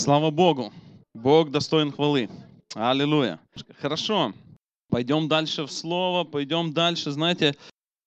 Слава 0.00 0.30
Богу. 0.30 0.72
Бог 1.14 1.50
достоин 1.50 1.92
хвалы. 1.92 2.30
Аллилуйя. 2.74 3.38
Хорошо. 3.82 4.32
Пойдем 4.88 5.28
дальше 5.28 5.66
в 5.66 5.70
Слово, 5.70 6.24
пойдем 6.24 6.72
дальше. 6.72 7.10
Знаете, 7.10 7.54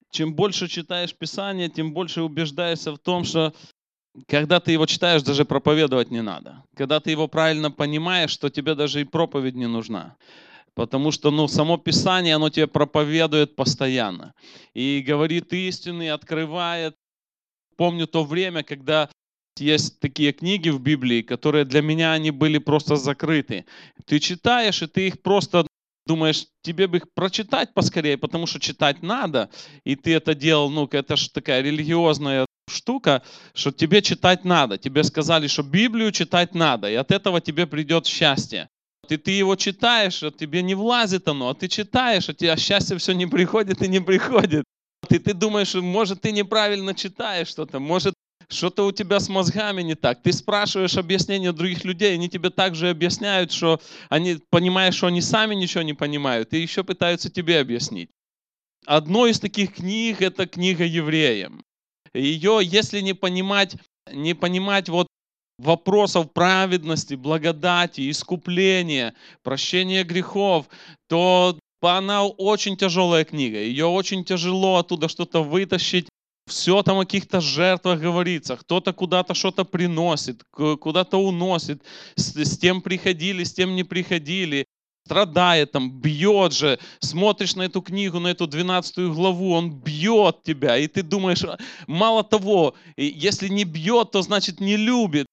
чем 0.10 0.34
больше 0.34 0.68
читаешь 0.68 1.14
Писание, 1.14 1.70
тем 1.70 1.94
больше 1.94 2.24
убеждаешься 2.24 2.94
в 2.94 2.98
том, 2.98 3.24
что 3.24 3.54
когда 4.28 4.60
ты 4.60 4.72
его 4.72 4.88
читаешь, 4.88 5.22
даже 5.22 5.46
проповедовать 5.46 6.10
не 6.10 6.24
надо. 6.24 6.64
Когда 6.76 7.00
ты 7.00 7.12
его 7.12 7.28
правильно 7.28 7.70
понимаешь, 7.70 8.36
то 8.38 8.50
тебе 8.50 8.74
даже 8.74 9.02
и 9.02 9.04
проповедь 9.04 9.54
не 9.54 9.68
нужна. 9.68 10.16
Потому 10.74 11.12
что 11.12 11.30
ну, 11.30 11.48
само 11.48 11.78
Писание, 11.78 12.38
оно 12.38 12.50
тебе 12.50 12.66
проповедует 12.66 13.56
постоянно. 13.56 14.34
И 14.74 15.04
говорит 15.08 15.54
истины, 15.54 16.10
открывает. 16.10 16.96
Помню 17.78 18.08
то 18.08 18.24
время, 18.24 18.64
когда 18.64 19.10
есть 19.60 20.00
такие 20.00 20.32
книги 20.32 20.70
в 20.70 20.80
Библии, 20.80 21.22
которые 21.22 21.66
для 21.66 21.82
меня 21.82 22.14
они 22.14 22.32
были 22.32 22.58
просто 22.58 22.96
закрыты. 22.96 23.66
Ты 24.06 24.20
читаешь, 24.20 24.82
и 24.82 24.88
ты 24.88 25.08
их 25.08 25.22
просто 25.22 25.68
думаешь, 26.06 26.46
тебе 26.62 26.88
бы 26.88 26.98
их 26.98 27.12
прочитать 27.14 27.74
поскорее, 27.74 28.18
потому 28.18 28.46
что 28.46 28.60
читать 28.60 29.02
надо, 29.04 29.50
и 29.86 29.96
ты 29.96 30.14
это 30.14 30.36
делал, 30.36 30.70
ну, 30.70 30.88
это 30.92 31.16
же 31.16 31.30
такая 31.30 31.62
религиозная 31.62 32.46
штука, 32.70 33.24
что 33.54 33.72
тебе 33.72 34.02
читать 34.02 34.46
надо. 34.46 34.78
Тебе 34.78 35.04
сказали, 35.04 35.48
что 35.48 35.64
Библию 35.64 36.12
читать 36.12 36.56
надо, 36.56 36.90
и 36.90 36.96
от 36.96 37.12
этого 37.12 37.40
тебе 37.42 37.68
придет 37.68 38.06
счастье. 38.06 38.70
И 39.10 39.18
ты 39.18 39.32
его 39.32 39.56
читаешь, 39.56 40.24
а 40.24 40.32
тебе 40.32 40.62
не 40.62 40.76
влазит 40.76 41.28
оно, 41.28 41.50
а 41.50 41.54
ты 41.54 41.68
читаешь, 41.68 42.30
а 42.30 42.34
тебе 42.34 42.56
счастье 42.58 42.98
все 42.98 43.14
не 43.14 43.28
приходит 43.28 43.82
и 43.82 43.88
не 43.88 44.00
приходит. 44.00 44.64
И 45.10 45.20
ты 45.20 45.34
думаешь, 45.34 45.74
может, 45.76 46.22
ты 46.22 46.32
неправильно 46.32 46.94
читаешь 46.94 47.50
что-то, 47.50 47.80
может, 47.80 48.14
что-то 48.54 48.86
у 48.86 48.92
тебя 48.92 49.20
с 49.20 49.30
мозгами 49.30 49.82
не 49.82 49.96
так. 49.96 50.22
Ты 50.22 50.32
спрашиваешь 50.32 50.98
объяснения 50.98 51.52
других 51.52 51.84
людей, 51.84 52.14
они 52.14 52.30
тебе 52.30 52.50
также 52.50 52.90
объясняют, 52.90 53.52
что 53.52 53.82
они 54.10 54.40
понимают, 54.50 54.96
что 54.96 55.08
они 55.08 55.22
сами 55.22 55.56
ничего 55.56 55.84
не 55.84 55.94
понимают, 55.94 56.54
и 56.54 56.60
еще 56.60 56.84
пытаются 56.84 57.30
тебе 57.30 57.60
объяснить. 57.60 58.10
Одно 58.86 59.28
из 59.28 59.40
таких 59.40 59.76
книг– 59.76 60.18
это 60.22 60.46
книга 60.46 60.84
евреям. 60.84 61.64
Ее, 62.14 62.60
если 62.62 63.02
не 63.02 63.14
понимать, 63.14 63.76
не 64.12 64.34
понимать 64.34 64.90
вот 64.90 65.08
вопросов 65.58 66.32
праведности, 66.34 67.16
благодати, 67.16 68.10
искупления, 68.10 69.14
прощения 69.42 70.04
грехов, 70.04 70.68
то 71.08 71.58
она 71.82 72.26
очень 72.26 72.78
тяжелая 72.78 73.24
книга. 73.24 73.58
Ее 73.58 73.86
очень 73.86 74.24
тяжело 74.26 74.78
оттуда 74.78 75.08
что-то 75.08 75.44
вытащить 75.44 76.08
все 76.46 76.84
там 76.84 77.00
о 77.00 77.06
каких-то 77.06 77.42
жертвах 77.42 78.00
говорится, 78.00 78.58
кто-то 78.58 78.94
куда-то 78.94 79.34
что-то 79.34 79.64
приносит, 79.64 80.44
куда-то 80.52 81.18
уносит, 81.18 81.82
с, 82.16 82.36
с 82.36 82.58
тем 82.58 82.82
приходили, 82.82 83.44
с 83.44 83.54
тем 83.54 83.76
не 83.76 83.84
приходили, 83.84 84.66
страдает 85.06 85.72
там, 85.72 85.92
бьет 85.92 86.54
же, 86.54 86.80
смотришь 87.00 87.56
на 87.56 87.64
эту 87.64 87.82
книгу, 87.82 88.20
на 88.20 88.30
эту 88.30 88.48
12 88.48 88.98
главу, 89.14 89.52
он 89.54 89.72
бьет 89.72 90.44
тебя, 90.44 90.78
и 90.78 90.88
ты 90.88 91.04
думаешь, 91.04 91.44
«А, 91.44 91.58
мало 91.88 92.24
того, 92.24 92.76
если 92.98 93.48
не 93.48 93.64
бьет, 93.64 94.12
то 94.12 94.22
значит 94.22 94.60
не 94.60 94.78
любит. 94.78 95.28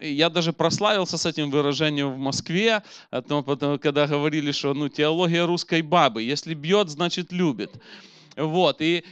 Я 0.00 0.30
даже 0.30 0.52
прославился 0.52 1.18
с 1.18 1.26
этим 1.26 1.50
выражением 1.50 2.12
в 2.14 2.18
Москве, 2.18 2.84
когда 3.10 4.06
говорили, 4.06 4.52
что 4.52 4.72
ну, 4.72 4.88
теология 4.88 5.44
русской 5.44 5.82
бабы, 5.82 6.22
если 6.22 6.54
бьет, 6.54 6.88
значит 6.88 7.32
любит. 7.32 7.72
Вот, 8.36 8.80
и 8.80 9.04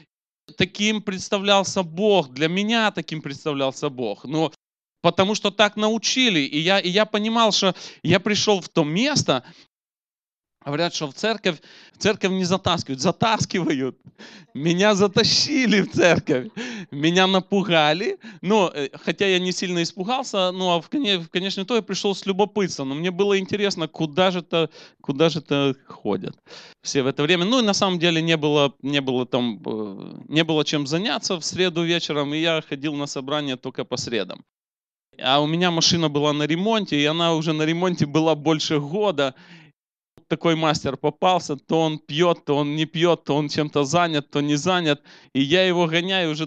таким 0.57 1.03
представлялся 1.03 1.83
Бог, 1.83 2.31
для 2.31 2.49
меня 2.49 2.91
таким 2.91 3.23
представлялся 3.23 3.89
Бог. 3.89 4.25
Но 4.25 4.53
потому 5.03 5.35
что 5.35 5.51
так 5.51 5.77
научили. 5.77 6.41
И 6.41 6.59
я, 6.59 6.79
и 6.79 6.89
я 6.89 7.05
понимал, 7.05 7.53
что 7.53 7.75
я 8.03 8.21
пришел 8.21 8.61
в 8.61 8.69
то 8.69 8.85
место, 8.85 9.45
Говорят, 10.67 10.95
что 10.95 11.06
в 11.06 11.14
церковь, 11.14 11.59
церковь 11.97 12.33
не 12.33 12.45
затаскивают, 12.45 13.00
затаскивают. 13.00 13.97
Меня 14.53 14.97
затащили 14.97 15.82
в 15.82 15.93
церковь, 15.93 16.49
меня 16.91 17.28
напугали. 17.28 18.19
Ну, 18.43 18.69
э, 18.75 18.88
хотя 18.93 19.28
я 19.28 19.38
не 19.38 19.53
сильно 19.53 19.81
испугался, 19.84 20.50
ну, 20.50 20.72
а 20.72 20.81
в, 20.81 20.87
в 20.87 21.28
конечном 21.28 21.66
итоге 21.66 21.82
пришел 21.82 22.16
с 22.16 22.26
любопытством. 22.26 22.88
Но 22.88 22.94
мне 22.97 23.12
было 23.12 23.38
интересно, 23.38 23.87
куда 23.87 24.32
же 24.32 24.41
это, 24.41 24.69
куда 25.00 25.28
же 25.28 25.38
это 25.38 25.76
ходят 25.87 26.37
все 26.82 27.03
в 27.03 27.06
это 27.06 27.22
время. 27.22 27.44
Ну, 27.44 27.60
и 27.60 27.65
на 27.65 27.75
самом 27.75 28.00
деле 28.00 28.21
не 28.21 28.37
было, 28.37 28.75
не 28.82 29.00
было 29.00 29.25
там, 29.25 29.62
э, 29.65 30.22
не 30.26 30.43
было 30.43 30.65
чем 30.65 30.88
заняться 30.88 31.37
в 31.38 31.44
среду 31.44 31.84
вечером, 31.84 32.34
и 32.34 32.38
я 32.38 32.60
ходил 32.69 32.94
на 32.94 33.06
собрание 33.06 33.56
только 33.56 33.84
по 33.84 33.97
средам. 33.97 34.44
А 35.19 35.41
у 35.41 35.47
меня 35.47 35.71
машина 35.71 36.09
была 36.09 36.32
на 36.32 36.47
ремонте, 36.47 37.00
и 37.00 37.05
она 37.05 37.34
уже 37.34 37.53
на 37.53 37.62
ремонте 37.62 38.06
была 38.06 38.34
больше 38.34 38.81
года 38.81 39.34
такой 40.28 40.56
мастер 40.56 40.97
попался, 40.97 41.56
то 41.56 41.81
он 41.81 41.99
пьет, 41.99 42.44
то 42.44 42.56
он 42.56 42.77
не 42.77 42.87
пьет, 42.87 43.25
то 43.25 43.37
он 43.37 43.49
чем-то 43.49 43.84
занят, 43.84 44.31
то 44.31 44.41
не 44.41 44.56
занят. 44.56 45.03
И 45.32 45.41
я 45.41 45.66
его 45.66 45.87
гоняю 45.87 46.31
уже 46.32 46.47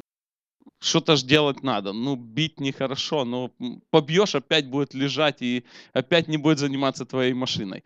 что-то 0.81 1.15
ж 1.15 1.23
делать 1.23 1.63
надо. 1.63 1.93
Ну, 1.93 2.15
бить 2.15 2.59
нехорошо, 2.59 3.25
но 3.25 3.51
побьешь, 3.89 4.35
опять 4.35 4.67
будет 4.67 4.93
лежать 4.93 5.41
и 5.41 5.65
опять 5.93 6.27
не 6.27 6.37
будет 6.37 6.59
заниматься 6.59 7.05
твоей 7.05 7.33
машиной. 7.33 7.83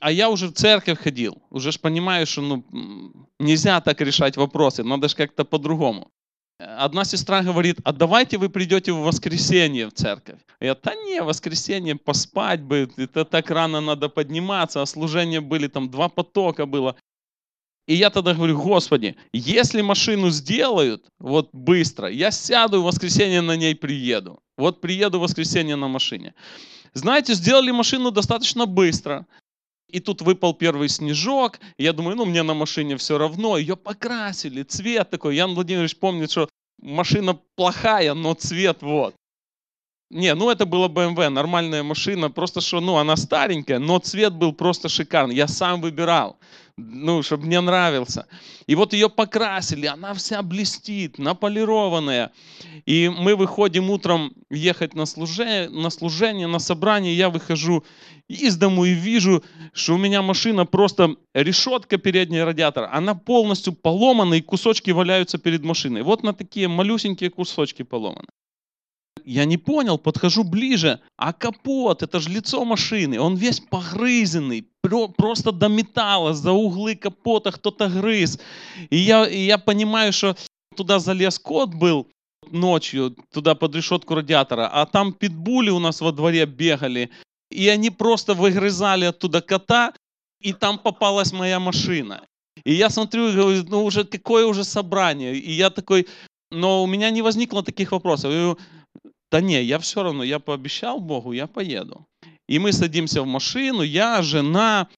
А 0.00 0.10
я 0.10 0.30
уже 0.30 0.48
в 0.48 0.52
церковь 0.52 0.98
ходил, 0.98 1.42
уже 1.50 1.72
ж 1.72 1.80
понимаю, 1.80 2.26
что 2.26 2.40
ну, 2.40 2.64
нельзя 3.38 3.80
так 3.80 4.00
решать 4.00 4.36
вопросы, 4.36 4.82
надо 4.82 5.08
же 5.08 5.16
как-то 5.16 5.44
по-другому. 5.44 6.10
Одна 6.60 7.04
сестра 7.04 7.42
говорит, 7.42 7.78
а 7.84 7.92
давайте 7.92 8.36
вы 8.36 8.50
придете 8.50 8.92
в 8.92 8.98
воскресенье 8.98 9.86
в 9.86 9.92
церковь. 9.92 10.40
Я, 10.60 10.74
да 10.74 10.94
не, 10.94 11.22
воскресенье 11.22 11.96
поспать 11.96 12.60
бы, 12.60 12.90
это 12.98 13.24
так 13.24 13.50
рано 13.50 13.80
надо 13.80 14.10
подниматься, 14.10 14.82
а 14.82 14.86
служения 14.86 15.40
были, 15.40 15.68
там 15.68 15.90
два 15.90 16.10
потока 16.10 16.66
было. 16.66 16.96
И 17.88 17.94
я 17.94 18.10
тогда 18.10 18.34
говорю, 18.34 18.60
Господи, 18.60 19.16
если 19.32 19.80
машину 19.80 20.28
сделают 20.30 21.06
вот 21.18 21.48
быстро, 21.52 22.08
я 22.08 22.30
сяду 22.30 22.82
в 22.82 22.84
воскресенье 22.84 23.40
на 23.40 23.56
ней 23.56 23.74
приеду. 23.74 24.40
Вот 24.58 24.82
приеду 24.82 25.18
в 25.18 25.22
воскресенье 25.22 25.76
на 25.76 25.88
машине. 25.88 26.34
Знаете, 26.92 27.34
сделали 27.34 27.70
машину 27.70 28.10
достаточно 28.10 28.66
быстро. 28.66 29.26
И 29.92 30.00
тут 30.00 30.22
выпал 30.22 30.54
первый 30.54 30.88
снежок. 30.88 31.60
Я 31.78 31.92
думаю, 31.92 32.16
ну, 32.16 32.24
мне 32.24 32.42
на 32.42 32.54
машине 32.54 32.96
все 32.96 33.18
равно. 33.18 33.56
Ее 33.58 33.76
покрасили, 33.76 34.62
цвет 34.62 35.10
такой. 35.10 35.36
Ян 35.36 35.54
Владимирович 35.54 35.96
помнит, 35.96 36.30
что 36.30 36.48
машина 36.80 37.38
плохая, 37.56 38.14
но 38.14 38.34
цвет 38.34 38.78
вот. 38.82 39.14
Не, 40.10 40.34
ну 40.34 40.50
это 40.50 40.66
была 40.66 40.88
BMW, 40.88 41.28
нормальная 41.28 41.84
машина, 41.84 42.30
просто 42.32 42.60
что, 42.60 42.80
ну, 42.80 42.96
она 42.96 43.14
старенькая, 43.14 43.78
но 43.78 44.00
цвет 44.00 44.32
был 44.34 44.52
просто 44.52 44.88
шикарный. 44.88 45.36
Я 45.36 45.46
сам 45.46 45.80
выбирал, 45.80 46.36
ну, 46.76 47.22
чтобы 47.22 47.46
мне 47.46 47.60
нравился. 47.60 48.26
И 48.66 48.74
вот 48.74 48.92
ее 48.92 49.08
покрасили, 49.08 49.86
она 49.86 50.12
вся 50.14 50.42
блестит, 50.42 51.18
наполированная. 51.18 52.32
И 52.86 53.08
мы 53.08 53.36
выходим 53.36 53.88
утром 53.88 54.32
ехать 54.50 54.94
на 54.94 55.06
служение, 55.06 55.68
на 55.68 55.90
служение, 55.90 56.48
на 56.48 56.58
собрание, 56.58 57.14
я 57.14 57.30
выхожу 57.30 57.84
из 58.34 58.56
дому 58.56 58.84
и 58.84 58.92
вижу, 58.92 59.42
что 59.72 59.94
у 59.94 59.98
меня 59.98 60.22
машина 60.22 60.64
просто 60.64 61.16
решетка 61.34 61.98
передняя 61.98 62.44
радиатора, 62.44 62.88
она 62.92 63.14
полностью 63.14 63.72
поломана, 63.72 64.34
и 64.34 64.40
кусочки 64.40 64.92
валяются 64.92 65.38
перед 65.38 65.64
машиной. 65.64 66.02
Вот 66.02 66.22
на 66.22 66.32
такие 66.32 66.68
малюсенькие 66.68 67.30
кусочки 67.30 67.82
поломаны. 67.82 68.28
Я 69.24 69.44
не 69.44 69.58
понял, 69.58 69.98
подхожу 69.98 70.44
ближе, 70.44 71.00
а 71.16 71.32
капот, 71.32 72.02
это 72.02 72.20
же 72.20 72.30
лицо 72.30 72.64
машины, 72.64 73.20
он 73.20 73.36
весь 73.36 73.60
погрызенный, 73.60 74.66
просто 75.16 75.52
до 75.52 75.68
металла, 75.68 76.32
за 76.32 76.52
углы 76.52 76.94
капота 76.94 77.50
кто-то 77.50 77.88
грыз. 77.88 78.40
И 78.90 78.96
я, 78.96 79.26
и 79.26 79.38
я 79.38 79.58
понимаю, 79.58 80.12
что 80.12 80.36
туда 80.76 80.98
залез 81.00 81.38
кот 81.38 81.74
был 81.74 82.06
ночью, 82.50 83.16
туда 83.32 83.54
под 83.54 83.74
решетку 83.74 84.14
радиатора, 84.14 84.68
а 84.72 84.86
там 84.86 85.12
питбули 85.12 85.70
у 85.70 85.78
нас 85.78 86.00
во 86.00 86.12
дворе 86.12 86.46
бегали, 86.46 87.10
и 87.50 87.68
они 87.68 87.90
просто 87.90 88.34
выгрызали 88.34 89.06
оттуда 89.06 89.40
кота, 89.40 89.92
и 90.40 90.52
там 90.52 90.78
попалась 90.78 91.32
моя 91.32 91.60
машина. 91.60 92.22
И 92.64 92.74
я 92.74 92.90
смотрю 92.90 93.28
и 93.28 93.34
говорю, 93.34 93.64
ну 93.68 93.84
уже 93.84 94.04
какое 94.04 94.46
уже 94.46 94.64
собрание. 94.64 95.34
И 95.36 95.52
я 95.52 95.70
такой, 95.70 96.06
но 96.50 96.82
у 96.82 96.86
меня 96.86 97.10
не 97.10 97.22
возникло 97.22 97.62
таких 97.62 97.92
вопросов. 97.92 98.32
Я 98.32 98.38
говорю, 98.38 98.58
да 99.30 99.40
не, 99.40 99.62
я 99.62 99.78
все 99.78 100.02
равно, 100.02 100.24
я 100.24 100.38
пообещал 100.38 101.00
Богу, 101.00 101.32
я 101.32 101.46
поеду. 101.46 102.06
И 102.48 102.58
мы 102.58 102.72
садимся 102.72 103.22
в 103.22 103.26
машину, 103.26 103.82
я, 103.82 104.22
жена, 104.22 104.88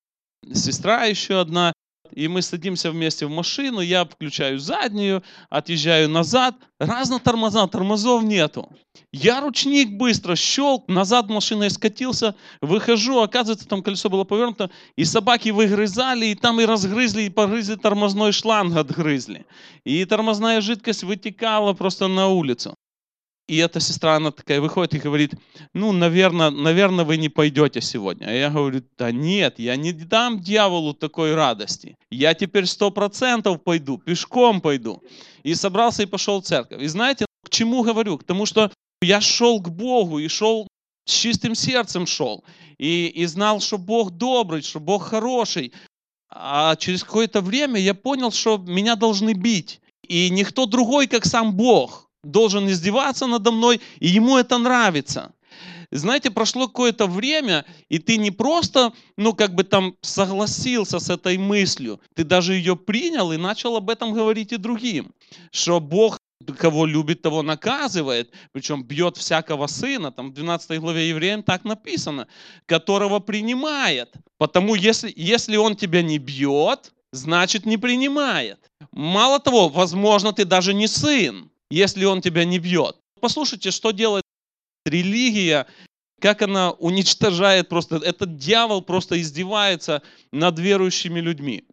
сестра 0.53 1.05
еще 1.05 1.41
одна, 1.41 1.72
и 2.13 2.29
мы 2.29 2.43
садимся 2.43 2.91
вместе 2.91 3.27
в 3.27 3.31
машину, 3.31 3.81
я 3.81 4.05
включаю 4.05 4.59
заднюю, 4.59 5.23
отъезжаю 5.51 6.09
назад, 6.09 6.55
раз 6.79 7.09
на 7.11 7.19
тормоза, 7.19 7.67
тормозов 7.67 8.23
нету. 8.23 8.69
Я 9.13 9.41
ручник 9.41 9.97
быстро 9.97 10.37
щелк, 10.37 10.89
назад 10.89 11.29
машиной 11.29 11.71
скатился, 11.71 12.35
выхожу, 12.61 13.21
оказывается, 13.21 13.69
там 13.69 13.83
колесо 13.83 14.09
было 14.09 14.25
повернуто, 14.25 14.71
и 14.97 15.05
собаки 15.05 15.51
выгрызали, 15.51 16.27
и 16.27 16.35
там 16.35 16.61
и 16.61 16.65
разгрызли, 16.65 17.23
и 17.23 17.31
погрызли 17.31 17.77
тормозной 17.77 18.33
шланг 18.33 18.77
отгрызли. 18.77 19.47
И 19.85 20.05
тормозная 20.05 20.61
жидкость 20.61 21.05
вытекала 21.05 21.73
просто 21.73 22.09
на 22.09 22.29
улицу. 22.29 22.75
И 23.49 23.57
эта 23.57 23.81
сестра, 23.81 24.17
она 24.17 24.31
такая 24.31 24.61
выходит 24.61 24.95
и 24.95 24.99
говорит, 24.99 25.35
ну, 25.75 25.93
наверное, 25.93 26.51
наверное, 26.51 27.05
вы 27.05 27.17
не 27.17 27.29
пойдете 27.29 27.81
сегодня. 27.81 28.27
А 28.27 28.31
я 28.31 28.51
говорю, 28.51 28.83
да 28.97 29.11
нет, 29.11 29.59
я 29.59 29.75
не 29.77 29.93
дам 29.93 30.41
дьяволу 30.41 30.95
такой 30.95 31.35
радости. 31.35 31.97
Я 32.11 32.35
теперь 32.35 32.67
сто 32.67 32.91
процентов 32.91 33.63
пойду, 33.63 33.99
пешком 33.99 34.61
пойду. 34.61 35.03
И 35.43 35.55
собрался 35.55 36.05
и 36.05 36.07
пошел 36.07 36.41
в 36.41 36.45
церковь. 36.45 36.81
И 36.81 36.87
знаете, 36.87 37.27
к 37.45 37.51
чему 37.51 37.83
говорю? 37.83 38.17
К 38.17 38.25
тому, 38.25 38.47
что 38.47 38.71
я 39.03 39.21
шел 39.21 39.61
к 39.61 39.69
Богу 39.69 40.21
и 40.21 40.29
шел 40.29 40.69
с 41.05 41.13
чистым 41.13 41.57
сердцем 41.57 42.07
шел. 42.07 42.45
И, 42.79 43.09
и 43.09 43.27
знал, 43.27 43.61
что 43.61 43.77
Бог 43.77 44.13
добрый, 44.13 44.63
что 44.63 44.79
Бог 44.79 45.03
хороший. 45.03 45.73
А 46.31 46.77
через 46.77 47.03
какое-то 47.03 47.41
время 47.41 47.81
я 47.81 47.95
понял, 47.95 48.31
что 48.31 48.57
меня 48.57 48.95
должны 48.95 49.33
бить. 49.33 49.81
И 50.07 50.31
никто 50.31 50.67
другой, 50.67 51.09
как 51.09 51.25
сам 51.25 51.55
Бог 51.57 52.09
должен 52.23 52.69
издеваться 52.69 53.27
надо 53.27 53.51
мной, 53.51 53.81
и 54.01 54.09
ему 54.09 54.37
это 54.37 54.59
нравится. 54.59 55.33
Знаете, 55.91 56.31
прошло 56.31 56.69
какое-то 56.69 57.07
время, 57.07 57.67
и 57.91 57.99
ты 57.99 58.17
не 58.17 58.31
просто, 58.31 58.93
ну, 59.19 59.35
как 59.35 59.55
бы 59.55 59.63
там 59.63 59.95
согласился 60.01 60.99
с 60.99 61.11
этой 61.11 61.37
мыслью, 61.37 62.01
ты 62.15 62.25
даже 62.25 62.55
ее 62.55 62.77
принял 62.77 63.31
и 63.33 63.37
начал 63.37 63.77
об 63.77 63.91
этом 63.91 64.15
говорить 64.15 64.53
и 64.53 64.57
другим, 64.57 65.13
что 65.51 65.81
Бог 65.81 66.19
кого 66.59 66.87
любит, 66.87 67.23
того 67.23 67.43
наказывает, 67.43 68.33
причем 68.53 68.83
бьет 68.83 69.17
всякого 69.17 69.69
сына, 69.69 70.11
там 70.11 70.31
в 70.31 70.35
12 70.35 70.81
главе 70.81 71.09
Евреям 71.09 71.45
так 71.45 71.65
написано, 71.65 72.27
которого 72.67 73.21
принимает. 73.21 74.13
Потому 74.39 74.75
если, 74.75 75.13
если 75.15 75.57
он 75.57 75.77
тебя 75.77 76.03
не 76.03 76.19
бьет, 76.19 76.93
значит 77.13 77.65
не 77.65 77.77
принимает. 77.77 78.59
Мало 78.91 79.39
того, 79.39 79.69
возможно, 79.69 80.33
ты 80.33 80.45
даже 80.45 80.75
не 80.75 80.89
сын, 80.89 81.52
если 81.75 82.05
он 82.05 82.21
тебя 82.21 82.45
не 82.45 82.59
бьет. 82.59 82.97
Послушайте, 83.21 83.71
что 83.71 83.93
делает 83.93 84.25
религия, 84.85 85.67
как 86.21 86.43
она 86.43 86.73
уничтожает 86.73 87.69
просто, 87.69 87.97
этот 87.97 88.37
дьявол 88.37 88.83
просто 88.83 89.21
издевается 89.21 90.03
над 90.33 90.59
верующими 90.59 91.21
людьми. 91.21 91.65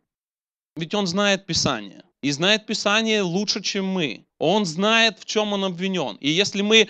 Ведь 0.75 0.93
он 0.93 1.07
знает 1.07 1.45
Писание. 1.45 2.03
И 2.21 2.31
знает 2.31 2.65
Писание 2.65 3.21
лучше, 3.21 3.61
чем 3.61 3.85
мы. 3.85 4.25
Он 4.39 4.65
знает, 4.65 5.19
в 5.19 5.25
чем 5.25 5.53
он 5.53 5.65
обвинен. 5.65 6.15
И 6.21 6.29
если 6.29 6.61
мы 6.61 6.89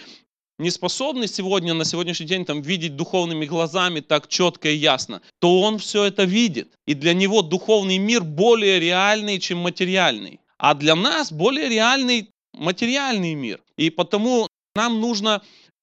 не 0.60 0.70
способны 0.70 1.28
сегодня, 1.28 1.74
на 1.74 1.86
сегодняшний 1.86 2.28
день, 2.28 2.46
там, 2.46 2.62
видеть 2.62 2.96
духовными 2.96 3.46
глазами 3.46 4.02
так 4.02 4.28
четко 4.28 4.70
и 4.70 4.76
ясно, 4.76 5.22
то 5.40 5.62
он 5.62 5.78
все 5.80 6.04
это 6.04 6.26
видит. 6.26 6.74
И 6.86 6.94
для 6.94 7.14
него 7.14 7.42
духовный 7.42 7.98
мир 7.98 8.24
более 8.24 8.80
реальный, 8.80 9.40
чем 9.40 9.60
материальный. 9.60 10.40
А 10.58 10.74
для 10.74 10.96
нас 10.96 11.32
более 11.32 11.70
реальный 11.70 12.30
материальный 12.60 13.34
мир. 13.34 13.62
И 13.78 13.90
потому 13.90 14.48
нам 14.76 15.00
нужно 15.00 15.42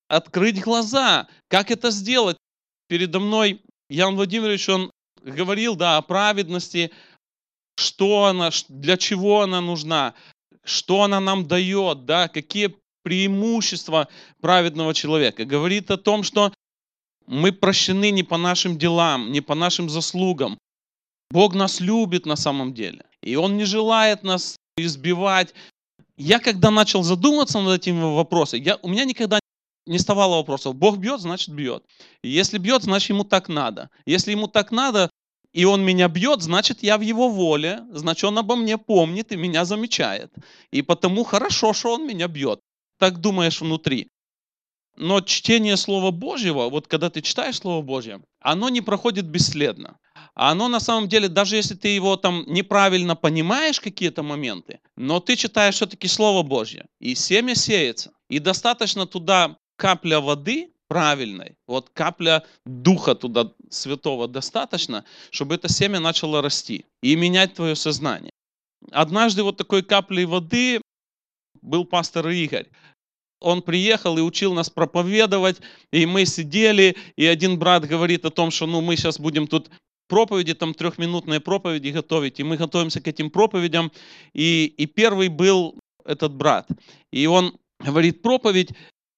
открыть 0.08 0.60
глаза. 0.60 1.26
Как 1.48 1.70
это 1.70 1.90
сделать? 1.90 2.36
Передо 2.88 3.18
мной 3.18 3.60
Ян 3.88 4.14
Владимирович, 4.14 4.68
он 4.68 4.90
говорил 5.22 5.74
да, 5.74 5.96
о 5.96 6.02
праведности, 6.02 6.92
что 7.76 8.26
она, 8.26 8.50
для 8.68 8.96
чего 8.96 9.42
она 9.42 9.60
нужна, 9.60 10.14
что 10.64 11.02
она 11.02 11.20
нам 11.20 11.46
дает, 11.46 12.04
да, 12.04 12.28
какие 12.28 12.74
преимущества 13.02 14.08
праведного 14.40 14.94
человека. 14.94 15.44
Говорит 15.44 15.90
о 15.90 15.96
том, 15.96 16.22
что 16.22 16.52
мы 17.26 17.52
прощены 17.52 18.10
не 18.10 18.22
по 18.22 18.36
нашим 18.36 18.78
делам, 18.78 19.32
не 19.32 19.40
по 19.40 19.54
нашим 19.54 19.88
заслугам. 19.88 20.58
Бог 21.30 21.54
нас 21.54 21.80
любит 21.80 22.26
на 22.26 22.36
самом 22.36 22.72
деле. 22.72 23.04
И 23.22 23.36
Он 23.36 23.56
не 23.56 23.64
желает 23.64 24.22
нас 24.22 24.56
избивать, 24.76 25.54
я 26.16 26.38
когда 26.38 26.70
начал 26.70 27.02
задумываться 27.02 27.60
над 27.60 27.80
этими 27.80 28.00
вопросами, 28.00 28.60
я, 28.60 28.76
у 28.82 28.88
меня 28.88 29.04
никогда 29.04 29.38
не 29.86 29.98
вставало 29.98 30.36
вопросов. 30.36 30.74
Бог 30.74 30.98
бьет, 30.98 31.20
значит 31.20 31.50
бьет. 31.50 31.84
Если 32.22 32.58
бьет, 32.58 32.82
значит 32.82 33.10
ему 33.10 33.24
так 33.24 33.48
надо. 33.48 33.90
Если 34.04 34.32
ему 34.32 34.48
так 34.48 34.72
надо, 34.72 35.10
и 35.52 35.64
он 35.64 35.84
меня 35.84 36.08
бьет, 36.08 36.42
значит 36.42 36.82
я 36.82 36.98
в 36.98 37.00
его 37.00 37.28
воле, 37.28 37.82
значит 37.90 38.24
он 38.24 38.38
обо 38.38 38.56
мне 38.56 38.78
помнит 38.78 39.32
и 39.32 39.36
меня 39.36 39.64
замечает. 39.64 40.32
И 40.70 40.82
потому 40.82 41.24
хорошо, 41.24 41.72
что 41.72 41.94
он 41.94 42.06
меня 42.06 42.28
бьет. 42.28 42.60
Так 42.98 43.20
думаешь 43.20 43.60
внутри. 43.60 44.08
Но 44.96 45.20
чтение 45.20 45.76
Слова 45.76 46.10
Божьего, 46.10 46.68
вот 46.70 46.88
когда 46.88 47.10
ты 47.10 47.20
читаешь 47.20 47.58
Слово 47.58 47.82
Божье, 47.82 48.22
оно 48.40 48.70
не 48.70 48.80
проходит 48.80 49.26
бесследно. 49.26 49.98
А 50.36 50.50
оно 50.50 50.68
на 50.68 50.80
самом 50.80 51.08
деле, 51.08 51.28
даже 51.28 51.56
если 51.56 51.74
ты 51.74 51.88
его 51.88 52.16
там 52.16 52.44
неправильно 52.46 53.16
понимаешь 53.16 53.80
какие-то 53.80 54.22
моменты, 54.22 54.80
но 54.94 55.18
ты 55.18 55.34
читаешь 55.34 55.76
все-таки 55.76 56.08
Слово 56.08 56.42
Божье, 56.42 56.84
и 57.00 57.14
семя 57.14 57.54
сеется, 57.54 58.12
и 58.28 58.38
достаточно 58.38 59.06
туда 59.06 59.56
капля 59.76 60.20
воды 60.20 60.70
правильной, 60.88 61.56
вот 61.66 61.88
капля 61.88 62.44
Духа 62.66 63.14
туда 63.14 63.50
Святого 63.70 64.28
достаточно, 64.28 65.06
чтобы 65.30 65.54
это 65.54 65.68
семя 65.68 66.00
начало 66.00 66.42
расти 66.42 66.84
и 67.02 67.16
менять 67.16 67.54
твое 67.54 67.74
сознание. 67.74 68.30
Однажды 68.92 69.42
вот 69.42 69.56
такой 69.56 69.82
каплей 69.82 70.26
воды 70.26 70.82
был 71.62 71.86
пастор 71.86 72.28
Игорь 72.28 72.66
он 73.40 73.62
приехал 73.62 74.16
и 74.18 74.22
учил 74.22 74.54
нас 74.54 74.70
проповедовать, 74.70 75.60
и 75.92 76.06
мы 76.06 76.24
сидели, 76.24 76.96
и 77.16 77.26
один 77.26 77.58
брат 77.58 77.84
говорит 77.84 78.24
о 78.24 78.30
том, 78.30 78.50
что 78.50 78.66
ну 78.66 78.80
мы 78.80 78.96
сейчас 78.96 79.20
будем 79.20 79.46
тут 79.46 79.70
проповеди, 80.08 80.54
там 80.54 80.74
трехминутные 80.74 81.40
проповеди 81.40 81.88
готовить, 81.88 82.40
и 82.40 82.44
мы 82.44 82.56
готовимся 82.56 83.00
к 83.00 83.08
этим 83.08 83.30
проповедям, 83.30 83.90
и, 84.32 84.66
и 84.66 84.86
первый 84.86 85.28
был 85.28 85.78
этот 86.04 86.34
брат, 86.34 86.68
и 87.12 87.26
он 87.26 87.56
говорит 87.80 88.22
проповедь, 88.22 88.70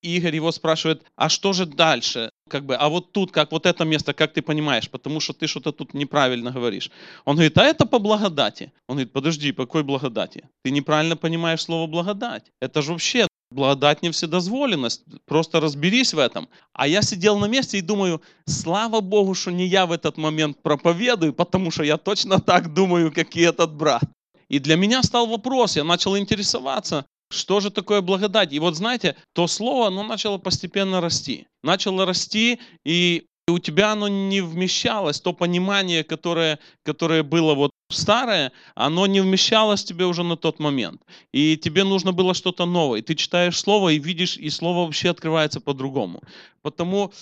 и 0.03 0.17
Игорь 0.17 0.37
его 0.37 0.53
спрашивает, 0.53 1.03
а 1.17 1.29
что 1.29 1.53
же 1.53 1.67
дальше? 1.67 2.31
Как 2.49 2.65
бы, 2.65 2.77
а 2.77 2.89
вот 2.89 3.13
тут, 3.13 3.33
как 3.33 3.51
вот 3.51 3.67
это 3.67 3.85
место, 3.85 4.15
как 4.15 4.33
ты 4.33 4.43
понимаешь, 4.43 4.89
потому 4.89 5.21
что 5.21 5.33
ты 5.33 5.49
что-то 5.49 5.73
тут 5.73 5.95
неправильно 5.95 6.53
говоришь. 6.53 6.91
Он 7.25 7.35
говорит, 7.35 7.59
а 7.59 7.65
это 7.65 7.85
по 7.85 7.99
благодати. 7.99 8.73
Он 8.87 8.97
говорит, 8.97 9.13
подожди, 9.13 9.53
по 9.53 9.67
какой 9.67 9.83
благодати? 9.83 10.49
Ты 10.63 10.71
неправильно 10.71 11.17
понимаешь 11.17 11.63
слово 11.63 11.89
благодать. 11.89 12.53
Это 12.61 12.81
же 12.81 12.93
вообще 12.93 13.27
Благодать 13.51 14.03
не 14.03 14.11
вседозволенность. 14.11 15.03
Просто 15.27 15.61
разберись 15.61 16.13
в 16.13 16.19
этом. 16.19 16.49
А 16.73 16.87
я 16.87 17.03
сидел 17.03 17.39
на 17.39 17.47
месте 17.47 17.79
и 17.79 17.83
думаю, 17.83 18.21
слава 18.47 19.01
Богу, 19.01 19.35
что 19.35 19.51
не 19.51 19.67
я 19.67 19.87
в 19.87 19.93
этот 19.93 20.19
момент 20.19 20.63
проповедую, 20.63 21.33
потому 21.33 21.71
что 21.71 21.83
я 21.83 21.97
точно 21.97 22.41
так 22.41 22.75
думаю, 22.75 23.13
как 23.13 23.37
и 23.37 23.41
этот 23.41 23.75
брат. 23.75 24.05
И 24.49 24.59
для 24.59 24.77
меня 24.77 25.03
стал 25.03 25.27
вопрос, 25.27 25.77
я 25.77 25.85
начал 25.85 26.17
интересоваться, 26.17 27.07
что 27.31 27.61
же 27.61 27.71
такое 27.71 28.01
благодать? 28.01 28.53
И 28.53 28.59
вот 28.59 28.77
знаете, 28.77 29.17
то 29.35 29.47
слово, 29.47 29.89
оно 29.89 30.03
начало 30.03 30.39
постепенно 30.39 31.01
расти. 31.01 31.47
Начало 31.63 32.07
расти, 32.07 32.59
и 32.87 33.27
у 33.47 33.59
тебя 33.59 33.93
оно 33.93 34.09
не 34.09 34.41
вмещалось, 34.41 35.21
то 35.21 35.33
понимание, 35.33 36.05
которое, 36.05 36.59
которое 36.85 37.23
было 37.23 37.55
вот 37.55 37.71
старое, 37.91 38.53
оно 38.75 39.07
не 39.07 39.21
вмещалось 39.21 39.85
тебе 39.85 40.07
уже 40.07 40.23
на 40.23 40.37
тот 40.37 40.59
момент. 40.59 41.03
И 41.33 41.57
тебе 41.57 41.85
нужно 41.85 42.13
было 42.13 42.35
что-то 42.35 42.67
новое. 42.67 43.01
И 43.01 43.03
ты 43.03 43.15
читаешь 43.15 43.59
слово 43.59 43.91
и 43.91 43.99
видишь, 43.99 44.37
и 44.37 44.51
слово 44.51 44.85
вообще 44.85 45.11
открывается 45.11 45.61
по-другому. 45.61 46.23
Потому 46.63 47.13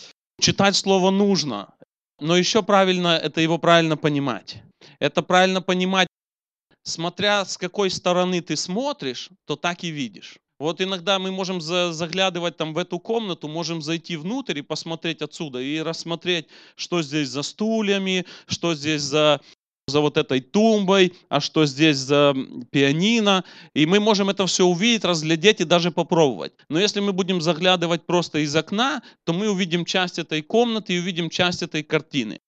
читать 0.40 0.76
слово 0.76 1.10
нужно. 1.10 1.74
Но 2.20 2.36
еще 2.36 2.62
правильно, 2.62 3.08
это 3.08 3.40
его 3.40 3.58
правильно 3.58 3.96
понимать. 3.96 4.62
Это 4.98 5.22
правильно 5.22 5.60
понимать, 5.62 6.08
смотря 6.82 7.44
с 7.44 7.58
какой 7.58 7.90
стороны 7.90 8.40
ты 8.40 8.56
смотришь, 8.56 9.30
то 9.46 9.56
так 9.56 9.84
и 9.84 9.88
видишь. 9.88 10.38
Вот 10.58 10.80
иногда 10.80 11.18
мы 11.18 11.30
можем 11.30 11.60
заглядывать 11.60 12.56
там 12.56 12.72
в 12.72 12.78
эту 12.78 12.98
комнату, 12.98 13.46
можем 13.46 13.82
зайти 13.82 14.16
внутрь 14.16 14.58
и 14.58 14.62
посмотреть 14.62 15.20
отсюда, 15.20 15.60
и 15.60 15.80
рассмотреть, 15.80 16.46
что 16.76 17.02
здесь 17.02 17.28
за 17.28 17.42
стульями, 17.42 18.24
что 18.46 18.74
здесь 18.74 19.02
за 19.02 19.42
за 19.88 20.00
вот 20.00 20.16
этой 20.16 20.40
тумбой, 20.40 21.12
а 21.28 21.40
что 21.40 21.64
здесь 21.64 21.96
за 21.98 22.34
пианино. 22.70 23.44
И 23.72 23.86
мы 23.86 24.00
можем 24.00 24.28
это 24.28 24.44
все 24.46 24.64
увидеть, 24.64 25.04
разглядеть 25.04 25.60
и 25.60 25.64
даже 25.64 25.92
попробовать. 25.92 26.52
Но 26.68 26.80
если 26.80 26.98
мы 26.98 27.12
будем 27.12 27.40
заглядывать 27.40 28.04
просто 28.04 28.40
из 28.40 28.56
окна, 28.56 29.02
то 29.24 29.32
мы 29.32 29.48
увидим 29.48 29.84
часть 29.84 30.18
этой 30.18 30.42
комнаты 30.42 30.94
и 30.94 30.98
увидим 30.98 31.30
часть 31.30 31.62
этой 31.62 31.84
картины. 31.84 32.40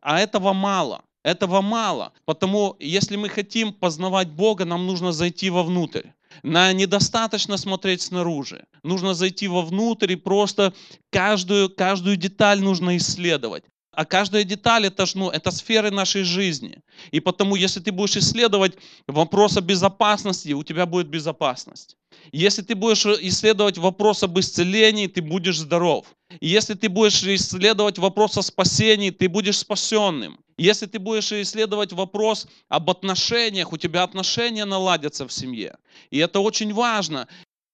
А 0.00 0.20
этого 0.20 0.52
мало. 0.52 1.02
Этого 1.24 1.60
мало. 1.60 2.12
Потому 2.24 2.76
если 2.78 3.16
мы 3.16 3.30
хотим 3.30 3.72
познавать 3.72 4.30
Бога, 4.30 4.64
нам 4.64 4.86
нужно 4.86 5.10
зайти 5.10 5.50
вовнутрь. 5.50 6.10
На 6.44 6.72
недостаточно 6.72 7.56
смотреть 7.56 8.02
снаружи. 8.02 8.64
Нужно 8.84 9.12
зайти 9.14 9.48
вовнутрь 9.48 10.12
и 10.12 10.16
просто 10.16 10.72
каждую, 11.10 11.68
каждую 11.68 12.16
деталь 12.16 12.60
нужно 12.60 12.96
исследовать. 12.96 13.64
А 13.96 14.04
каждая 14.04 14.44
деталь 14.44 14.86
это, 14.86 15.06
ну, 15.14 15.30
это 15.30 15.50
сферы 15.50 15.90
нашей 15.90 16.22
жизни. 16.22 16.82
И 17.12 17.20
потому, 17.20 17.56
если 17.56 17.80
ты 17.80 17.92
будешь 17.92 18.16
исследовать 18.18 18.74
вопрос 19.06 19.56
о 19.56 19.62
безопасности, 19.62 20.52
у 20.52 20.62
тебя 20.62 20.84
будет 20.84 21.08
безопасность. 21.08 21.96
Если 22.30 22.60
ты 22.60 22.74
будешь 22.74 23.06
исследовать 23.06 23.78
вопрос 23.78 24.22
об 24.22 24.38
исцелении, 24.38 25.06
ты 25.06 25.22
будешь 25.22 25.58
здоров. 25.58 26.04
Если 26.42 26.74
ты 26.74 26.90
будешь 26.90 27.22
исследовать 27.22 27.98
вопрос 27.98 28.36
о 28.36 28.42
спасении, 28.42 29.08
ты 29.08 29.30
будешь 29.30 29.58
спасенным. 29.58 30.40
Если 30.58 30.84
ты 30.84 30.98
будешь 30.98 31.32
исследовать 31.32 31.94
вопрос 31.94 32.48
об 32.68 32.90
отношениях, 32.90 33.72
у 33.72 33.78
тебя 33.78 34.02
отношения 34.02 34.66
наладятся 34.66 35.26
в 35.26 35.32
семье. 35.32 35.78
И 36.10 36.18
это 36.18 36.40
очень 36.40 36.74
важно. 36.74 37.28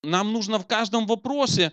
нам 0.05 0.33
нужно 0.33 0.59
в 0.59 0.67
каждом 0.67 1.07
вопросе, 1.07 1.73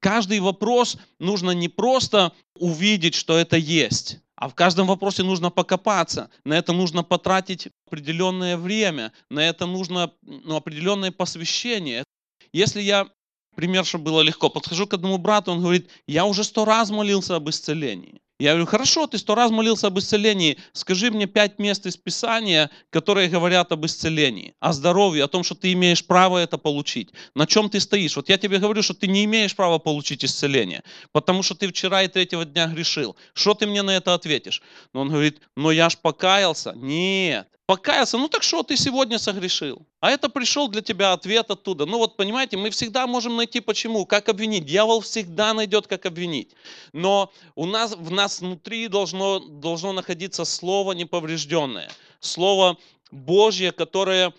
каждый 0.00 0.40
вопрос 0.40 0.96
нужно 1.18 1.50
не 1.50 1.68
просто 1.68 2.32
увидеть, 2.54 3.14
что 3.14 3.36
это 3.36 3.56
есть, 3.56 4.18
а 4.36 4.48
в 4.48 4.54
каждом 4.54 4.86
вопросе 4.86 5.22
нужно 5.22 5.50
покопаться. 5.50 6.30
На 6.44 6.54
это 6.54 6.72
нужно 6.72 7.02
потратить 7.02 7.68
определенное 7.86 8.56
время, 8.56 9.12
на 9.30 9.40
это 9.40 9.66
нужно 9.66 10.12
ну, 10.22 10.56
определенное 10.56 11.10
посвящение. 11.10 12.04
Если 12.52 12.82
я, 12.82 13.08
пример, 13.54 13.84
чтобы 13.84 14.04
было 14.04 14.20
легко, 14.20 14.50
подхожу 14.50 14.86
к 14.86 14.94
одному 14.94 15.18
брату, 15.18 15.52
он 15.52 15.60
говорит, 15.60 15.90
я 16.06 16.24
уже 16.24 16.44
сто 16.44 16.64
раз 16.64 16.90
молился 16.90 17.36
об 17.36 17.48
исцелении. 17.48 18.20
Я 18.38 18.50
говорю, 18.50 18.66
хорошо, 18.66 19.06
ты 19.06 19.16
сто 19.16 19.34
раз 19.34 19.50
молился 19.50 19.86
об 19.86 19.98
исцелении, 19.98 20.58
скажи 20.72 21.10
мне 21.10 21.26
пять 21.26 21.58
мест 21.58 21.86
из 21.86 21.96
Писания, 21.96 22.70
которые 22.90 23.30
говорят 23.30 23.72
об 23.72 23.86
исцелении, 23.86 24.54
о 24.60 24.74
здоровье, 24.74 25.24
о 25.24 25.28
том, 25.28 25.42
что 25.42 25.54
ты 25.54 25.72
имеешь 25.72 26.04
право 26.04 26.36
это 26.36 26.58
получить. 26.58 27.12
На 27.34 27.46
чем 27.46 27.70
ты 27.70 27.80
стоишь? 27.80 28.14
Вот 28.14 28.28
я 28.28 28.36
тебе 28.36 28.58
говорю, 28.58 28.82
что 28.82 28.92
ты 28.92 29.06
не 29.06 29.24
имеешь 29.24 29.56
права 29.56 29.78
получить 29.78 30.22
исцеление, 30.22 30.82
потому 31.12 31.42
что 31.42 31.54
ты 31.54 31.68
вчера 31.68 32.02
и 32.02 32.08
третьего 32.08 32.44
дня 32.44 32.66
грешил. 32.66 33.16
Что 33.32 33.54
ты 33.54 33.66
мне 33.66 33.80
на 33.80 33.96
это 33.96 34.12
ответишь? 34.12 34.60
Но 34.92 35.00
он 35.00 35.08
говорит, 35.08 35.40
но 35.56 35.70
я 35.70 35.88
ж 35.88 35.96
покаялся. 35.96 36.74
Нет, 36.76 37.48
покаялся, 37.66 38.16
ну 38.18 38.28
так 38.28 38.42
что 38.42 38.62
ты 38.62 38.76
сегодня 38.76 39.18
согрешил? 39.18 39.86
А 40.00 40.10
это 40.10 40.28
пришел 40.28 40.68
для 40.68 40.82
тебя 40.82 41.12
ответ 41.12 41.50
оттуда. 41.50 41.84
Ну 41.84 41.98
вот 41.98 42.16
понимаете, 42.16 42.56
мы 42.56 42.70
всегда 42.70 43.06
можем 43.06 43.36
найти 43.36 43.60
почему, 43.60 44.06
как 44.06 44.28
обвинить. 44.28 44.64
Дьявол 44.64 45.00
всегда 45.00 45.52
найдет, 45.52 45.86
как 45.86 46.06
обвинить. 46.06 46.54
Но 46.92 47.32
у 47.56 47.66
нас, 47.66 47.96
в 47.96 48.10
нас 48.10 48.25
внутри 48.28 48.88
должно, 48.88 49.38
должно 49.38 49.92
находиться 49.92 50.44
слово 50.44 50.92
неповрежденное. 50.92 51.90
Слово 52.20 52.76
Божье, 53.10 53.72
которое, 53.72 54.32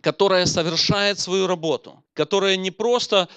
которое 0.00 0.46
совершает 0.46 1.18
свою 1.18 1.46
работу. 1.46 2.02
Которое 2.14 2.56
не 2.56 2.70
просто 2.70 3.28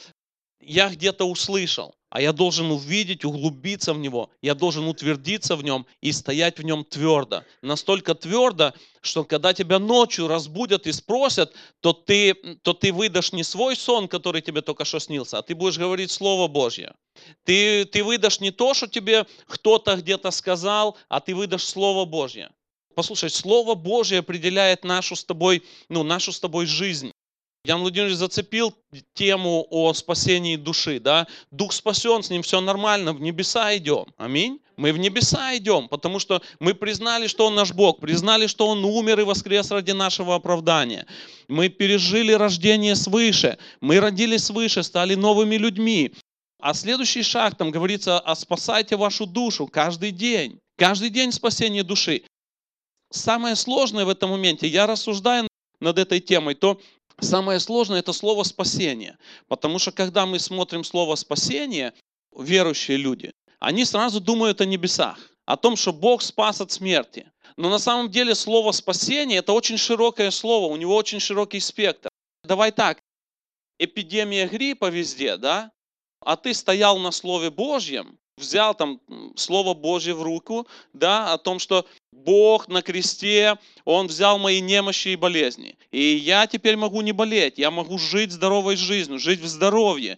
я 0.60 0.90
где-то 0.90 1.26
услышал, 1.26 1.96
а 2.10 2.22
я 2.22 2.32
должен 2.32 2.72
увидеть, 2.72 3.26
углубиться 3.26 3.94
в 3.94 4.00
него, 4.00 4.30
я 4.42 4.56
должен 4.56 4.88
утвердиться 4.88 5.56
в 5.56 5.64
нем 5.64 5.86
и 6.02 6.12
стоять 6.12 6.60
в 6.60 6.64
нем 6.64 6.84
твердо. 6.86 7.44
Настолько 7.62 8.16
твердо, 8.16 8.74
что 9.02 9.24
когда 9.24 9.54
тебя 9.54 9.80
ночью 9.80 10.28
разбудят 10.28 10.88
и 10.88 10.92
спросят, 10.92 11.54
то 11.82 11.94
ты, 11.94 12.34
то 12.62 12.74
ты 12.74 12.94
выдашь 12.94 13.34
не 13.34 13.44
свой 13.44 13.76
сон, 13.76 14.08
который 14.08 14.42
тебе 14.42 14.62
только 14.62 14.86
что 14.86 15.00
снился, 15.00 15.38
а 15.38 15.42
ты 15.42 15.56
будешь 15.56 15.78
говорить 15.78 16.12
Слово 16.12 16.48
Божье. 16.48 16.96
Ты, 17.44 17.86
ты 17.86 18.04
выдашь 18.04 18.40
не 18.40 18.52
то, 18.52 18.74
что 18.74 18.88
тебе 18.88 19.26
кто-то 19.48 19.96
где-то 19.96 20.32
сказал, 20.32 20.98
а 21.10 21.20
ты 21.20 21.36
выдашь 21.36 21.64
Слово 21.64 22.06
Божье. 22.06 22.50
Послушай, 22.96 23.30
Слово 23.30 23.76
Божье 23.76 24.20
определяет 24.20 24.86
нашу 24.86 25.18
с 25.18 25.26
тобой, 25.26 25.64
ну, 25.90 26.04
нашу 26.04 26.32
с 26.32 26.40
тобой 26.40 26.66
жизнь. 26.66 27.12
Ян 27.66 27.82
Владимирович 27.82 28.18
зацепил 28.18 28.76
тему 29.16 29.66
о 29.72 29.92
спасении 29.94 30.56
души. 30.56 31.00
Да? 31.00 31.26
Дух 31.50 31.74
спасен, 31.74 32.22
с 32.22 32.30
ним 32.30 32.44
все 32.44 32.62
нормально, 32.62 33.12
в 33.12 33.22
небеса 33.22 33.76
идем. 33.76 34.06
Аминь. 34.18 34.60
Мы 34.78 34.94
в 34.94 35.00
небеса 35.00 35.58
идем, 35.58 35.88
потому 35.88 36.20
что 36.20 36.42
мы 36.60 36.76
признали, 36.76 37.28
что 37.28 37.48
Он 37.48 37.56
наш 37.56 37.74
Бог, 37.74 38.00
признали, 38.00 38.46
что 38.46 38.68
Он 38.68 38.84
умер 38.86 39.22
и 39.22 39.24
воскрес 39.24 39.72
ради 39.72 39.92
нашего 39.92 40.36
оправдания. 40.36 41.08
Мы 41.48 41.70
пережили 41.70 42.34
рождение 42.34 42.96
свыше, 42.96 43.58
мы 43.80 44.00
родились 44.00 44.46
свыше, 44.46 44.84
стали 44.84 45.16
новыми 45.16 45.56
людьми. 45.56 46.14
А 46.60 46.74
следующий 46.74 47.24
шаг, 47.24 47.56
там 47.56 47.72
говорится, 47.72 48.20
а 48.20 48.36
спасайте 48.36 48.96
вашу 48.98 49.26
душу 49.26 49.66
каждый 49.66 50.12
день. 50.12 50.60
Каждый 50.78 51.10
день 51.10 51.32
спасение 51.32 51.84
души. 51.84 52.24
Самое 53.12 53.56
сложное 53.56 54.04
в 54.04 54.10
этом 54.10 54.32
моменте, 54.32 54.68
я 54.68 54.88
рассуждаю 54.88 55.48
над 55.80 56.00
этой 56.00 56.20
темой, 56.20 56.56
то 56.56 56.82
Самое 57.20 57.60
сложное– 57.60 58.00
это 58.02 58.14
слово 58.14 58.44
«спасение». 58.44 59.18
Потому 59.48 59.80
что 59.80 59.92
когда 59.92 60.26
мы 60.26 60.40
смотрим 60.40 60.84
слово 60.84 61.16
«спасение», 61.16 61.94
верующие 62.38 62.98
люди, 62.98 63.32
они 63.60 63.86
сразу 63.86 64.20
думают 64.20 64.62
о 64.62 64.66
небесах, 64.66 65.18
о 65.46 65.56
том, 65.56 65.76
что 65.76 65.94
Бог 65.94 66.22
спас 66.22 66.60
от 66.60 66.72
смерти. 66.72 67.32
Но 67.58 67.70
на 67.70 67.80
самом 67.80 68.12
деле 68.12 68.36
слово 68.36 68.72
«спасение»– 68.74 69.38
это 69.40 69.54
очень 69.54 69.78
широкое 69.78 70.32
слово, 70.32 70.72
у 70.72 70.76
него 70.76 70.96
очень 70.96 71.20
широкий 71.20 71.60
спектр. 71.62 72.10
Давай 72.44 72.72
так, 72.72 73.00
эпидемия 73.80 74.48
гриппа 74.48 74.90
везде, 74.90 75.38
да? 75.38 75.72
А 76.20 76.36
ты 76.36 76.54
стоял 76.54 76.98
на 76.98 77.12
Слове 77.12 77.50
Божьем, 77.50 78.20
взял 78.38 78.76
там 78.76 79.00
Слово 79.36 79.74
Божье 79.74 80.14
в 80.14 80.22
руку, 80.22 80.68
да, 80.94 81.34
о 81.34 81.38
том, 81.38 81.60
что 81.60 81.86
Бог 82.12 82.68
на 82.68 82.82
кресте, 82.82 83.58
Он 83.86 84.08
взял 84.08 84.40
мои 84.40 84.62
немощи 84.62 85.10
и 85.10 85.16
болезни. 85.16 85.78
И 85.92 86.16
я 86.16 86.48
теперь 86.48 86.76
могу 86.76 87.02
не 87.02 87.12
болеть, 87.12 87.58
я 87.58 87.72
могу 87.72 87.98
жить 87.98 88.32
здоровой 88.32 88.76
жизнью, 88.76 89.20
жить 89.20 89.40
в 89.40 89.48
здоровье. 89.48 90.18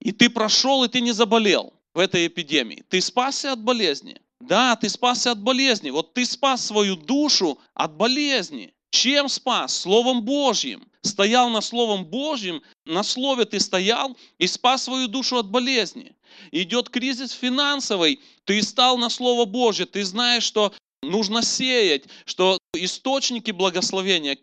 И 0.00 0.12
ты 0.12 0.30
прошел, 0.30 0.84
и 0.84 0.88
ты 0.88 1.00
не 1.00 1.12
заболел 1.12 1.72
в 1.94 1.98
этой 1.98 2.26
эпидемии. 2.26 2.84
Ты 2.88 3.00
спасся 3.00 3.52
от 3.52 3.62
болезни. 3.62 4.20
Да, 4.40 4.76
ты 4.76 4.88
спасся 4.88 5.32
от 5.32 5.40
болезни. 5.40 5.90
Вот 5.90 6.14
ты 6.14 6.24
спас 6.24 6.64
свою 6.64 6.96
душу 6.96 7.58
от 7.74 7.94
болезни. 7.94 8.72
Чем 8.90 9.28
спас? 9.28 9.76
Словом 9.76 10.22
Божьим. 10.22 10.86
Стоял 11.02 11.48
на 11.48 11.62
Словом 11.62 12.04
Божьим, 12.04 12.62
на 12.84 13.02
Слове 13.02 13.46
ты 13.46 13.58
стоял 13.58 14.16
и 14.38 14.46
спас 14.46 14.84
свою 14.84 15.08
душу 15.08 15.38
от 15.38 15.46
болезни. 15.46 16.14
Идет 16.50 16.88
кризис 16.88 17.32
финансовый, 17.32 18.20
ты 18.44 18.62
стал 18.62 18.98
на 18.98 19.10
Слово 19.10 19.44
Божье, 19.44 19.86
ты 19.86 20.04
знаешь, 20.04 20.42
что 20.42 20.72
нужно 21.02 21.42
сеять, 21.42 22.04
что 22.24 22.58
источники 22.74 23.50
благословения, 23.50 24.38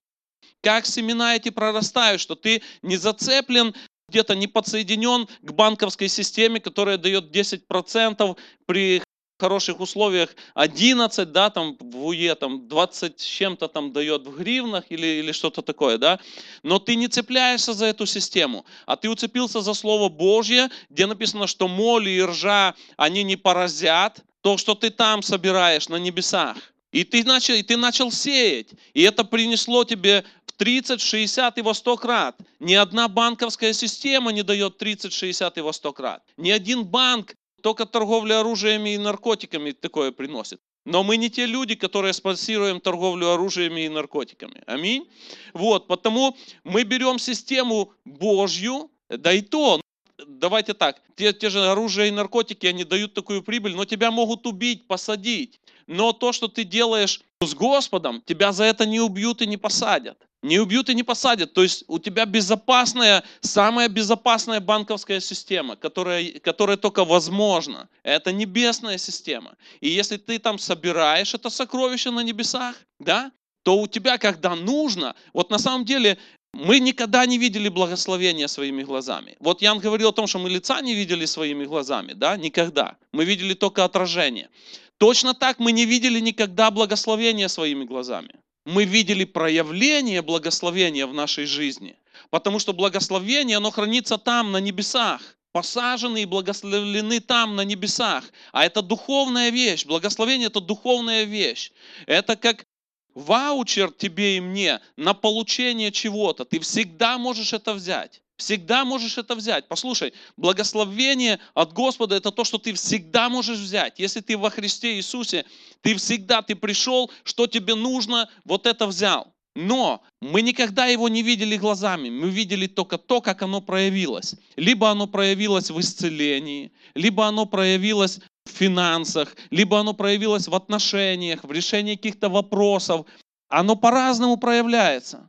как 0.62 0.86
семена 0.86 1.36
эти 1.36 1.50
прорастают, 1.50 2.22
что 2.22 2.36
ты 2.36 2.62
не 2.82 2.98
зацеплен 2.98 3.76
где-то 4.10 4.36
не 4.36 4.48
подсоединен 4.48 5.28
к 5.42 5.52
банковской 5.52 6.08
системе, 6.08 6.60
которая 6.60 6.98
дает 6.98 7.36
10% 7.36 8.38
при 8.66 9.02
хороших 9.40 9.80
условиях 9.80 10.36
11, 10.56 11.32
да, 11.32 11.50
там 11.50 11.78
в 11.80 12.06
УЕ 12.06 12.36
там 12.36 12.68
20 12.68 13.20
с 13.20 13.24
чем-то 13.24 13.68
там 13.68 13.94
дает 13.94 14.26
в 14.28 14.38
гривнах 14.38 14.86
или, 14.90 15.08
или 15.08 15.32
что-то 15.32 15.62
такое, 15.62 15.98
да, 15.98 16.20
но 16.64 16.80
ты 16.80 16.96
не 16.96 17.08
цепляешься 17.08 17.74
за 17.74 17.86
эту 17.86 18.06
систему, 18.06 18.66
а 18.86 18.96
ты 18.96 19.10
уцепился 19.10 19.62
за 19.62 19.74
Слово 19.74 20.10
Божье, 20.10 20.70
где 20.90 21.06
написано, 21.06 21.48
что 21.48 21.68
моли 21.68 22.10
и 22.10 22.22
ржа, 22.22 22.76
они 22.98 23.24
не 23.24 23.36
поразят 23.36 24.24
то, 24.42 24.58
что 24.58 24.76
ты 24.76 24.90
там 24.90 25.22
собираешь 25.22 25.90
на 25.90 25.98
небесах. 25.98 26.58
И 26.92 27.04
ты 27.04 27.24
начал, 27.24 27.54
и 27.54 27.64
ты 27.64 27.76
начал 27.78 28.12
сеять, 28.12 28.70
и 28.94 29.02
это 29.02 29.24
принесло 29.24 29.84
тебе 29.84 30.24
в 30.46 30.54
30, 30.54 31.02
60 31.02 31.58
и 31.58 31.62
во 31.62 31.74
100 31.74 31.98
крат. 31.98 32.38
Ни 32.60 32.74
одна 32.74 33.08
банковская 33.08 33.74
система 33.74 34.32
не 34.32 34.42
дает 34.42 34.78
30, 34.78 35.14
60 35.14 35.58
и 35.58 35.62
во 35.62 35.74
100 35.74 35.94
крат. 35.94 36.24
Ни 36.38 36.50
один 36.50 36.86
банк 36.86 37.36
только 37.62 37.86
торговля 37.86 38.40
оружиями 38.40 38.92
и 38.92 38.98
наркотиками 38.98 39.72
такое 39.72 40.12
приносит. 40.12 40.60
Но 40.86 41.04
мы 41.04 41.18
не 41.18 41.30
те 41.30 41.46
люди, 41.46 41.76
которые 41.76 42.14
спонсируем 42.14 42.80
торговлю 42.80 43.32
оружиями 43.32 43.82
и 43.82 43.90
наркотиками. 43.90 44.64
Аминь. 44.68 45.10
Вот, 45.54 45.88
потому 45.88 46.36
мы 46.64 46.84
берем 46.84 47.20
систему 47.20 47.92
Божью, 48.06 48.90
да 49.10 49.34
и 49.34 49.42
то, 49.42 49.82
давайте 50.26 50.74
так, 50.74 51.02
те, 51.16 51.34
те 51.34 51.50
же 51.50 51.66
оружие 51.66 52.10
и 52.10 52.12
наркотики, 52.12 52.66
они 52.68 52.84
дают 52.84 53.14
такую 53.14 53.44
прибыль, 53.44 53.76
но 53.76 53.86
тебя 53.86 54.12
могут 54.12 54.46
убить, 54.48 54.88
посадить. 54.88 55.60
Но 55.88 56.14
то, 56.14 56.34
что 56.34 56.48
ты 56.48 56.64
делаешь 56.64 57.22
с 57.42 57.54
Господом, 57.54 58.22
тебя 58.26 58.52
за 58.52 58.66
это 58.66 58.86
не 58.86 59.00
убьют 59.00 59.42
и 59.42 59.48
не 59.48 59.58
посадят. 59.58 60.27
Не 60.44 60.60
убьют 60.60 60.90
и 60.90 60.96
не 60.96 61.04
посадят. 61.04 61.54
То 61.54 61.64
есть 61.64 61.84
у 61.88 61.98
тебя 61.98 62.26
безопасная, 62.26 63.24
самая 63.42 63.90
безопасная 63.90 64.60
банковская 64.60 65.20
система, 65.20 65.76
которая, 65.76 66.32
которая 66.40 66.78
только 66.78 67.06
возможна. 67.06 67.90
Это 68.04 68.32
небесная 68.32 68.98
система. 68.98 69.56
И 69.82 69.90
если 69.90 70.18
ты 70.18 70.38
там 70.38 70.60
собираешь 70.60 71.34
это 71.34 71.50
сокровище 71.50 72.12
на 72.12 72.22
небесах, 72.22 72.76
да, 73.00 73.32
то 73.64 73.80
у 73.80 73.88
тебя, 73.88 74.18
когда 74.18 74.56
нужно, 74.56 75.16
вот 75.34 75.50
на 75.50 75.58
самом 75.58 75.86
деле 75.86 76.18
мы 76.54 76.80
никогда 76.80 77.26
не 77.26 77.38
видели 77.38 77.68
благословения 77.68 78.48
своими 78.48 78.84
глазами. 78.84 79.36
Вот 79.40 79.62
Ян 79.62 79.80
говорил 79.80 80.10
о 80.10 80.14
том, 80.14 80.28
что 80.28 80.40
мы 80.40 80.50
лица 80.50 80.82
не 80.82 80.94
видели 80.94 81.26
своими 81.26 81.66
глазами, 81.66 82.14
да, 82.14 82.38
никогда. 82.38 82.98
Мы 83.12 83.26
видели 83.26 83.56
только 83.56 83.84
отражение. 83.84 84.50
Точно 84.98 85.34
так 85.34 85.60
мы 85.60 85.72
не 85.72 85.86
видели 85.86 86.20
никогда 86.20 86.72
благословения 86.72 87.48
своими 87.48 87.86
глазами 87.86 88.32
мы 88.68 88.84
видели 88.84 89.24
проявление 89.24 90.22
благословения 90.22 91.08
в 91.08 91.14
нашей 91.14 91.46
жизни. 91.46 91.96
Потому 92.30 92.60
что 92.60 92.74
благословение, 92.74 93.58
оно 93.58 93.72
хранится 93.72 94.18
там, 94.18 94.52
на 94.52 94.58
небесах. 94.58 95.22
Посажены 95.54 96.24
и 96.24 96.26
благословлены 96.26 97.22
там, 97.22 97.56
на 97.56 97.62
небесах. 97.62 98.26
А 98.52 98.66
это 98.66 98.82
духовная 98.82 99.52
вещь. 99.52 99.86
Благословение– 99.86 100.48
это 100.50 100.60
духовная 100.60 101.24
вещь. 101.24 101.72
Это 102.08 102.36
как 102.36 102.66
ваучер 103.14 103.90
тебе 103.94 104.36
и 104.36 104.42
мне 104.42 104.82
на 104.98 105.14
получение 105.14 105.90
чего-то. 105.94 106.44
Ты 106.44 106.60
всегда 106.60 107.18
можешь 107.18 107.54
это 107.54 107.74
взять. 107.74 108.22
Всегда 108.38 108.86
можешь 108.86 109.18
это 109.18 109.36
взять. 109.36 109.68
Послушай, 109.68 110.14
благословение 110.38 111.40
от 111.56 111.74
Господа 111.74 112.16
это 112.16 112.32
то, 112.32 112.44
что 112.44 112.60
ты 112.60 112.74
всегда 112.74 113.30
можешь 113.30 113.58
взять. 113.58 114.00
Если 114.00 114.22
ты 114.22 114.38
во 114.38 114.52
Христе 114.52 114.96
Иисусе, 114.96 115.46
ты 115.82 115.96
всегда, 115.96 116.44
ты 116.44 116.56
пришел, 116.56 117.12
что 117.24 117.48
тебе 117.48 117.74
нужно, 117.74 118.30
вот 118.46 118.68
это 118.68 118.86
взял. 118.86 119.34
Но 119.56 120.04
мы 120.22 120.44
никогда 120.44 120.86
его 120.86 121.10
не 121.10 121.24
видели 121.24 121.58
глазами, 121.58 122.12
мы 122.12 122.30
видели 122.30 122.68
только 122.68 123.00
то, 123.00 123.22
как 123.22 123.42
оно 123.42 123.60
проявилось. 123.60 124.36
Либо 124.56 124.92
оно 124.92 125.08
проявилось 125.08 125.72
в 125.72 125.80
исцелении, 125.80 126.72
либо 126.94 127.26
оно 127.26 127.48
проявилось 127.48 128.20
в 128.46 128.52
финансах, 128.52 129.36
либо 129.50 129.80
оно 129.80 129.96
проявилось 129.96 130.48
в 130.48 130.54
отношениях, 130.54 131.44
в 131.44 131.52
решении 131.52 131.96
каких-то 131.96 132.30
вопросов. 132.30 133.08
Оно 133.50 133.76
по-разному 133.76 134.38
проявляется. 134.38 135.28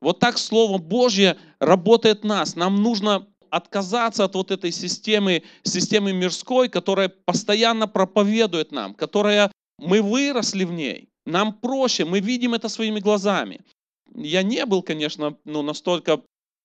Вот 0.00 0.18
так 0.18 0.38
Слово 0.38 0.78
Божье 0.78 1.36
работает 1.58 2.24
нас. 2.24 2.56
Нам 2.56 2.82
нужно 2.82 3.26
отказаться 3.50 4.24
от 4.24 4.34
вот 4.34 4.50
этой 4.50 4.72
системы, 4.72 5.42
системы 5.62 6.12
мирской, 6.12 6.68
которая 6.68 7.08
постоянно 7.08 7.88
проповедует 7.88 8.72
нам, 8.72 8.94
которая 8.94 9.50
мы 9.78 10.02
выросли 10.02 10.64
в 10.64 10.72
ней. 10.72 11.08
Нам 11.26 11.52
проще, 11.52 12.04
мы 12.04 12.20
видим 12.20 12.54
это 12.54 12.68
своими 12.68 13.00
глазами. 13.00 13.60
Я 14.14 14.42
не 14.42 14.64
был, 14.66 14.82
конечно, 14.82 15.36
ну, 15.44 15.62
настолько 15.62 16.22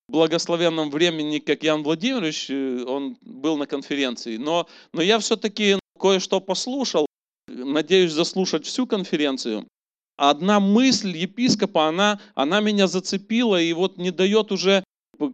благословенном 0.08 0.90
времени, 0.90 1.40
как 1.40 1.64
Ян 1.64 1.84
Владимирович, 1.84 2.50
э, 2.50 2.84
он 2.84 3.18
был 3.22 3.58
на 3.58 3.66
конференции, 3.66 4.38
но, 4.38 4.68
но 4.94 5.02
я 5.02 5.20
все-таки 5.20 5.80
кое-что 6.00 6.40
послушал, 6.42 7.06
надеюсь 7.48 8.12
заслушать 8.12 8.66
всю 8.66 8.86
конференцию. 8.88 9.68
Одна 10.18 10.60
мысль 10.60 11.16
епископа, 11.16 11.88
она, 11.88 12.20
она 12.36 12.62
меня 12.62 12.88
зацепила 12.88 13.62
и 13.62 13.74
вот 13.74 13.98
не 13.98 14.12
дает 14.12 14.52
уже 14.52 14.84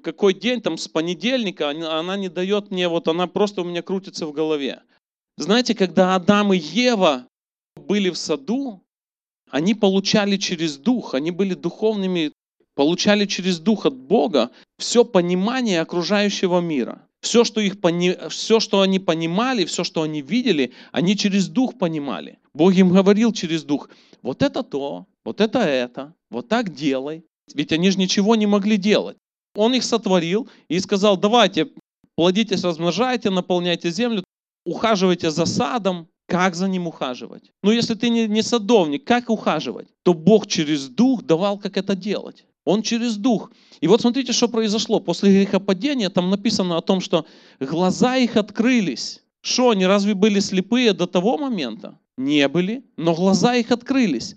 какой 0.03 0.33
день, 0.33 0.61
там 0.61 0.77
с 0.77 0.87
понедельника, 0.87 1.69
она 1.69 2.17
не 2.17 2.29
дает 2.29 2.71
мне, 2.71 2.87
вот 2.87 3.07
она 3.07 3.27
просто 3.27 3.61
у 3.61 3.63
меня 3.63 3.81
крутится 3.81 4.25
в 4.25 4.31
голове. 4.31 4.81
Знаете, 5.37 5.73
когда 5.73 6.15
Адам 6.15 6.53
и 6.53 6.57
Ева 6.57 7.27
были 7.75 8.09
в 8.09 8.17
саду, 8.17 8.83
они 9.49 9.73
получали 9.73 10.37
через 10.37 10.77
дух, 10.77 11.13
они 11.13 11.31
были 11.31 11.53
духовными, 11.53 12.31
получали 12.75 13.25
через 13.25 13.59
дух 13.59 13.85
от 13.85 13.95
Бога 13.95 14.51
все 14.77 15.03
понимание 15.03 15.81
окружающего 15.81 16.59
мира. 16.59 17.07
Все 17.21 17.43
что, 17.43 17.61
их, 17.61 17.75
все, 18.29 18.59
что 18.59 18.81
они 18.81 18.99
понимали, 18.99 19.65
все, 19.65 19.83
что 19.83 20.01
они 20.01 20.21
видели, 20.21 20.73
они 20.91 21.15
через 21.15 21.47
дух 21.47 21.77
понимали. 21.77 22.39
Бог 22.53 22.73
им 22.73 22.89
говорил 22.89 23.31
через 23.31 23.63
дух, 23.63 23.89
вот 24.23 24.41
это 24.41 24.63
то, 24.63 25.05
вот 25.23 25.39
это 25.39 25.59
это, 25.59 26.13
вот 26.29 26.47
так 26.47 26.73
делай. 26.73 27.23
Ведь 27.53 27.71
они 27.71 27.91
же 27.91 27.99
ничего 27.99 28.35
не 28.35 28.47
могли 28.47 28.77
делать. 28.77 29.17
Он 29.55 29.73
их 29.73 29.83
сотворил 29.83 30.49
и 30.67 30.79
сказал, 30.79 31.17
давайте, 31.17 31.69
плодитесь, 32.15 32.63
размножайте, 32.63 33.29
наполняйте 33.29 33.91
землю, 33.91 34.23
ухаживайте 34.65 35.29
за 35.29 35.45
садом, 35.45 36.07
как 36.27 36.55
за 36.55 36.67
ним 36.67 36.87
ухаживать? 36.87 37.51
Ну, 37.61 37.71
если 37.71 37.93
ты 37.93 38.09
не, 38.09 38.27
не 38.27 38.41
садовник, 38.41 39.03
как 39.03 39.29
ухаживать? 39.29 39.89
То 40.03 40.13
Бог 40.13 40.47
через 40.47 40.87
Дух 40.87 41.23
давал, 41.23 41.57
как 41.57 41.77
это 41.77 41.93
делать. 41.93 42.45
Он 42.65 42.81
через 42.81 43.17
Дух. 43.17 43.51
И 43.79 43.87
вот 43.87 44.01
смотрите, 44.01 44.33
что 44.33 44.47
произошло. 44.47 44.99
После 44.99 45.31
грехопадения 45.31 46.09
там 46.09 46.29
написано 46.29 46.77
о 46.77 46.81
том, 46.81 47.01
что 47.01 47.25
глаза 47.59 48.17
их 48.17 48.37
открылись. 48.37 49.21
Что, 49.41 49.71
они 49.71 49.85
разве 49.85 50.13
были 50.13 50.39
слепые 50.39 50.93
до 50.93 51.07
того 51.07 51.37
момента? 51.37 51.97
Не 52.17 52.47
были, 52.47 52.83
но 52.97 53.15
глаза 53.15 53.55
их 53.55 53.71
открылись. 53.71 54.35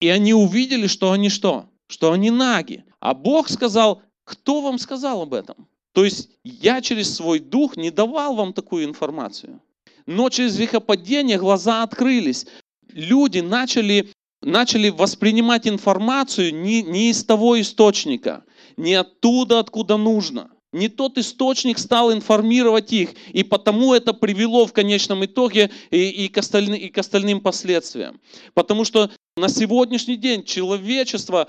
И 0.00 0.08
они 0.08 0.34
увидели, 0.34 0.86
что 0.86 1.12
они 1.12 1.30
что? 1.30 1.70
Что 1.88 2.12
они 2.12 2.30
наги. 2.30 2.84
А 3.00 3.14
Бог 3.14 3.48
сказал, 3.48 4.02
кто 4.24 4.60
вам 4.60 4.78
сказал 4.78 5.22
об 5.22 5.32
этом? 5.32 5.68
То 5.92 6.04
есть 6.04 6.28
я 6.44 6.82
через 6.82 7.14
свой 7.14 7.38
дух 7.38 7.78
не 7.78 7.90
давал 7.90 8.34
вам 8.34 8.52
такую 8.52 8.84
информацию. 8.84 9.62
Но 10.04 10.28
через 10.28 10.58
грехопадение 10.58 11.38
глаза 11.38 11.82
открылись. 11.82 12.46
Люди 12.92 13.38
начали, 13.38 14.12
начали 14.46 14.88
воспринимать 14.88 15.66
информацию 15.66 16.54
не, 16.54 16.82
не 16.82 17.10
из 17.10 17.24
того 17.24 17.60
источника, 17.60 18.44
не 18.76 18.94
оттуда, 18.94 19.58
откуда 19.58 19.96
нужно. 19.96 20.50
Не 20.72 20.88
тот 20.88 21.18
источник 21.18 21.78
стал 21.78 22.12
информировать 22.12 22.92
их, 22.92 23.10
и 23.32 23.42
потому 23.42 23.94
это 23.94 24.12
привело 24.12 24.66
в 24.66 24.72
конечном 24.72 25.24
итоге 25.24 25.70
и, 25.90 26.08
и, 26.08 26.28
к, 26.28 26.38
остальным, 26.38 26.74
и 26.74 26.88
к 26.88 26.98
остальным 26.98 27.40
последствиям. 27.40 28.20
Потому 28.54 28.84
что 28.84 29.10
на 29.36 29.48
сегодняшний 29.48 30.16
день 30.16 30.44
человечество, 30.44 31.48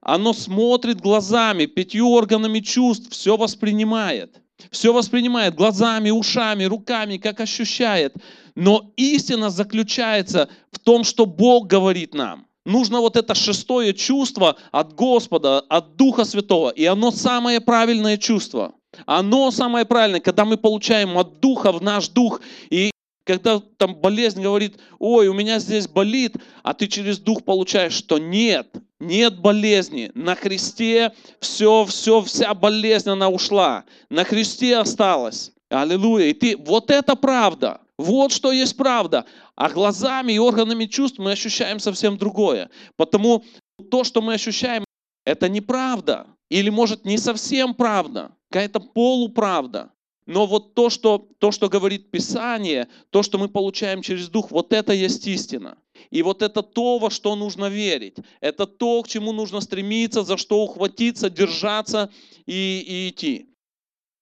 оно 0.00 0.32
смотрит 0.32 1.00
глазами, 1.00 1.66
пятью 1.66 2.10
органами 2.10 2.60
чувств, 2.60 3.10
все 3.10 3.36
воспринимает 3.36 4.40
все 4.70 4.92
воспринимает 4.92 5.54
глазами, 5.54 6.10
ушами, 6.10 6.64
руками, 6.64 7.16
как 7.16 7.40
ощущает. 7.40 8.14
Но 8.56 8.92
истина 8.96 9.50
заключается 9.50 10.48
в 10.70 10.78
том, 10.78 11.04
что 11.04 11.26
Бог 11.26 11.66
говорит 11.66 12.14
нам. 12.14 12.46
Нужно 12.64 13.00
вот 13.00 13.16
это 13.16 13.34
шестое 13.34 13.92
чувство 13.92 14.56
от 14.72 14.94
Господа, 14.94 15.60
от 15.60 15.96
Духа 15.96 16.24
Святого. 16.24 16.70
И 16.70 16.84
оно 16.84 17.10
самое 17.10 17.60
правильное 17.60 18.16
чувство. 18.16 18.74
Оно 19.06 19.50
самое 19.50 19.84
правильное, 19.84 20.20
когда 20.20 20.44
мы 20.44 20.56
получаем 20.56 21.18
от 21.18 21.40
Духа 21.40 21.72
в 21.72 21.82
наш 21.82 22.08
Дух. 22.08 22.40
И 22.70 22.90
когда 23.24 23.60
там 23.78 23.96
болезнь 23.96 24.42
говорит, 24.42 24.78
ой, 24.98 25.28
у 25.28 25.34
меня 25.34 25.58
здесь 25.58 25.88
болит, 25.88 26.36
а 26.62 26.74
ты 26.74 26.86
через 26.86 27.18
дух 27.18 27.42
получаешь, 27.44 27.94
что 27.94 28.18
нет, 28.18 28.68
нет 29.00 29.38
болезни. 29.38 30.10
На 30.14 30.34
Христе 30.34 31.12
все, 31.40 31.86
все, 31.86 32.20
вся 32.22 32.54
болезнь, 32.54 33.08
она 33.08 33.30
ушла. 33.30 33.84
На 34.10 34.24
Христе 34.24 34.76
осталась. 34.76 35.52
Аллилуйя. 35.70 36.26
И 36.26 36.32
ты, 36.34 36.56
вот 36.56 36.90
это 36.90 37.16
правда. 37.16 37.80
Вот 37.98 38.32
что 38.32 38.52
есть 38.52 38.76
правда. 38.76 39.24
А 39.54 39.70
глазами 39.70 40.32
и 40.32 40.38
органами 40.38 40.86
чувств 40.86 41.18
мы 41.18 41.32
ощущаем 41.32 41.78
совсем 41.78 42.18
другое. 42.18 42.70
Потому 42.96 43.44
то, 43.90 44.04
что 44.04 44.20
мы 44.20 44.34
ощущаем, 44.34 44.84
это 45.24 45.48
неправда. 45.48 46.26
Или 46.50 46.70
может 46.70 47.04
не 47.04 47.18
совсем 47.18 47.74
правда. 47.74 48.32
Какая-то 48.50 48.80
полуправда. 48.80 49.90
Но 50.26 50.46
вот 50.46 50.74
то 50.74 50.88
что, 50.88 51.28
то, 51.38 51.50
что 51.50 51.68
говорит 51.68 52.10
Писание, 52.10 52.88
то, 53.10 53.22
что 53.22 53.38
мы 53.38 53.48
получаем 53.48 54.00
через 54.00 54.28
Дух, 54.28 54.50
вот 54.50 54.72
это 54.72 54.92
есть 54.92 55.26
истина. 55.26 55.76
И 56.10 56.22
вот 56.22 56.42
это 56.42 56.62
то, 56.62 56.98
во 56.98 57.10
что 57.10 57.36
нужно 57.36 57.66
верить. 57.66 58.16
Это 58.40 58.66
то, 58.66 59.02
к 59.02 59.08
чему 59.08 59.32
нужно 59.32 59.60
стремиться, 59.60 60.22
за 60.22 60.36
что 60.36 60.62
ухватиться, 60.62 61.28
держаться 61.28 62.10
и, 62.46 62.82
и 62.86 63.08
идти. 63.10 63.53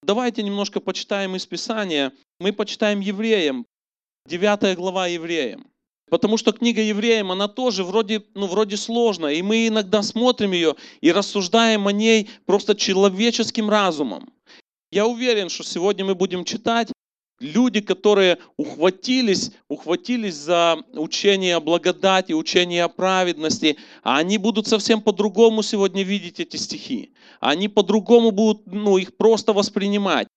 Давайте 0.03 0.43
немножко 0.43 0.81
почитаем 0.81 1.37
из 1.37 1.47
Писания. 1.47 2.13
Мы 2.41 2.53
почитаем 2.53 2.99
Евреям, 2.99 3.67
9 4.27 4.77
глава 4.77 5.07
Евреям. 5.07 5.67
Потому 6.11 6.37
что 6.37 6.53
книга 6.53 6.83
Евреям, 6.83 7.31
она 7.31 7.49
тоже 7.49 7.85
вроде, 7.85 8.23
ну, 8.35 8.47
вроде 8.47 8.77
сложная. 8.77 9.35
И 9.35 9.43
мы 9.43 9.69
иногда 9.69 10.03
смотрим 10.03 10.53
ее 10.53 10.75
и 11.01 11.13
рассуждаем 11.13 11.87
о 11.87 11.93
ней 11.93 12.29
просто 12.45 12.75
человеческим 12.75 13.71
разумом. 13.71 14.31
Я 14.91 15.07
уверен, 15.07 15.49
что 15.49 15.63
сегодня 15.63 16.05
мы 16.05 16.15
будем 16.15 16.45
читать 16.45 16.92
люди, 17.43 17.81
которые 17.81 18.39
ухватились, 18.57 19.53
ухватились 19.69 20.35
за 20.35 20.79
учение 20.93 21.57
о 21.57 21.61
благодати, 21.61 22.33
учение 22.33 22.85
о 22.85 22.89
праведности, 22.89 23.77
они 24.03 24.39
будут 24.39 24.67
совсем 24.67 25.03
по-другому 25.03 25.63
сегодня 25.63 26.03
видеть 26.03 26.41
эти 26.41 26.57
стихи. 26.57 27.13
Они 27.41 27.69
по-другому 27.69 28.31
будут 28.31 28.67
ну, 28.67 28.99
их 28.99 29.17
просто 29.17 29.53
воспринимать. 29.53 30.29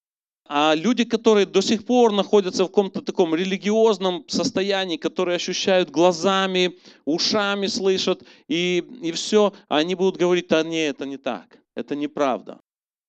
А 0.48 0.76
люди, 0.76 1.06
которые 1.06 1.48
до 1.48 1.62
сих 1.62 1.86
пор 1.86 2.12
находятся 2.12 2.66
в 2.66 2.68
каком-то 2.68 3.02
таком 3.02 3.34
религиозном 3.34 4.26
состоянии, 4.28 4.98
которые 4.98 5.38
ощущают 5.38 5.90
глазами, 5.90 6.78
ушами 7.06 7.66
слышат 7.66 8.24
и, 8.48 8.84
и 9.02 9.12
все, 9.12 9.54
они 9.70 9.96
будут 9.96 10.18
говорить, 10.18 10.52
а 10.52 10.62
не, 10.64 10.86
это 10.88 11.08
не 11.08 11.18
так, 11.18 11.58
это 11.76 11.96
неправда. 11.96 12.60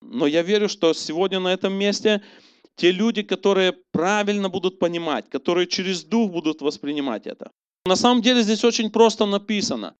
Но 0.01 0.25
я 0.25 0.41
верю, 0.41 0.67
что 0.67 0.93
сегодня 0.93 1.39
на 1.39 1.53
этом 1.53 1.73
месте 1.73 2.23
те 2.77 2.91
люди, 2.91 3.23
которые 3.23 3.73
правильно 3.91 4.49
будут 4.49 4.79
понимать, 4.79 5.29
которые 5.29 5.67
через 5.67 6.03
дух 6.03 6.31
будут 6.31 6.61
воспринимать 6.61 7.27
это. 7.27 7.51
На 7.85 7.95
самом 7.95 8.21
деле 8.21 8.43
здесь 8.43 8.63
очень 8.63 8.91
просто 8.91 9.25
написано. 9.25 9.95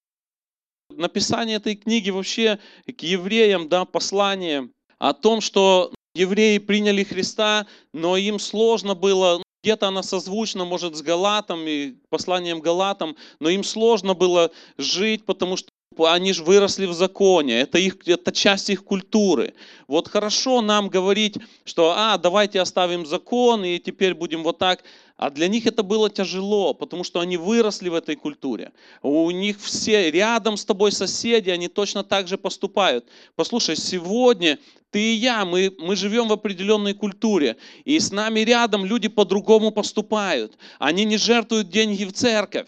Написание 0.90 1.58
этой 1.58 1.76
книги 1.76 2.12
вообще 2.12 2.60
к 2.86 3.02
евреям, 3.02 3.68
да, 3.68 3.86
послание 3.86 4.70
о 5.00 5.14
том, 5.14 5.42
что 5.42 5.92
евреи 6.16 6.60
приняли 6.60 7.04
Христа, 7.04 7.68
но 7.94 8.16
им 8.16 8.40
сложно 8.40 8.96
было, 8.96 9.42
где-то 9.64 9.88
она 9.88 10.04
созвучна, 10.04 10.66
может, 10.66 10.96
с 10.96 11.02
Галатом 11.02 11.68
и 11.68 11.96
посланием 12.10 12.60
Галатам, 12.60 13.16
но 13.40 13.50
им 13.50 13.64
сложно 13.64 14.14
было 14.14 14.52
жить, 14.78 15.26
потому 15.26 15.58
что 15.58 15.70
они 16.06 16.34
же 16.34 16.44
выросли 16.44 16.86
в 16.86 16.94
законе, 16.94 17.62
это, 17.62 17.78
их, 17.78 18.08
это 18.08 18.32
часть 18.32 18.70
их 18.70 18.84
культуры. 18.84 19.54
Вот 19.88 20.08
хорошо 20.08 20.62
нам 20.62 20.90
говорить, 20.90 21.38
что 21.64 21.94
а, 21.96 22.18
давайте 22.18 22.62
оставим 22.62 23.06
закон 23.06 23.64
и 23.64 23.80
теперь 23.80 24.14
будем 24.14 24.44
вот 24.44 24.58
так. 24.58 24.84
А 25.16 25.32
для 25.32 25.48
них 25.48 25.66
это 25.66 25.82
было 25.82 26.12
тяжело, 26.12 26.76
потому 26.76 27.04
что 27.04 27.20
они 27.20 27.38
выросли 27.38 27.90
в 27.90 27.96
этой 27.96 28.16
культуре. 28.16 28.72
У 29.02 29.32
них 29.32 29.60
все 29.60 30.12
рядом 30.12 30.58
с 30.58 30.66
тобой 30.66 30.92
соседи, 30.92 31.50
они 31.50 31.68
точно 31.68 32.04
так 32.04 32.28
же 32.28 32.38
поступают. 32.38 33.06
Послушай, 33.36 33.78
сегодня 33.78 34.60
ты 34.92 35.02
и 35.02 35.16
я, 35.16 35.44
мы, 35.44 35.74
мы 35.80 35.96
живем 35.96 36.28
в 36.28 36.34
определенной 36.34 36.94
культуре, 36.94 37.58
и 37.84 38.00
с 38.00 38.12
нами 38.12 38.42
рядом 38.42 38.86
люди 38.86 39.08
по-другому 39.08 39.72
поступают. 39.72 40.58
Они 40.78 41.04
не 41.04 41.18
жертвуют 41.18 41.70
деньги 41.70 42.06
в 42.06 42.14
церковь. 42.14 42.68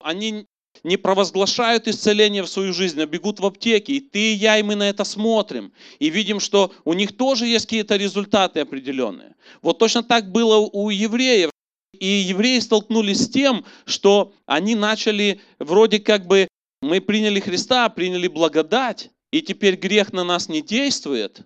Они 0.00 0.46
не 0.86 0.96
провозглашают 0.96 1.88
исцеление 1.88 2.44
в 2.44 2.48
свою 2.48 2.72
жизнь, 2.72 3.02
а 3.02 3.06
бегут 3.06 3.40
в 3.40 3.46
аптеки. 3.46 3.90
И 3.90 4.00
ты 4.00 4.32
и 4.32 4.34
я, 4.34 4.58
и 4.58 4.62
мы 4.62 4.76
на 4.76 4.88
это 4.88 5.02
смотрим. 5.02 5.72
И 5.98 6.10
видим, 6.10 6.38
что 6.38 6.72
у 6.84 6.92
них 6.92 7.16
тоже 7.16 7.46
есть 7.46 7.66
какие-то 7.66 7.96
результаты 7.96 8.60
определенные. 8.60 9.34
Вот 9.62 9.78
точно 9.78 10.04
так 10.04 10.30
было 10.30 10.58
у 10.58 10.90
евреев. 10.90 11.50
И 11.98 12.06
евреи 12.06 12.60
столкнулись 12.60 13.24
с 13.24 13.28
тем, 13.28 13.64
что 13.84 14.32
они 14.46 14.76
начали 14.76 15.40
вроде 15.58 15.98
как 15.98 16.26
бы, 16.26 16.46
мы 16.80 17.00
приняли 17.00 17.40
Христа, 17.40 17.88
приняли 17.88 18.28
благодать, 18.28 19.10
и 19.32 19.42
теперь 19.42 19.74
грех 19.74 20.12
на 20.12 20.22
нас 20.22 20.48
не 20.48 20.62
действует. 20.62 21.40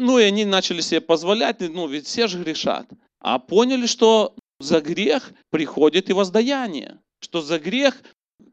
Ну 0.00 0.18
и 0.18 0.24
они 0.24 0.44
начали 0.44 0.82
себе 0.82 1.00
позволять, 1.00 1.60
ну 1.60 1.86
ведь 1.86 2.06
все 2.06 2.26
же 2.26 2.42
грешат. 2.42 2.88
А 3.20 3.38
поняли, 3.38 3.86
что 3.86 4.34
за 4.60 4.82
грех 4.82 5.32
приходит 5.50 6.10
и 6.10 6.12
воздаяние. 6.12 7.00
Что 7.20 7.40
за 7.40 7.58
грех 7.58 8.02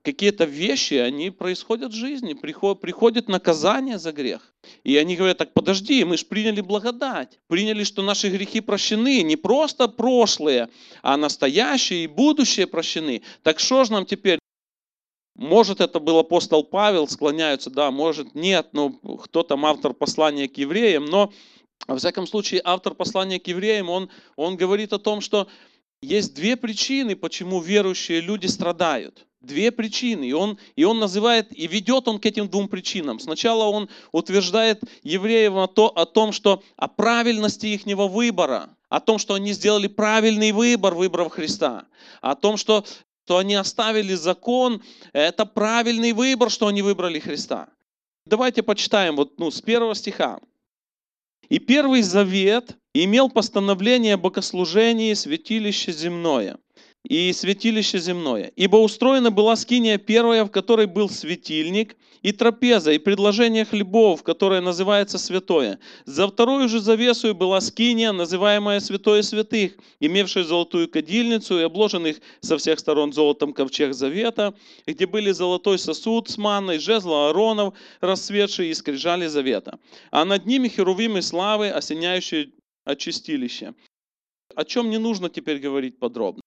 какие-то 0.03 0.45
вещи, 0.45 0.95
они 0.95 1.29
происходят 1.29 1.91
в 1.91 1.95
жизни, 1.95 2.33
приходит, 2.33 2.81
приходит 2.81 3.27
наказание 3.27 3.97
за 3.99 4.11
грех. 4.11 4.53
И 4.83 4.97
они 4.97 5.15
говорят, 5.15 5.37
так 5.37 5.53
подожди, 5.53 6.03
мы 6.03 6.17
же 6.17 6.25
приняли 6.25 6.61
благодать, 6.61 7.39
приняли, 7.47 7.83
что 7.83 8.01
наши 8.01 8.29
грехи 8.29 8.61
прощены, 8.61 9.21
не 9.21 9.35
просто 9.35 9.87
прошлые, 9.87 10.69
а 11.01 11.17
настоящие 11.17 12.03
и 12.03 12.07
будущее 12.07 12.67
прощены. 12.67 13.21
Так 13.43 13.59
что 13.59 13.83
же 13.83 13.91
нам 13.91 14.05
теперь? 14.05 14.39
Может, 15.35 15.81
это 15.81 15.99
был 15.99 16.19
апостол 16.19 16.63
Павел, 16.63 17.07
склоняются, 17.07 17.69
да, 17.69 17.89
может, 17.89 18.35
нет, 18.35 18.69
ну, 18.73 18.91
кто 18.91 19.43
там 19.43 19.65
автор 19.65 19.93
послания 19.93 20.47
к 20.47 20.57
евреям, 20.57 21.05
но, 21.05 21.31
во 21.87 21.97
всяком 21.97 22.27
случае, 22.27 22.61
автор 22.63 22.93
послания 22.93 23.39
к 23.39 23.47
евреям, 23.47 23.89
он, 23.89 24.09
он 24.35 24.57
говорит 24.57 24.93
о 24.93 24.99
том, 24.99 25.21
что 25.21 25.47
есть 26.01 26.35
две 26.35 26.57
причины, 26.57 27.15
почему 27.15 27.61
верующие 27.61 28.19
люди 28.21 28.47
страдают. 28.47 29.25
Две 29.41 29.71
причины. 29.71 30.25
И 30.25 30.33
он, 30.33 30.59
и 30.75 30.83
он 30.83 30.99
называет, 30.99 31.47
и 31.57 31.65
ведет 31.65 32.07
он 32.07 32.19
к 32.19 32.25
этим 32.27 32.47
двум 32.47 32.67
причинам. 32.67 33.19
Сначала 33.19 33.63
он 33.65 33.89
утверждает 34.11 34.81
евреев 35.01 35.53
о, 35.53 35.67
то, 35.67 35.87
о 35.87 36.05
том, 36.05 36.31
что 36.31 36.61
о 36.75 36.87
правильности 36.87 37.65
их 37.65 37.85
выбора, 37.85 38.69
о 38.89 38.99
том, 38.99 39.17
что 39.17 39.33
они 39.33 39.53
сделали 39.53 39.87
правильный 39.87 40.51
выбор, 40.51 40.93
выбрав 40.93 41.31
Христа, 41.31 41.85
о 42.21 42.35
том, 42.35 42.55
что, 42.55 42.85
что 43.25 43.37
они 43.37 43.55
оставили 43.55 44.13
закон, 44.13 44.83
это 45.11 45.47
правильный 45.47 46.13
выбор, 46.13 46.51
что 46.51 46.67
они 46.67 46.83
выбрали 46.83 47.19
Христа. 47.19 47.67
Давайте 48.27 48.61
почитаем 48.61 49.15
вот, 49.15 49.39
ну, 49.39 49.49
с 49.49 49.59
первого 49.59 49.95
стиха. 49.95 50.39
И 51.49 51.57
первый 51.57 52.03
завет 52.03 52.77
имел 52.93 53.27
постановление 53.27 54.13
о 54.13 54.17
богослужении 54.17 55.15
святилище 55.15 55.91
земное 55.91 56.59
и 57.07 57.33
святилище 57.33 57.99
земное. 57.99 58.51
Ибо 58.55 58.77
устроена 58.77 59.31
была 59.31 59.55
скиния 59.55 59.97
первая, 59.97 60.45
в 60.45 60.51
которой 60.51 60.85
был 60.85 61.09
светильник, 61.09 61.95
и 62.21 62.31
трапеза, 62.31 62.91
и 62.91 62.99
предложение 62.99 63.65
хлебов, 63.65 64.23
которое 64.23 64.61
называется 64.61 65.17
святое. 65.17 65.79
За 66.05 66.27
вторую 66.27 66.69
же 66.69 66.79
завесу 66.79 67.33
была 67.33 67.59
скиния, 67.61 68.11
называемая 68.11 68.79
святое 68.79 69.23
святых, 69.23 69.73
имевшая 69.99 70.43
золотую 70.43 70.87
кадильницу 70.87 71.59
и 71.59 71.63
обложенных 71.63 72.21
со 72.41 72.57
всех 72.57 72.79
сторон 72.79 73.11
золотом 73.11 73.53
ковчег 73.53 73.93
завета, 73.93 74.53
где 74.85 75.07
были 75.07 75.31
золотой 75.31 75.79
сосуд 75.79 76.29
с 76.29 76.37
манной, 76.37 76.77
жезл 76.77 77.13
Ааронов, 77.13 77.73
расцветший 78.01 78.69
и 78.69 78.73
скрижали 78.75 79.25
завета. 79.25 79.79
А 80.11 80.23
над 80.23 80.45
ними 80.45 80.67
херувимы 80.67 81.23
славы, 81.23 81.69
осеняющие 81.69 82.51
очистилище. 82.85 83.73
О 84.55 84.63
чем 84.63 84.89
не 84.89 84.99
нужно 84.99 85.29
теперь 85.29 85.59
говорить 85.59 85.97
подробно. 85.97 86.41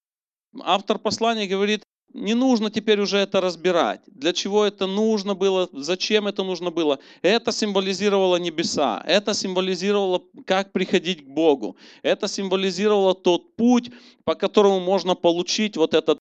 Автор 0.63 0.99
послания 0.99 1.47
говорит, 1.47 1.83
не 2.15 2.33
нужно 2.33 2.71
теперь 2.71 3.01
уже 3.01 3.17
это 3.17 3.41
разбирать. 3.41 4.01
Для 4.07 4.31
чего 4.31 4.63
это 4.63 4.87
нужно 4.87 5.35
было, 5.35 5.67
зачем 5.73 6.27
это 6.27 6.43
нужно 6.43 6.71
было. 6.71 6.99
Это 7.21 7.51
символизировало 7.51 8.37
небеса, 8.37 9.03
это 9.05 9.33
символизировало, 9.33 10.23
как 10.45 10.71
приходить 10.71 11.25
к 11.25 11.27
Богу. 11.27 11.75
Это 12.03 12.29
символизировало 12.29 13.15
тот 13.15 13.55
путь, 13.57 13.91
по 14.23 14.35
которому 14.35 14.79
можно 14.79 15.13
получить 15.15 15.75
вот 15.75 15.93
этот 15.93 16.19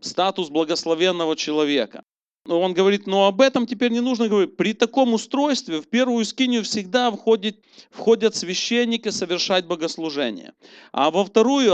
статус 0.00 0.48
благословенного 0.48 1.34
человека. 1.34 2.04
Он 2.46 2.74
говорит, 2.74 3.06
но 3.06 3.26
об 3.26 3.40
этом 3.40 3.66
теперь 3.66 3.90
не 3.90 4.00
нужно 4.00 4.28
говорить. 4.28 4.56
При 4.56 4.74
таком 4.74 5.14
устройстве 5.14 5.80
в 5.80 5.88
первую 5.88 6.24
скинию 6.24 6.62
всегда 6.62 7.10
входит, 7.10 7.64
входят 7.90 8.36
священники 8.36 9.08
совершать 9.08 9.66
богослужение. 9.66 10.52
А 10.92 11.10
во 11.10 11.24
вторую 11.24 11.73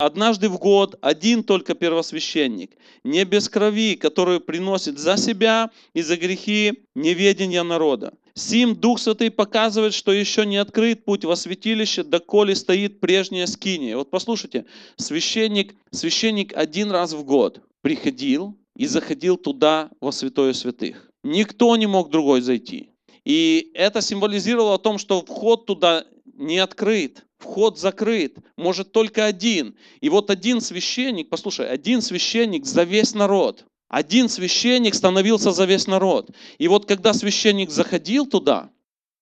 однажды 0.00 0.48
в 0.48 0.58
год 0.58 0.96
один 1.00 1.44
только 1.44 1.74
первосвященник, 1.74 2.72
не 3.04 3.24
без 3.24 3.48
крови, 3.48 3.94
которую 3.94 4.40
приносит 4.40 4.98
за 4.98 5.16
себя 5.16 5.70
и 5.94 6.02
за 6.02 6.16
грехи 6.16 6.84
неведения 6.94 7.62
народа. 7.62 8.14
Сим 8.34 8.74
Дух 8.74 8.98
Святый 8.98 9.30
показывает, 9.30 9.92
что 9.92 10.12
еще 10.12 10.46
не 10.46 10.56
открыт 10.56 11.04
путь 11.04 11.24
во 11.24 11.36
святилище, 11.36 12.02
доколе 12.02 12.54
стоит 12.54 13.00
прежняя 13.00 13.46
скиния. 13.46 13.96
Вот 13.96 14.10
послушайте, 14.10 14.64
священник, 14.96 15.74
священник 15.90 16.56
один 16.56 16.90
раз 16.90 17.12
в 17.12 17.24
год 17.24 17.60
приходил, 17.82 18.56
и 18.80 18.86
заходил 18.86 19.36
туда 19.36 19.90
во 20.00 20.10
святое 20.10 20.54
святых. 20.54 21.10
Никто 21.22 21.76
не 21.76 21.86
мог 21.86 22.08
другой 22.08 22.40
зайти. 22.40 22.88
И 23.26 23.70
это 23.74 24.00
символизировало 24.00 24.76
о 24.76 24.78
том, 24.78 24.96
что 24.96 25.20
вход 25.20 25.66
туда 25.66 26.06
не 26.24 26.58
открыт, 26.58 27.26
вход 27.40 27.78
закрыт, 27.78 28.36
может 28.56 28.92
только 28.92 29.24
один. 29.24 29.74
И 30.00 30.08
вот 30.08 30.30
один 30.30 30.60
священник, 30.60 31.28
послушай, 31.28 31.68
один 31.68 32.02
священник 32.02 32.66
за 32.66 32.84
весь 32.84 33.14
народ. 33.14 33.64
Один 33.88 34.28
священник 34.28 34.94
становился 34.94 35.50
за 35.50 35.64
весь 35.64 35.88
народ. 35.88 36.30
И 36.58 36.68
вот 36.68 36.86
когда 36.86 37.12
священник 37.12 37.70
заходил 37.70 38.26
туда, 38.26 38.70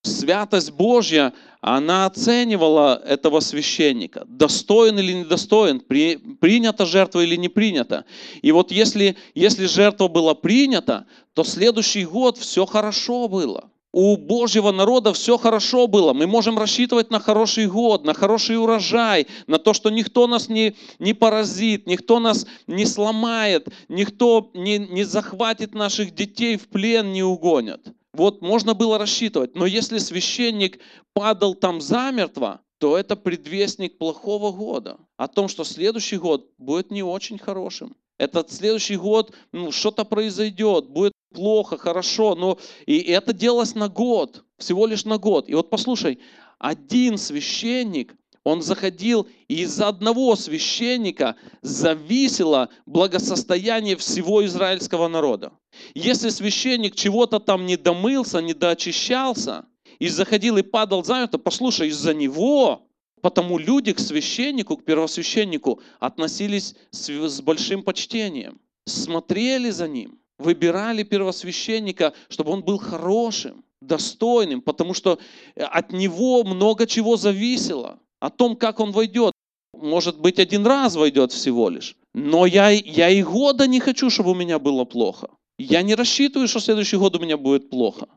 святость 0.02 0.72
Божья, 0.72 1.32
она 1.60 2.06
оценивала 2.06 3.02
этого 3.04 3.40
священника, 3.40 4.24
достоин 4.28 4.98
или 4.98 5.12
недостоин, 5.12 5.80
при, 5.80 6.16
принята 6.16 6.84
жертва 6.86 7.20
или 7.20 7.36
не 7.36 7.48
принята. 7.48 8.04
И 8.42 8.52
вот 8.52 8.70
если, 8.70 9.16
если 9.34 9.66
жертва 9.66 10.08
была 10.08 10.34
принята, 10.34 11.06
то 11.34 11.44
следующий 11.44 12.04
год 12.04 12.36
все 12.36 12.66
хорошо 12.66 13.28
было. 13.28 13.70
У 13.92 14.16
Божьего 14.16 14.70
народа 14.70 15.14
все 15.14 15.38
хорошо 15.38 15.86
было. 15.86 16.12
Мы 16.12 16.26
можем 16.26 16.58
рассчитывать 16.58 17.10
на 17.10 17.20
хороший 17.20 17.66
год, 17.66 18.04
на 18.04 18.12
хороший 18.12 18.58
урожай, 18.58 19.26
на 19.46 19.58
то, 19.58 19.72
что 19.72 19.88
никто 19.88 20.26
нас 20.26 20.48
не, 20.48 20.76
не 20.98 21.14
поразит, 21.14 21.86
никто 21.86 22.20
нас 22.20 22.46
не 22.66 22.84
сломает, 22.84 23.68
никто 23.88 24.50
не, 24.52 24.78
не 24.78 25.04
захватит 25.04 25.74
наших 25.74 26.14
детей 26.14 26.58
в 26.58 26.68
плен, 26.68 27.12
не 27.12 27.22
угонят. 27.22 27.80
Вот 28.12 28.42
можно 28.42 28.74
было 28.74 28.98
рассчитывать. 28.98 29.54
Но 29.54 29.64
если 29.64 29.98
священник 29.98 30.80
падал 31.14 31.54
там 31.54 31.80
замертво, 31.80 32.60
то 32.78 32.96
это 32.96 33.16
предвестник 33.16 33.96
плохого 33.96 34.52
года. 34.52 34.98
О 35.16 35.28
том, 35.28 35.48
что 35.48 35.64
следующий 35.64 36.18
год 36.18 36.50
будет 36.58 36.90
не 36.90 37.02
очень 37.02 37.38
хорошим. 37.38 37.96
Этот 38.18 38.50
следующий 38.52 38.96
год, 38.96 39.32
ну, 39.52 39.70
что-то 39.70 40.04
произойдет, 40.04 40.88
будет 40.88 41.12
плохо, 41.32 41.76
хорошо, 41.76 42.34
но 42.34 42.58
и 42.86 42.98
это 42.98 43.32
делалось 43.32 43.74
на 43.74 43.88
год, 43.88 44.44
всего 44.58 44.86
лишь 44.86 45.04
на 45.04 45.18
год. 45.18 45.48
И 45.48 45.54
вот 45.54 45.70
послушай, 45.70 46.18
один 46.58 47.18
священник 47.18 48.14
он 48.44 48.62
заходил, 48.62 49.26
и 49.48 49.62
из-за 49.62 49.88
одного 49.88 50.34
священника 50.34 51.36
зависело 51.60 52.70
благосостояние 52.86 53.96
всего 53.96 54.44
израильского 54.46 55.08
народа. 55.08 55.52
Если 55.94 56.30
священник 56.30 56.94
чего-то 56.94 57.40
там 57.40 57.66
не 57.66 57.76
домылся, 57.76 58.40
не 58.40 58.54
доочищался, 58.54 59.66
и 59.98 60.08
заходил 60.08 60.56
и 60.56 60.62
падал 60.62 61.04
замертво, 61.04 61.38
послушай, 61.38 61.88
из-за 61.88 62.14
него 62.14 62.88
Потому 63.20 63.58
люди 63.58 63.92
к 63.92 63.98
священнику, 63.98 64.76
к 64.76 64.84
первосвященнику 64.84 65.80
относились 65.98 66.74
с 66.90 67.40
большим 67.40 67.82
почтением, 67.82 68.60
смотрели 68.84 69.70
за 69.70 69.88
ним, 69.88 70.18
выбирали 70.38 71.02
первосвященника, 71.02 72.14
чтобы 72.28 72.52
он 72.52 72.62
был 72.62 72.78
хорошим, 72.78 73.64
достойным, 73.80 74.60
потому 74.60 74.94
что 74.94 75.18
от 75.56 75.92
него 75.92 76.44
много 76.44 76.86
чего 76.86 77.16
зависело 77.16 77.98
о 78.20 78.30
том, 78.30 78.56
как 78.56 78.80
он 78.80 78.92
войдет. 78.92 79.32
Может 79.72 80.18
быть, 80.18 80.38
один 80.38 80.66
раз 80.66 80.96
войдет 80.96 81.32
всего 81.32 81.68
лишь. 81.68 81.96
Но 82.14 82.46
я, 82.46 82.70
я 82.70 83.10
и 83.10 83.22
года 83.22 83.66
не 83.66 83.78
хочу, 83.78 84.10
чтобы 84.10 84.30
у 84.30 84.34
меня 84.34 84.58
было 84.58 84.84
плохо. 84.84 85.28
Я 85.58 85.82
не 85.82 85.94
рассчитываю, 85.94 86.48
что 86.48 86.60
следующий 86.60 86.96
год 86.96 87.16
у 87.16 87.20
меня 87.20 87.36
будет 87.36 87.70
плохо. 87.70 88.08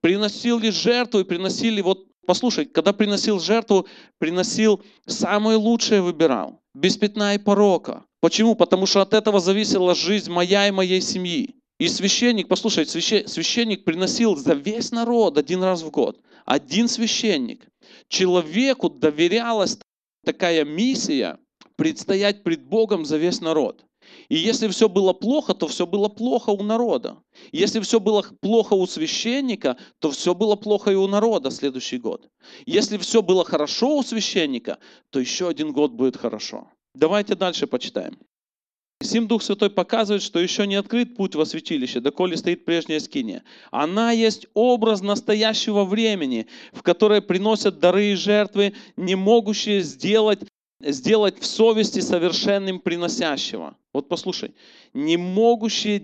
Приносили 0.00 0.70
жертву 0.70 1.20
и 1.20 1.24
приносили, 1.24 1.82
вот 1.82 2.06
послушай, 2.26 2.64
когда 2.66 2.92
приносил 2.92 3.40
жертву, 3.40 3.86
приносил 4.18 4.82
самое 5.06 5.58
лучшее 5.58 6.00
выбирал, 6.00 6.60
без 6.74 6.96
пятна 6.96 7.34
и 7.34 7.38
порока. 7.38 8.04
Почему? 8.20 8.54
Потому 8.54 8.86
что 8.86 9.02
от 9.02 9.14
этого 9.14 9.40
зависела 9.40 9.94
жизнь 9.94 10.30
моя 10.30 10.68
и 10.68 10.70
моей 10.70 11.00
семьи. 11.00 11.56
И 11.78 11.88
священник, 11.88 12.48
послушай, 12.48 12.86
священник 12.86 13.84
приносил 13.84 14.36
за 14.36 14.54
весь 14.54 14.92
народ 14.92 15.36
один 15.36 15.62
раз 15.62 15.82
в 15.82 15.90
год. 15.90 16.20
Один 16.46 16.88
священник. 16.88 17.68
Человеку 18.08 18.88
доверялась 18.88 19.78
такая 20.24 20.64
миссия 20.64 21.38
предстоять 21.76 22.42
пред 22.42 22.64
Богом 22.64 23.04
за 23.04 23.18
весь 23.18 23.40
народ. 23.40 23.84
И 24.28 24.36
если 24.36 24.68
все 24.68 24.88
было 24.88 25.12
плохо, 25.12 25.52
то 25.52 25.66
все 25.68 25.86
было 25.86 26.08
плохо 26.08 26.50
у 26.50 26.62
народа. 26.62 27.18
Если 27.52 27.80
все 27.80 28.00
было 28.00 28.24
плохо 28.40 28.74
у 28.74 28.86
священника, 28.86 29.76
то 29.98 30.10
все 30.10 30.34
было 30.34 30.56
плохо 30.56 30.92
и 30.92 30.94
у 30.94 31.06
народа 31.06 31.50
следующий 31.50 31.98
год. 31.98 32.28
Если 32.64 32.96
все 32.98 33.20
было 33.20 33.44
хорошо 33.44 33.98
у 33.98 34.02
священника, 34.02 34.78
то 35.10 35.20
еще 35.20 35.48
один 35.48 35.72
год 35.72 35.92
будет 35.92 36.16
хорошо. 36.16 36.70
Давайте 36.96 37.34
дальше 37.34 37.66
почитаем. 37.66 38.16
Сим 39.02 39.28
Дух 39.28 39.42
Святой 39.42 39.68
показывает, 39.68 40.22
что 40.22 40.38
еще 40.38 40.66
не 40.66 40.76
открыт 40.76 41.14
путь 41.14 41.34
во 41.34 41.44
святилище, 41.44 42.00
доколе 42.00 42.38
стоит 42.38 42.64
прежняя 42.64 43.00
скиния. 43.00 43.44
Она 43.70 44.12
есть 44.12 44.46
образ 44.54 45.02
настоящего 45.02 45.84
времени, 45.84 46.46
в 46.72 46.82
которое 46.82 47.20
приносят 47.20 47.80
дары 47.80 48.12
и 48.12 48.14
жертвы, 48.14 48.72
не 48.96 49.14
могущие 49.14 49.82
сделать, 49.82 50.40
сделать 50.80 51.38
в 51.38 51.44
совести 51.44 52.00
совершенным 52.00 52.80
приносящего. 52.80 53.76
Вот 53.92 54.08
послушай, 54.08 54.54
не 54.94 55.18
могущие 55.18 56.02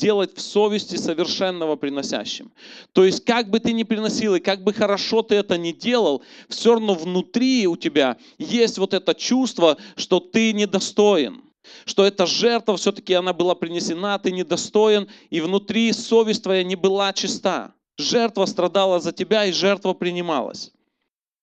сделать 0.00 0.34
в 0.34 0.40
совести 0.40 0.96
совершенного 0.96 1.76
приносящим. 1.76 2.50
То 2.94 3.04
есть, 3.04 3.22
как 3.26 3.50
бы 3.50 3.60
ты 3.60 3.74
ни 3.74 3.82
приносил, 3.82 4.34
и 4.34 4.40
как 4.40 4.64
бы 4.64 4.72
хорошо 4.72 5.20
ты 5.20 5.34
это 5.34 5.58
ни 5.58 5.72
делал, 5.72 6.22
все 6.48 6.72
равно 6.72 6.94
внутри 6.94 7.66
у 7.66 7.76
тебя 7.76 8.16
есть 8.38 8.78
вот 8.78 8.94
это 8.94 9.14
чувство, 9.14 9.76
что 9.96 10.20
ты 10.20 10.52
недостоин 10.52 11.42
что 11.84 12.04
эта 12.04 12.26
жертва 12.26 12.76
все-таки 12.76 13.14
она 13.14 13.32
была 13.32 13.54
принесена, 13.54 14.18
ты 14.18 14.32
недостоин, 14.32 15.08
и 15.28 15.40
внутри 15.40 15.92
совесть 15.92 16.42
твоя 16.42 16.64
не 16.64 16.74
была 16.74 17.12
чиста. 17.12 17.74
Жертва 17.96 18.46
страдала 18.46 18.98
за 18.98 19.12
тебя, 19.12 19.44
и 19.44 19.52
жертва 19.52 19.92
принималась. 19.92 20.72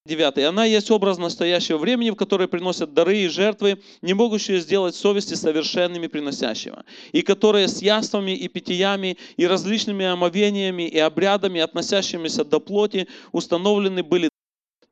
Девятый. 0.07 0.47
Она 0.47 0.63
есть 0.63 0.89
образ 0.89 1.17
настоящего 1.17 1.77
времени, 1.77 2.11
в 2.11 2.15
которое 2.15 2.47
приносят 2.47 2.93
дары 2.93 3.17
и 3.17 3.27
жертвы, 3.27 3.81
не 4.01 4.13
могущие 4.13 4.61
сделать 4.61 4.95
совести 4.95 5.33
совершенными 5.33 6.07
приносящего, 6.07 6.85
и 7.11 7.21
которые 7.21 7.67
с 7.67 7.81
яствами 7.81 8.31
и 8.31 8.47
питьями, 8.47 9.17
и 9.35 9.45
различными 9.45 10.05
омовениями 10.05 10.87
и 10.87 10.97
обрядами, 10.97 11.59
относящимися 11.59 12.45
до 12.45 12.61
плоти, 12.61 13.09
установлены 13.33 14.01
были 14.01 14.29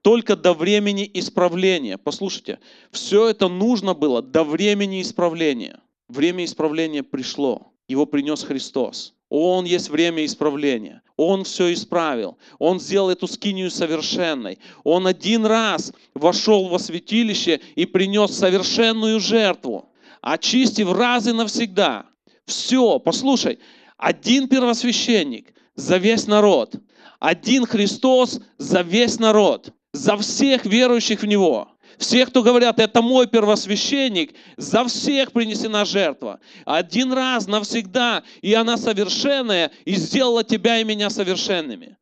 только 0.01 0.36
до 0.36 0.54
времени 0.54 1.10
исправления. 1.13 1.97
Послушайте, 1.97 2.60
все 2.91 3.30
это 3.30 3.47
нужно 3.47 3.93
было 3.93 4.21
до 4.21 4.43
времени 4.43 5.01
исправления. 5.01 5.80
Время 6.10 6.43
исправления 6.43 7.04
пришло. 7.04 7.71
Его 7.87 8.05
принес 8.05 8.43
Христос. 8.43 9.13
Он 9.29 9.65
есть 9.65 9.89
время 9.89 10.25
исправления. 10.25 11.01
Он 11.17 11.43
все 11.43 11.73
исправил. 11.73 12.37
Он 12.59 12.79
сделал 12.79 13.09
эту 13.09 13.27
скинию 13.27 13.71
совершенной. 13.71 14.59
Он 14.83 15.07
один 15.07 15.45
раз 15.45 15.93
вошел 16.13 16.67
во 16.67 16.79
святилище 16.79 17.61
и 17.75 17.85
принес 17.85 18.31
совершенную 18.31 19.19
жертву, 19.19 19.89
очистив 20.21 20.91
раз 20.91 21.27
и 21.27 21.31
навсегда. 21.31 22.05
Все, 22.45 22.99
послушай, 22.99 23.59
один 23.97 24.47
первосвященник 24.47 25.53
за 25.75 25.97
весь 25.97 26.27
народ, 26.27 26.75
один 27.19 27.65
Христос 27.65 28.39
за 28.57 28.81
весь 28.81 29.19
народ 29.19 29.73
за 29.95 30.17
всех 30.17 30.65
верующих 30.65 31.21
в 31.21 31.25
Него. 31.25 31.69
Всех, 31.97 32.29
кто 32.29 32.43
говорят, 32.43 32.79
это 32.79 33.01
мой 33.01 33.27
первосвященник, 33.27 34.36
за 34.58 34.86
всех 34.86 35.31
принесена 35.31 35.86
жертва. 35.86 36.39
Один 36.65 37.13
раз 37.13 37.47
навсегда, 37.47 38.23
и 38.41 38.53
она 38.53 38.77
совершенная, 38.77 39.71
и 39.86 39.95
сделала 39.95 40.43
тебя 40.43 40.79
и 40.79 40.84
меня 40.84 41.10
совершенными. 41.10 41.97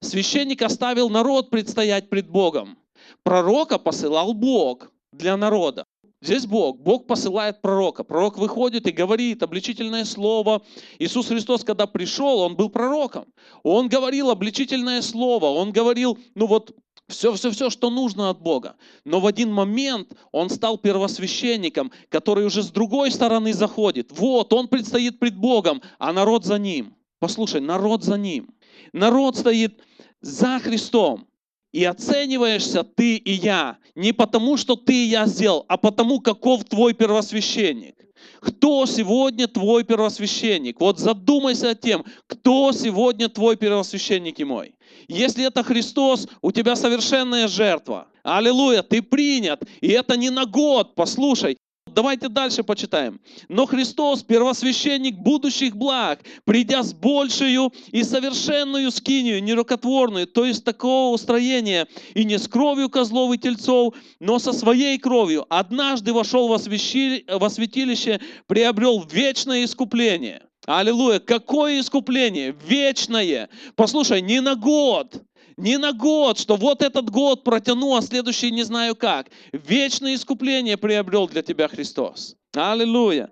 Священник 0.00 0.62
оставил 0.62 1.08
народ 1.08 1.50
предстоять 1.50 2.10
пред 2.10 2.28
Богом. 2.28 2.78
Пророка 3.22 3.78
посылал 3.78 4.34
Бог 4.34 4.90
для 5.12 5.36
народа. 5.36 5.84
Здесь 6.24 6.46
Бог. 6.46 6.78
Бог 6.78 7.06
посылает 7.06 7.60
пророка. 7.60 8.02
Пророк 8.02 8.38
выходит 8.38 8.86
и 8.86 8.92
говорит 8.92 9.42
обличительное 9.42 10.06
слово. 10.06 10.62
Иисус 10.98 11.26
Христос, 11.26 11.64
когда 11.64 11.86
пришел, 11.86 12.38
Он 12.40 12.56
был 12.56 12.70
пророком. 12.70 13.26
Он 13.62 13.88
говорил 13.88 14.30
обличительное 14.30 15.02
слово. 15.02 15.46
Он 15.46 15.70
говорил, 15.70 16.18
ну 16.34 16.46
вот, 16.46 16.74
все-все-все, 17.08 17.70
что 17.70 17.90
нужно 17.90 18.30
от 18.30 18.40
Бога. 18.40 18.76
Но 19.04 19.20
в 19.20 19.26
один 19.26 19.52
момент 19.52 20.12
он 20.32 20.48
стал 20.50 20.78
первосвященником, 20.78 21.92
который 22.08 22.46
уже 22.46 22.62
с 22.62 22.70
другой 22.70 23.10
стороны 23.10 23.52
заходит. 23.52 24.10
Вот, 24.12 24.52
он 24.52 24.68
предстоит 24.68 25.18
пред 25.18 25.36
Богом, 25.36 25.82
а 25.98 26.12
народ 26.12 26.44
за 26.44 26.58
ним. 26.58 26.94
Послушай, 27.18 27.60
народ 27.60 28.04
за 28.04 28.16
ним. 28.16 28.54
Народ 28.92 29.36
стоит 29.36 29.80
за 30.20 30.58
Христом. 30.58 31.26
И 31.72 31.84
оцениваешься 31.84 32.84
ты 32.84 33.16
и 33.16 33.32
я 33.32 33.78
не 33.96 34.12
потому, 34.12 34.56
что 34.56 34.76
ты 34.76 34.92
и 34.94 35.08
я 35.08 35.26
сделал, 35.26 35.64
а 35.68 35.76
потому, 35.76 36.20
каков 36.20 36.64
твой 36.64 36.94
первосвященник. 36.94 37.96
Кто 38.40 38.86
сегодня 38.86 39.48
твой 39.48 39.84
первосвященник? 39.84 40.80
Вот 40.80 40.98
задумайся 40.98 41.70
о 41.70 41.74
тем, 41.74 42.04
кто 42.26 42.72
сегодня 42.72 43.28
твой 43.28 43.56
первосвященник 43.56 44.38
и 44.38 44.44
мой. 44.44 44.74
Если 45.08 45.46
это 45.46 45.62
Христос, 45.62 46.28
у 46.42 46.52
тебя 46.52 46.76
совершенная 46.76 47.48
жертва. 47.48 48.08
Аллилуйя, 48.22 48.82
ты 48.82 49.02
принят. 49.02 49.62
И 49.80 49.88
это 49.88 50.16
не 50.16 50.30
на 50.30 50.46
год, 50.46 50.94
послушай. 50.94 51.56
Давайте 51.94 52.28
дальше 52.28 52.64
почитаем. 52.64 53.20
Но 53.48 53.66
Христос, 53.66 54.24
первосвященник 54.24 55.16
будущих 55.16 55.76
благ, 55.76 56.20
придя 56.44 56.82
с 56.82 56.92
большую 56.92 57.72
и 57.92 58.02
совершенную 58.02 58.90
скинию, 58.90 59.42
нерукотворную, 59.42 60.26
то 60.26 60.44
есть 60.44 60.64
такого 60.64 61.14
устроения, 61.14 61.86
и 62.14 62.24
не 62.24 62.38
с 62.38 62.48
кровью 62.48 62.90
козлов 62.90 63.32
и 63.34 63.38
тельцов, 63.38 63.94
но 64.18 64.40
со 64.40 64.52
своей 64.52 64.98
кровью, 64.98 65.46
однажды 65.48 66.12
вошел 66.12 66.48
во 66.48 66.58
святилище, 66.58 68.20
приобрел 68.48 69.04
вечное 69.08 69.64
искупление. 69.64 70.42
Аллилуйя! 70.66 71.18
Какое 71.18 71.80
искупление? 71.80 72.56
Вечное! 72.66 73.48
Послушай, 73.76 74.22
не 74.22 74.40
на 74.40 74.54
год, 74.54 75.22
не 75.56 75.76
на 75.76 75.92
год, 75.92 76.38
что 76.38 76.56
вот 76.56 76.82
этот 76.82 77.10
год 77.10 77.44
протяну, 77.44 77.96
а 77.96 78.02
следующий 78.02 78.50
не 78.50 78.62
знаю 78.62 78.96
как. 78.96 79.28
Вечное 79.52 80.14
искупление 80.14 80.76
приобрел 80.76 81.28
для 81.28 81.42
тебя 81.42 81.68
Христос. 81.68 82.36
Аллилуйя. 82.54 83.30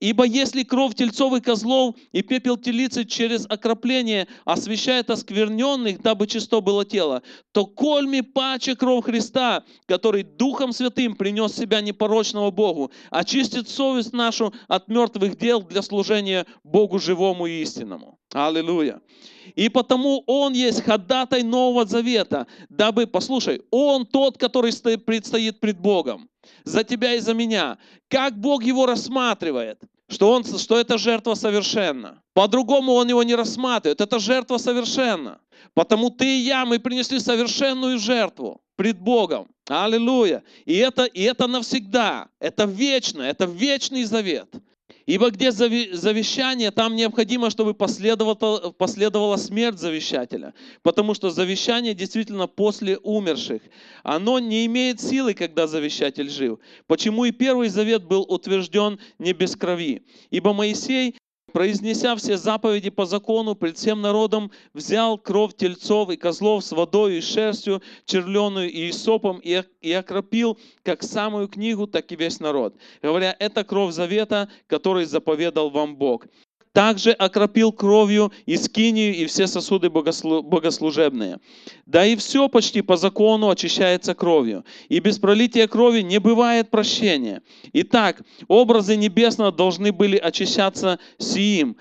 Ибо 0.00 0.24
если 0.24 0.62
кровь 0.62 0.94
тельцов 0.94 1.40
козлов 1.42 1.96
и 2.12 2.22
пепел 2.22 2.56
телицы 2.56 3.04
через 3.04 3.46
окропление 3.48 4.28
освещает 4.44 5.10
оскверненных, 5.10 6.02
дабы 6.02 6.26
чисто 6.26 6.60
было 6.60 6.84
тело, 6.84 7.22
то 7.52 7.66
кольми 7.66 8.20
паче 8.20 8.76
кровь 8.76 9.04
Христа, 9.04 9.64
который 9.86 10.22
Духом 10.22 10.72
Святым 10.72 11.16
принес 11.16 11.54
себя 11.54 11.80
непорочного 11.80 12.50
Богу, 12.50 12.90
очистит 13.10 13.68
совесть 13.68 14.12
нашу 14.12 14.52
от 14.68 14.88
мертвых 14.88 15.38
дел 15.38 15.62
для 15.62 15.82
служения 15.82 16.46
Богу 16.62 16.98
живому 16.98 17.46
и 17.46 17.62
истинному. 17.62 18.18
Аллилуйя. 18.32 19.00
И 19.54 19.68
потому 19.68 20.22
Он 20.26 20.52
есть 20.52 20.82
ходатай 20.82 21.42
Нового 21.42 21.86
Завета, 21.86 22.46
дабы, 22.68 23.06
послушай, 23.06 23.62
Он 23.70 24.04
тот, 24.04 24.36
который 24.36 24.72
предстоит 24.98 25.60
пред 25.60 25.80
Богом 25.80 26.28
за 26.64 26.84
тебя 26.84 27.14
и 27.14 27.20
за 27.20 27.34
меня. 27.34 27.78
Как 28.08 28.38
Бог 28.38 28.62
его 28.62 28.86
рассматривает? 28.86 29.80
Что, 30.08 30.30
он, 30.30 30.44
что 30.44 30.78
эта 30.78 30.98
жертва 30.98 31.34
совершенна. 31.34 32.22
По-другому 32.32 32.92
он 32.92 33.08
его 33.08 33.22
не 33.22 33.34
рассматривает. 33.34 34.00
Это 34.00 34.18
жертва 34.18 34.58
совершенна. 34.58 35.40
Потому 35.74 36.10
ты 36.10 36.24
и 36.24 36.42
я, 36.42 36.64
мы 36.64 36.78
принесли 36.78 37.18
совершенную 37.18 37.98
жертву 37.98 38.60
пред 38.76 39.00
Богом. 39.00 39.48
Аллилуйя. 39.68 40.44
И 40.64 40.76
это, 40.76 41.04
и 41.04 41.22
это 41.22 41.48
навсегда. 41.48 42.28
Это 42.38 42.64
вечно. 42.64 43.22
Это 43.22 43.46
вечный 43.46 44.04
завет. 44.04 44.48
Ибо 45.06 45.30
где 45.30 45.52
завещание, 45.52 46.72
там 46.72 46.96
необходимо, 46.96 47.48
чтобы 47.50 47.74
последовала, 47.74 49.36
смерть 49.36 49.78
завещателя. 49.78 50.52
Потому 50.82 51.14
что 51.14 51.30
завещание 51.30 51.94
действительно 51.94 52.48
после 52.48 52.98
умерших. 52.98 53.62
Оно 54.02 54.40
не 54.40 54.66
имеет 54.66 55.00
силы, 55.00 55.34
когда 55.34 55.68
завещатель 55.68 56.28
жив. 56.28 56.58
Почему 56.88 57.24
и 57.24 57.30
первый 57.30 57.68
завет 57.68 58.04
был 58.04 58.22
утвержден 58.22 58.98
не 59.20 59.32
без 59.32 59.54
крови? 59.54 60.04
Ибо 60.30 60.52
Моисей 60.52 61.14
произнеся 61.52 62.14
все 62.16 62.36
заповеди 62.36 62.90
по 62.90 63.06
закону 63.06 63.54
пред 63.54 63.76
всем 63.78 64.00
народом, 64.00 64.50
взял 64.74 65.18
кровь 65.18 65.54
тельцов 65.56 66.10
и 66.10 66.16
козлов 66.16 66.64
с 66.64 66.72
водой 66.72 67.18
и 67.18 67.20
шерстью, 67.20 67.82
черленую 68.04 68.70
и 68.70 68.92
сопом, 68.92 69.40
и, 69.42 69.62
и 69.80 69.92
окропил 69.92 70.58
как 70.82 71.02
самую 71.02 71.48
книгу, 71.48 71.86
так 71.86 72.10
и 72.12 72.16
весь 72.16 72.40
народ. 72.40 72.76
Говоря, 73.02 73.34
это 73.38 73.64
кровь 73.64 73.94
завета, 73.94 74.50
который 74.66 75.04
заповедал 75.04 75.70
вам 75.70 75.96
Бог 75.96 76.26
также 76.76 77.12
окропил 77.12 77.72
кровью 77.72 78.30
и 78.44 78.58
скинию, 78.58 79.14
и 79.14 79.24
все 79.24 79.46
сосуды 79.46 79.88
богослужебные. 79.88 81.40
Да 81.86 82.04
и 82.04 82.16
все 82.16 82.50
почти 82.50 82.82
по 82.82 82.98
закону 82.98 83.48
очищается 83.48 84.14
кровью. 84.14 84.62
И 84.90 84.98
без 85.00 85.18
пролития 85.18 85.68
крови 85.68 86.02
не 86.02 86.20
бывает 86.20 86.68
прощения. 86.68 87.40
Итак, 87.72 88.20
образы 88.46 88.94
небесного 88.94 89.52
должны 89.52 89.90
были 89.90 90.18
очищаться 90.18 90.98
сиим, 91.16 91.78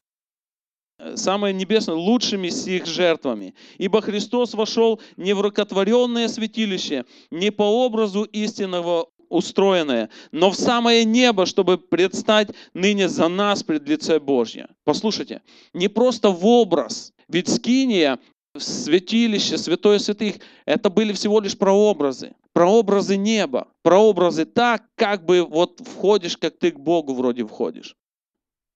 самое 1.16 1.54
небесное, 1.54 1.96
лучшими 1.96 2.48
с 2.48 2.66
их 2.66 2.86
жертвами. 2.86 3.54
Ибо 3.78 4.02
Христос 4.02 4.54
вошел 4.54 5.02
не 5.18 5.34
в 5.34 5.42
рукотворенное 5.42 6.30
святилище, 6.30 7.04
не 7.32 7.52
по 7.52 7.64
образу 7.64 8.24
истинного 8.24 9.10
устроенное, 9.36 10.10
но 10.32 10.50
в 10.50 10.56
самое 10.56 11.06
небо, 11.06 11.46
чтобы 11.46 11.78
предстать 11.78 12.50
ныне 12.74 13.08
за 13.10 13.28
нас 13.28 13.64
пред 13.64 13.88
лице 13.88 14.20
Божье. 14.20 14.68
Послушайте, 14.84 15.42
не 15.74 15.88
просто 15.88 16.30
в 16.30 16.46
образ, 16.46 17.14
ведь 17.28 17.50
скиния 17.50 18.20
святилище, 18.58 19.58
святое 19.58 20.00
святых, 20.00 20.36
это 20.66 20.90
были 20.90 21.14
всего 21.14 21.40
лишь 21.40 21.58
прообразы. 21.58 22.34
Прообразы 22.54 23.18
неба. 23.18 23.68
Прообразы 23.84 24.46
так, 24.46 24.84
как 24.96 25.26
бы 25.26 25.44
вот 25.44 25.82
входишь, 25.86 26.38
как 26.38 26.58
ты 26.58 26.72
к 26.72 26.80
Богу 26.80 27.14
вроде 27.14 27.46
входишь. 27.46 27.96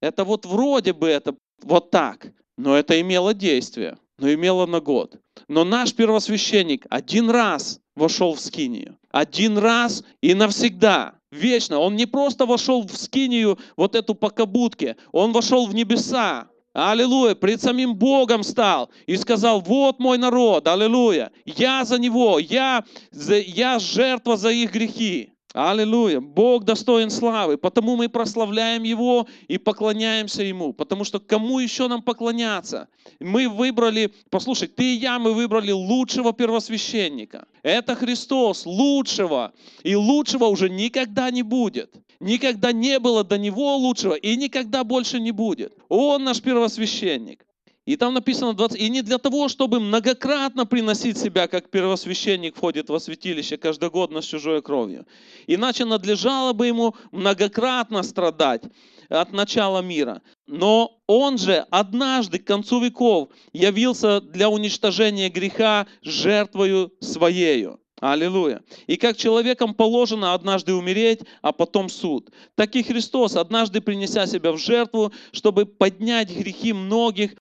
Это 0.02 0.24
вот 0.24 0.46
вроде 0.46 0.94
бы 0.94 1.08
это 1.08 1.36
вот 1.62 1.92
так, 1.92 2.32
но 2.58 2.76
это 2.76 3.00
имело 3.00 3.34
действие, 3.34 3.98
но 4.20 4.32
имело 4.32 4.66
на 4.66 4.80
год. 4.80 5.16
Но 5.48 5.64
наш 5.64 5.94
первосвященник 5.94 6.86
один 6.90 7.30
раз 7.30 7.80
вошел 7.96 8.34
в 8.34 8.40
скинию. 8.40 8.98
Один 9.12 9.58
раз 9.58 10.04
и 10.22 10.34
навсегда. 10.34 11.16
Вечно. 11.32 11.80
Он 11.80 11.96
не 11.96 12.06
просто 12.06 12.46
вошел 12.46 12.84
в 12.84 12.96
скинию, 12.96 13.60
вот 13.78 13.96
эту 13.96 14.16
покобутки. 14.16 14.96
Он 15.12 15.32
вошел 15.32 15.68
в 15.68 15.76
небеса. 15.76 16.50
Аллилуйя, 16.74 17.36
пред 17.36 17.62
самим 17.62 17.96
Богом 17.96 18.44
стал 18.44 18.90
и 19.08 19.18
сказал, 19.18 19.60
вот 19.60 20.00
мой 20.00 20.18
народ, 20.18 20.68
аллилуйя, 20.68 21.32
я 21.46 21.84
за 21.84 21.98
него, 21.98 22.38
я, 22.38 22.86
я 23.12 23.80
жертва 23.80 24.38
за 24.38 24.50
их 24.52 24.72
грехи. 24.72 25.34
Аллилуйя. 25.54 26.20
Бог 26.20 26.64
достоин 26.64 27.10
славы, 27.10 27.58
потому 27.58 27.96
мы 27.96 28.08
прославляем 28.08 28.84
Его 28.84 29.28
и 29.48 29.58
поклоняемся 29.58 30.44
Ему. 30.44 30.74
Потому 30.74 31.04
что 31.04 31.20
кому 31.20 31.58
еще 31.58 31.88
нам 31.88 32.04
поклоняться? 32.04 32.88
Мы 33.20 33.50
выбрали, 33.50 34.14
послушай, 34.30 34.68
ты 34.68 34.94
и 34.94 34.98
я, 34.98 35.18
мы 35.18 35.34
выбрали 35.34 35.72
лучшего 35.72 36.34
первосвященника. 36.34 37.48
Это 37.64 37.96
Христос, 37.96 38.68
лучшего. 38.68 39.54
И 39.82 39.96
лучшего 39.96 40.46
уже 40.46 40.70
никогда 40.70 41.32
не 41.32 41.42
будет. 41.42 41.96
Никогда 42.20 42.72
не 42.72 43.00
было 43.00 43.24
до 43.24 43.40
Него 43.40 43.76
лучшего 43.78 44.14
и 44.14 44.36
никогда 44.36 44.84
больше 44.84 45.20
не 45.20 45.32
будет. 45.32 45.74
Он 45.88 46.24
наш 46.24 46.42
первосвященник. 46.42 47.44
И 47.90 47.96
там 47.96 48.14
написано 48.14 48.54
20, 48.54 48.80
и 48.80 48.88
не 48.88 49.02
для 49.02 49.18
того, 49.18 49.50
чтобы 49.50 49.80
многократно 49.80 50.68
приносить 50.68 51.18
себя, 51.18 51.48
как 51.48 51.72
первосвященник 51.72 52.56
входит 52.56 52.88
во 52.88 53.00
святилище 53.00 53.58
каждогодно 53.58 54.22
с 54.22 54.26
чужой 54.26 54.62
кровью. 54.62 55.08
Иначе 55.48 55.86
надлежало 55.86 56.54
бы 56.54 56.68
ему 56.68 56.94
многократно 57.12 58.04
страдать 58.04 58.62
от 59.10 59.34
начала 59.34 59.82
мира. 59.82 60.22
Но 60.46 61.02
он 61.08 61.40
же 61.40 61.66
однажды 61.72 62.38
к 62.38 62.46
концу 62.46 62.80
веков 62.80 63.30
явился 63.54 64.22
для 64.22 64.50
уничтожения 64.50 65.30
греха 65.30 65.88
жертвою 66.04 66.94
своею. 67.02 67.80
Аллилуйя. 68.00 68.62
И 68.86 68.98
как 68.98 69.18
человекам 69.18 69.74
положено 69.74 70.36
однажды 70.36 70.76
умереть, 70.76 71.22
а 71.42 71.52
потом 71.54 71.90
суд, 71.90 72.30
так 72.54 72.76
и 72.76 72.84
Христос, 72.84 73.36
однажды 73.36 73.82
принеся 73.82 74.28
себя 74.28 74.52
в 74.52 74.60
жертву, 74.60 75.12
чтобы 75.32 75.66
поднять 75.66 76.30
грехи 76.30 76.72
многих, 76.72 77.34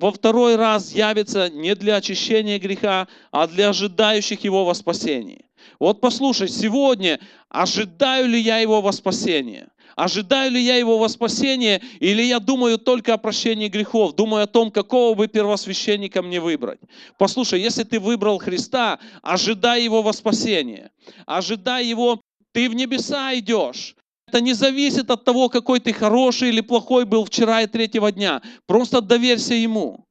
во 0.00 0.10
второй 0.10 0.56
раз 0.56 0.92
явится 0.92 1.50
не 1.50 1.74
для 1.74 1.96
очищения 1.96 2.58
греха, 2.58 3.08
а 3.30 3.46
для 3.46 3.68
ожидающих 3.68 4.42
его 4.44 4.64
во 4.64 4.74
спасении. 4.74 5.44
Вот 5.78 6.00
послушай, 6.00 6.48
сегодня 6.48 7.20
ожидаю 7.48 8.28
ли 8.28 8.40
я 8.40 8.58
его 8.58 8.80
во 8.80 8.92
спасение? 8.92 9.68
Ожидаю 9.94 10.52
ли 10.52 10.60
я 10.62 10.76
его 10.76 10.98
во 10.98 11.08
спасение, 11.08 11.82
или 12.00 12.22
я 12.22 12.40
думаю 12.40 12.78
только 12.78 13.12
о 13.12 13.18
прощении 13.18 13.68
грехов, 13.68 14.14
думаю 14.14 14.44
о 14.44 14.46
том, 14.46 14.70
какого 14.70 15.14
бы 15.14 15.28
первосвященника 15.28 16.22
мне 16.22 16.40
выбрать. 16.40 16.80
Послушай, 17.18 17.60
если 17.60 17.84
ты 17.84 18.00
выбрал 18.00 18.38
Христа, 18.38 18.98
ожидай 19.20 19.84
его 19.84 20.00
во 20.00 20.14
спасение. 20.14 20.90
Ожидай 21.26 21.84
его, 21.84 22.22
ты 22.52 22.70
в 22.70 22.74
небеса 22.74 23.34
идешь. 23.38 23.94
Это 24.32 24.40
не 24.40 24.54
зависит 24.54 25.10
от 25.10 25.24
того, 25.24 25.50
какой 25.50 25.78
ты 25.78 25.92
хороший 25.92 26.48
или 26.48 26.62
плохой 26.62 27.04
был 27.04 27.26
вчера 27.26 27.60
и 27.60 27.66
третьего 27.66 28.10
дня. 28.10 28.40
Просто 28.66 29.02
доверься 29.02 29.52
Ему. 29.52 30.06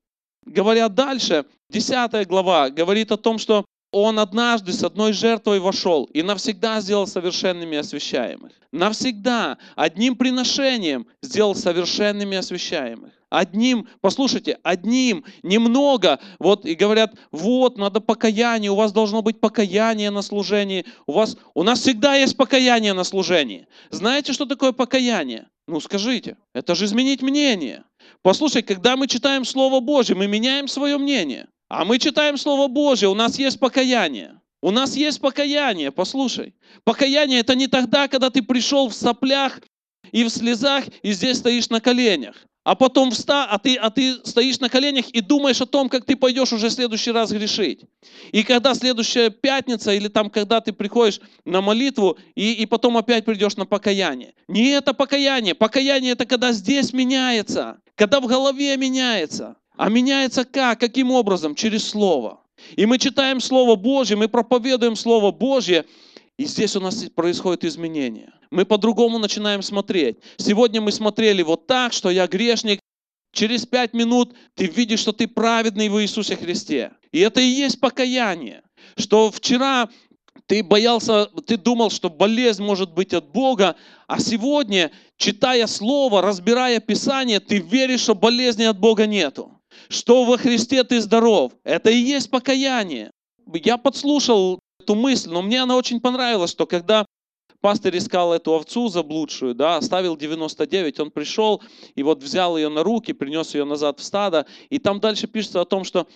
Говоря 0.46 0.90
дальше, 0.90 1.46
10 1.72 2.28
глава 2.28 2.70
говорит 2.70 3.12
о 3.12 3.18
том, 3.18 3.40
что 3.40 3.66
он 3.92 4.20
однажды 4.20 4.74
с 4.74 4.84
одной 4.84 5.14
жертвой 5.14 5.60
вошел 5.60 6.04
и 6.14 6.22
навсегда 6.22 6.82
сделал 6.82 7.08
совершенными 7.08 7.80
освящаемых. 7.80 8.52
Навсегда, 8.72 9.58
одним 9.76 10.16
приношением 10.16 11.08
сделал 11.24 11.56
совершенными 11.56 12.38
освящаемых 12.38 13.21
одним, 13.32 13.88
послушайте, 14.02 14.60
одним, 14.62 15.26
немного, 15.42 16.20
вот 16.38 16.66
и 16.66 16.76
говорят, 16.76 17.16
вот, 17.32 17.78
надо 17.78 18.02
покаяние, 18.02 18.70
у 18.70 18.76
вас 18.76 18.92
должно 18.92 19.22
быть 19.22 19.40
покаяние 19.40 20.12
на 20.12 20.22
служении, 20.22 20.86
у 21.08 21.14
вас, 21.14 21.38
у 21.56 21.64
нас 21.64 21.80
всегда 21.80 22.16
есть 22.16 22.38
покаяние 22.38 22.94
на 22.94 23.04
служении. 23.04 23.68
Знаете, 23.90 24.34
что 24.34 24.46
такое 24.46 24.74
покаяние? 24.74 25.48
Ну 25.66 25.80
скажите, 25.80 26.38
это 26.54 26.76
же 26.76 26.86
изменить 26.86 27.22
мнение. 27.22 27.86
Послушай, 28.22 28.62
когда 28.62 28.98
мы 28.98 29.08
читаем 29.08 29.46
Слово 29.46 29.80
Божье, 29.80 30.16
мы 30.16 30.28
меняем 30.28 30.68
свое 30.68 30.98
мнение. 30.98 31.48
А 31.70 31.86
мы 31.86 32.00
читаем 32.00 32.38
Слово 32.38 32.68
Божье, 32.68 33.08
у 33.08 33.16
нас 33.16 33.40
есть 33.40 33.60
покаяние. 33.60 34.42
У 34.62 34.72
нас 34.72 34.96
есть 34.96 35.22
покаяние, 35.22 35.92
послушай. 35.92 36.54
Покаяние 36.84 37.40
это 37.40 37.56
не 37.56 37.68
тогда, 37.68 38.08
когда 38.10 38.30
ты 38.30 38.44
пришел 38.44 38.90
в 38.90 38.94
соплях 38.94 39.62
и 40.12 40.24
в 40.26 40.30
слезах, 40.30 40.84
и 41.02 41.14
здесь 41.14 41.38
стоишь 41.38 41.70
на 41.70 41.80
коленях 41.80 42.36
а 42.64 42.76
потом 42.76 43.12
вста, 43.12 43.46
а 43.46 43.58
ты, 43.58 43.76
а 43.76 43.90
ты 43.90 44.16
стоишь 44.24 44.60
на 44.60 44.70
коленях 44.70 45.10
и 45.10 45.22
думаешь 45.22 45.62
о 45.62 45.66
том, 45.66 45.90
как 45.90 46.06
ты 46.06 46.16
пойдешь 46.16 46.54
уже 46.54 46.70
в 46.70 46.72
следующий 46.72 47.12
раз 47.12 47.32
грешить. 47.32 47.86
И 48.32 48.44
когда 48.44 48.76
следующая 48.76 49.32
пятница, 49.32 49.92
или 49.94 50.08
там, 50.08 50.30
когда 50.30 50.62
ты 50.62 50.72
приходишь 50.72 51.20
на 51.44 51.62
молитву, 51.62 52.18
и, 52.36 52.54
и 52.54 52.66
потом 52.68 52.98
опять 52.98 53.26
придешь 53.26 53.58
на 53.58 53.66
покаяние. 53.66 54.36
Не 54.48 54.70
это 54.70 54.94
покаяние. 54.94 55.56
Покаяние 55.56 56.14
это 56.14 56.26
когда 56.26 56.52
здесь 56.52 56.94
меняется, 56.94 57.82
когда 57.96 58.20
в 58.20 58.28
голове 58.28 58.78
меняется. 58.78 59.56
А 59.76 59.90
меняется 59.90 60.46
как? 60.46 60.80
Каким 60.80 61.10
образом? 61.10 61.56
Через 61.56 61.88
Слово. 61.88 62.42
И 62.76 62.86
мы 62.86 63.00
читаем 63.00 63.40
Слово 63.40 63.76
Божье, 63.76 64.16
мы 64.16 64.28
проповедуем 64.28 64.96
Слово 64.96 65.32
Божье, 65.32 65.86
и 66.38 66.46
здесь 66.46 66.76
у 66.76 66.80
нас 66.80 67.06
происходит 67.16 67.66
изменение 67.66 68.34
мы 68.52 68.66
по-другому 68.66 69.18
начинаем 69.18 69.64
смотреть. 69.64 70.18
Сегодня 70.38 70.82
мы 70.82 70.92
смотрели 70.92 71.42
вот 71.42 71.68
так, 71.68 71.94
что 71.94 72.12
я 72.12 72.28
грешник. 72.28 72.80
Через 73.34 73.66
пять 73.66 73.94
минут 73.94 74.36
ты 74.56 74.66
видишь, 74.66 75.00
что 75.00 75.14
ты 75.14 75.26
праведный 75.28 75.88
в 75.88 76.02
Иисусе 76.02 76.36
Христе. 76.36 76.92
И 77.14 77.20
это 77.20 77.40
и 77.40 77.46
есть 77.46 77.80
покаяние. 77.80 78.62
Что 78.98 79.32
вчера 79.32 79.90
ты 80.48 80.64
боялся, 80.64 81.28
ты 81.48 81.56
думал, 81.56 81.90
что 81.90 82.10
болезнь 82.10 82.62
может 82.62 82.94
быть 82.94 83.14
от 83.14 83.32
Бога, 83.32 83.78
а 84.08 84.20
сегодня, 84.20 84.92
читая 85.16 85.66
Слово, 85.68 86.22
разбирая 86.22 86.82
Писание, 86.82 87.40
ты 87.40 87.60
веришь, 87.60 88.02
что 88.02 88.16
болезни 88.16 88.66
от 88.66 88.78
Бога 88.78 89.08
нету. 89.08 89.62
Что 89.88 90.26
во 90.26 90.38
Христе 90.38 90.84
ты 90.84 91.00
здоров. 91.00 91.54
Это 91.64 91.90
и 91.90 91.98
есть 91.98 92.30
покаяние. 92.30 93.12
Я 93.54 93.78
подслушал 93.78 94.60
эту 94.82 94.96
мысль, 94.96 95.30
но 95.30 95.42
мне 95.42 95.62
она 95.62 95.78
очень 95.78 96.02
понравилась, 96.02 96.52
что 96.52 96.66
когда 96.66 97.06
пастырь 97.62 97.98
искал 97.98 98.34
эту 98.34 98.54
овцу 98.54 98.90
заблудшую, 98.90 99.56
да, 99.56 99.78
оставил 99.78 100.18
99, 100.18 101.00
он 101.00 101.12
пришел 101.12 101.62
и 101.96 102.04
вот 102.04 102.22
взял 102.22 102.58
ее 102.58 102.70
на 102.70 102.84
руки, 102.84 103.14
принес 103.14 103.54
ее 103.54 103.64
назад 103.64 104.00
в 104.00 104.04
стадо, 104.04 104.46
и 104.70 104.80
там 104.80 105.00
дальше 105.00 105.28
пишется 105.28 105.62
о 105.62 105.66
том, 105.66 105.84
что 105.84 106.08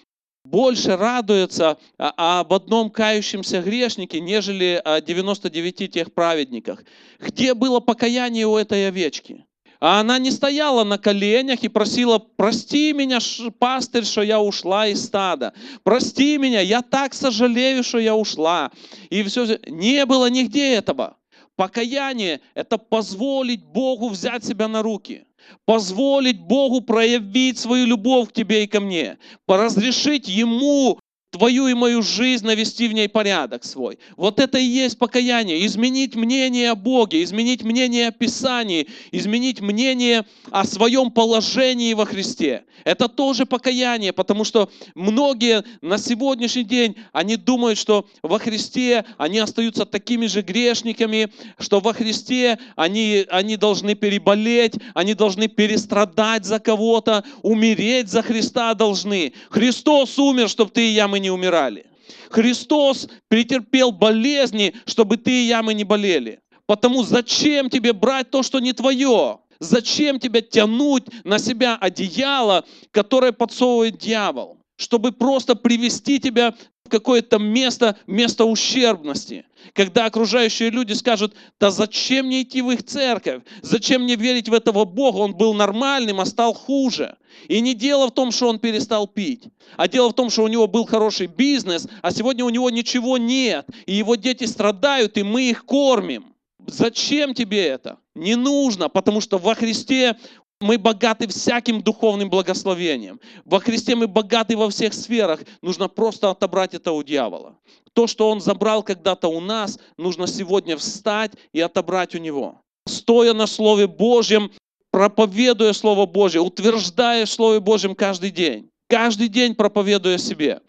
больше 0.44 0.96
радуется 0.96 1.78
а, 1.98 2.40
об 2.42 2.54
одном 2.54 2.92
кающемся 2.92 3.62
грешнике, 3.62 4.20
нежели 4.20 4.82
о 4.84 5.02
99 5.02 5.92
тех 5.92 6.14
праведниках. 6.14 6.84
Где 7.20 7.54
было 7.54 7.80
покаяние 7.80 8.46
у 8.46 8.56
этой 8.56 8.88
овечки? 8.88 9.46
А 9.80 10.00
она 10.00 10.20
не 10.20 10.32
стояла 10.32 10.84
на 10.84 10.98
коленях 10.98 11.64
и 11.64 11.68
просила, 11.68 12.20
прости 12.20 12.94
меня, 12.94 13.20
пастырь, 13.60 14.06
что 14.06 14.22
я 14.22 14.42
ушла 14.42 14.88
из 14.88 15.04
стада. 15.04 15.54
Прости 15.84 16.38
меня, 16.38 16.62
я 16.62 16.82
так 16.82 17.14
сожалею, 17.14 17.84
что 17.84 18.00
я 18.00 18.16
ушла. 18.16 18.72
И 19.10 19.24
все, 19.24 19.60
не 19.68 20.06
было 20.06 20.30
нигде 20.30 20.74
этого. 20.74 21.18
Покаяние– 21.56 22.42
это 22.54 22.78
позволить 22.78 23.64
Богу 23.64 24.10
взять 24.10 24.44
себя 24.44 24.68
на 24.68 24.82
руки. 24.82 25.26
Позволить 25.66 26.40
Богу 26.40 26.82
проявить 26.82 27.58
свою 27.58 27.86
любовь 27.86 28.30
к 28.30 28.34
тебе 28.34 28.64
и 28.64 28.68
ко 28.68 28.80
мне. 28.80 29.18
Поразрешить 29.46 30.28
Ему 30.28 31.00
твою 31.36 31.68
и 31.68 31.74
мою 31.74 32.02
жизнь, 32.02 32.46
навести 32.46 32.88
в 32.88 32.94
ней 32.94 33.10
порядок 33.10 33.66
свой. 33.66 34.00
Вот 34.16 34.40
это 34.40 34.58
и 34.58 34.64
есть 34.64 34.98
покаяние. 34.98 35.66
Изменить 35.66 36.16
мнение 36.16 36.72
о 36.72 36.76
Боге, 36.76 37.24
изменить 37.24 37.62
мнение 37.64 38.08
о 38.08 38.12
Писании, 38.12 38.88
изменить 39.12 39.60
мнение 39.60 40.26
о 40.50 40.64
своем 40.64 41.12
положении 41.12 41.94
во 41.94 42.06
Христе. 42.06 42.64
Это 42.86 43.10
тоже 43.10 43.46
покаяние, 43.46 44.14
потому 44.14 44.44
что 44.44 44.70
многие 44.94 45.64
на 45.82 45.98
сегодняшний 45.98 46.64
день, 46.64 46.96
они 47.12 47.36
думают, 47.36 47.80
что 47.80 48.08
во 48.22 48.40
Христе 48.40 49.04
они 49.18 49.40
остаются 49.40 49.86
такими 49.86 50.28
же 50.28 50.42
грешниками, 50.42 51.30
что 51.60 51.80
во 51.80 51.94
Христе 51.94 52.60
они, 52.76 53.26
они 53.30 53.58
должны 53.58 53.96
переболеть, 53.96 54.76
они 54.94 55.16
должны 55.16 55.48
перестрадать 55.48 56.46
за 56.46 56.60
кого-то, 56.60 57.24
умереть 57.42 58.10
за 58.10 58.22
Христа 58.22 58.74
должны. 58.74 59.34
Христос 59.50 60.18
умер, 60.20 60.48
чтобы 60.48 60.72
ты 60.72 60.88
и 60.88 60.94
я, 60.94 61.08
мы 61.08 61.20
не 61.20 61.25
умирали. 61.30 61.86
Христос 62.30 63.08
претерпел 63.28 63.92
болезни, 63.92 64.74
чтобы 64.86 65.18
ты 65.18 65.32
и 65.32 65.48
я, 65.48 65.64
мы 65.64 65.74
не 65.74 65.84
болели. 65.84 66.40
Потому 66.66 67.04
зачем 67.04 67.70
тебе 67.70 67.94
брать 67.94 68.30
то, 68.32 68.44
что 68.44 68.60
не 68.60 68.74
твое? 68.74 69.40
Зачем 69.60 70.20
тебе 70.20 70.42
тянуть 70.42 71.06
на 71.24 71.40
себя 71.40 71.78
одеяло, 71.80 72.66
которое 72.92 73.32
подсовывает 73.32 73.98
дьявол? 73.98 74.60
Чтобы 74.78 75.12
просто 75.12 75.56
привести 75.56 76.20
тебя 76.20 76.54
в 76.86 76.90
какое-то 76.90 77.40
место, 77.40 77.98
место 78.08 78.46
ущербности. 78.46 79.46
Когда 79.74 80.06
окружающие 80.06 80.70
люди 80.70 80.94
скажут, 80.94 81.34
да 81.60 81.72
зачем 81.72 82.28
мне 82.28 82.44
идти 82.44 82.62
в 82.62 82.70
их 82.70 82.84
церковь? 82.84 83.42
Зачем 83.62 84.04
мне 84.04 84.16
верить 84.16 84.50
в 84.50 84.54
этого 84.54 84.86
Бога? 84.86 85.18
Он 85.18 85.36
был 85.36 85.54
нормальным, 85.54 86.22
а 86.22 86.26
стал 86.26 86.54
хуже. 86.54 87.16
И 87.48 87.60
не 87.60 87.74
дело 87.74 88.08
в 88.08 88.12
том, 88.12 88.32
что 88.32 88.48
он 88.48 88.60
перестал 88.60 89.08
пить, 89.08 89.46
а 89.78 89.88
дело 89.88 90.10
в 90.10 90.14
том, 90.14 90.30
что 90.30 90.44
у 90.44 90.48
него 90.48 90.68
был 90.68 90.86
хороший 90.86 91.28
бизнес, 91.28 91.88
а 92.02 92.12
сегодня 92.12 92.46
у 92.46 92.50
него 92.50 92.70
ничего 92.70 93.18
нет, 93.18 93.68
и 93.86 93.94
его 93.94 94.16
дети 94.16 94.46
страдают, 94.46 95.18
и 95.18 95.24
мы 95.24 95.50
их 95.50 95.66
кормим. 95.66 96.34
Зачем 96.68 97.34
тебе 97.34 97.64
это? 97.66 97.98
Не 98.16 98.36
нужно, 98.36 98.90
потому 98.90 99.22
что 99.22 99.38
во 99.38 99.56
Христе 99.56 100.16
мы 100.62 100.78
богаты 100.78 101.28
всяким 101.28 101.82
духовным 101.82 102.30
благословением. 102.30 103.20
Во 103.44 103.60
Христе 103.60 103.96
мы 103.96 104.08
богаты 104.08 104.56
во 104.56 104.70
всех 104.70 104.94
сферах. 104.94 105.42
Нужно 105.62 105.88
просто 105.88 106.30
отобрать 106.30 106.74
это 106.74 106.92
у 106.92 107.04
дьявола. 107.04 107.58
То, 107.94 108.08
что 108.08 108.30
он 108.30 108.42
забрал 108.42 108.84
когда-то 108.84 109.28
у 109.28 109.40
нас, 109.40 109.80
нужно 109.98 110.28
сегодня 110.28 110.78
встать 110.78 111.34
и 111.54 111.60
отобрать 111.60 112.16
у 112.16 112.18
него. 112.18 112.62
Стоя 112.88 113.34
на 113.34 113.48
Слове 113.48 113.88
Божьем, 113.88 114.52
проповедуя 114.92 115.74
Слово 115.74 116.06
Божье, 116.06 116.42
утверждая 116.42 117.26
в 117.26 117.30
Слове 117.30 117.60
Божьем 117.60 117.96
каждый 117.96 118.32
день. 118.32 118.70
Каждый 118.88 119.28
день 119.28 119.56
проповедуя 119.56 120.18
себе. 120.18 120.62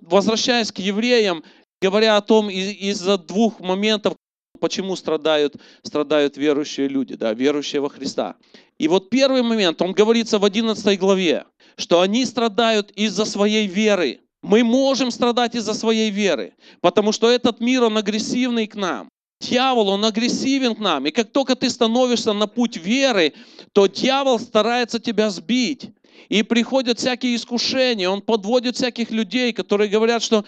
Возвращаясь 0.00 0.72
к 0.72 0.78
евреям, 0.78 1.44
говоря 1.80 2.16
о 2.16 2.20
том 2.20 2.50
из-за 2.50 3.16
двух 3.18 3.60
моментов, 3.60 4.14
почему 4.62 4.94
страдают, 4.94 5.56
страдают 5.82 6.36
верующие 6.36 6.86
люди, 6.86 7.16
да, 7.16 7.34
верующие 7.34 7.80
во 7.80 7.88
Христа. 7.88 8.36
И 8.78 8.86
вот 8.86 9.10
первый 9.10 9.42
момент, 9.42 9.82
он 9.82 9.92
говорится 9.92 10.38
в 10.38 10.44
11 10.44 10.98
главе, 11.00 11.44
что 11.76 12.00
они 12.00 12.24
страдают 12.24 12.92
из-за 12.92 13.24
своей 13.24 13.66
веры. 13.66 14.20
Мы 14.40 14.62
можем 14.62 15.10
страдать 15.10 15.56
из-за 15.56 15.74
своей 15.74 16.10
веры, 16.10 16.54
потому 16.80 17.10
что 17.10 17.28
этот 17.28 17.60
мир, 17.60 17.82
он 17.82 17.98
агрессивный 17.98 18.68
к 18.68 18.76
нам. 18.76 19.08
Дьявол, 19.40 19.88
он 19.88 20.04
агрессивен 20.04 20.76
к 20.76 20.78
нам. 20.78 21.06
И 21.06 21.10
как 21.10 21.32
только 21.32 21.56
ты 21.56 21.68
становишься 21.68 22.32
на 22.32 22.46
путь 22.46 22.76
веры, 22.76 23.32
то 23.72 23.88
дьявол 23.88 24.38
старается 24.38 25.00
тебя 25.00 25.30
сбить. 25.30 25.90
И 26.28 26.44
приходят 26.44 27.00
всякие 27.00 27.34
искушения, 27.34 28.08
он 28.08 28.22
подводит 28.22 28.76
всяких 28.76 29.10
людей, 29.10 29.52
которые 29.52 29.90
говорят, 29.90 30.22
что 30.22 30.44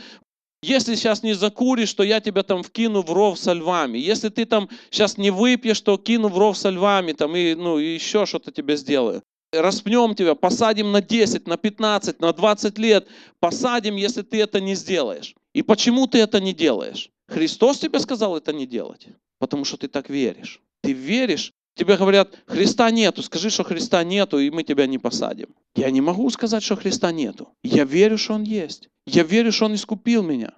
если 0.64 0.94
сейчас 0.94 1.22
не 1.22 1.34
закуришь, 1.34 1.92
то 1.92 2.02
я 2.02 2.20
тебя 2.20 2.42
там 2.42 2.62
вкину 2.62 3.02
в 3.02 3.12
ров 3.12 3.38
со 3.38 3.52
львами. 3.52 3.98
Если 3.98 4.30
ты 4.30 4.46
там 4.46 4.68
сейчас 4.90 5.18
не 5.18 5.30
выпьешь, 5.30 5.80
то 5.80 5.98
кину 5.98 6.28
в 6.28 6.38
ров 6.38 6.56
со 6.56 6.70
львами 6.70 7.12
там, 7.12 7.36
и, 7.36 7.54
ну, 7.54 7.78
и 7.78 7.94
еще 7.94 8.24
что-то 8.26 8.50
тебе 8.50 8.76
сделаю. 8.76 9.22
Распнем 9.52 10.14
тебя, 10.14 10.34
посадим 10.34 10.90
на 10.90 11.00
10, 11.00 11.46
на 11.46 11.56
15, 11.56 12.20
на 12.20 12.32
20 12.32 12.78
лет. 12.78 13.06
Посадим, 13.40 13.96
если 13.96 14.22
ты 14.22 14.40
это 14.40 14.60
не 14.60 14.74
сделаешь. 14.74 15.34
И 15.52 15.62
почему 15.62 16.06
ты 16.06 16.18
это 16.18 16.40
не 16.40 16.52
делаешь? 16.52 17.10
Христос 17.28 17.78
тебе 17.78 18.00
сказал 18.00 18.36
это 18.36 18.52
не 18.52 18.66
делать, 18.66 19.06
потому 19.38 19.64
что 19.64 19.76
ты 19.76 19.88
так 19.88 20.10
веришь. 20.10 20.60
Ты 20.82 20.92
веришь, 20.92 21.52
тебе 21.74 21.96
говорят, 21.96 22.34
Христа 22.46 22.90
нету, 22.90 23.22
скажи, 23.22 23.50
что 23.50 23.64
Христа 23.64 24.02
нету, 24.04 24.38
и 24.38 24.50
мы 24.50 24.62
тебя 24.62 24.86
не 24.86 24.98
посадим. 24.98 25.48
Я 25.74 25.90
не 25.90 26.00
могу 26.00 26.30
сказать, 26.30 26.62
что 26.62 26.76
Христа 26.76 27.12
нету. 27.12 27.48
Я 27.62 27.84
верю, 27.84 28.18
что 28.18 28.34
Он 28.34 28.44
есть. 28.44 28.88
Я 29.06 29.22
верю, 29.22 29.52
что 29.52 29.66
Он 29.66 29.74
искупил 29.74 30.22
меня. 30.22 30.52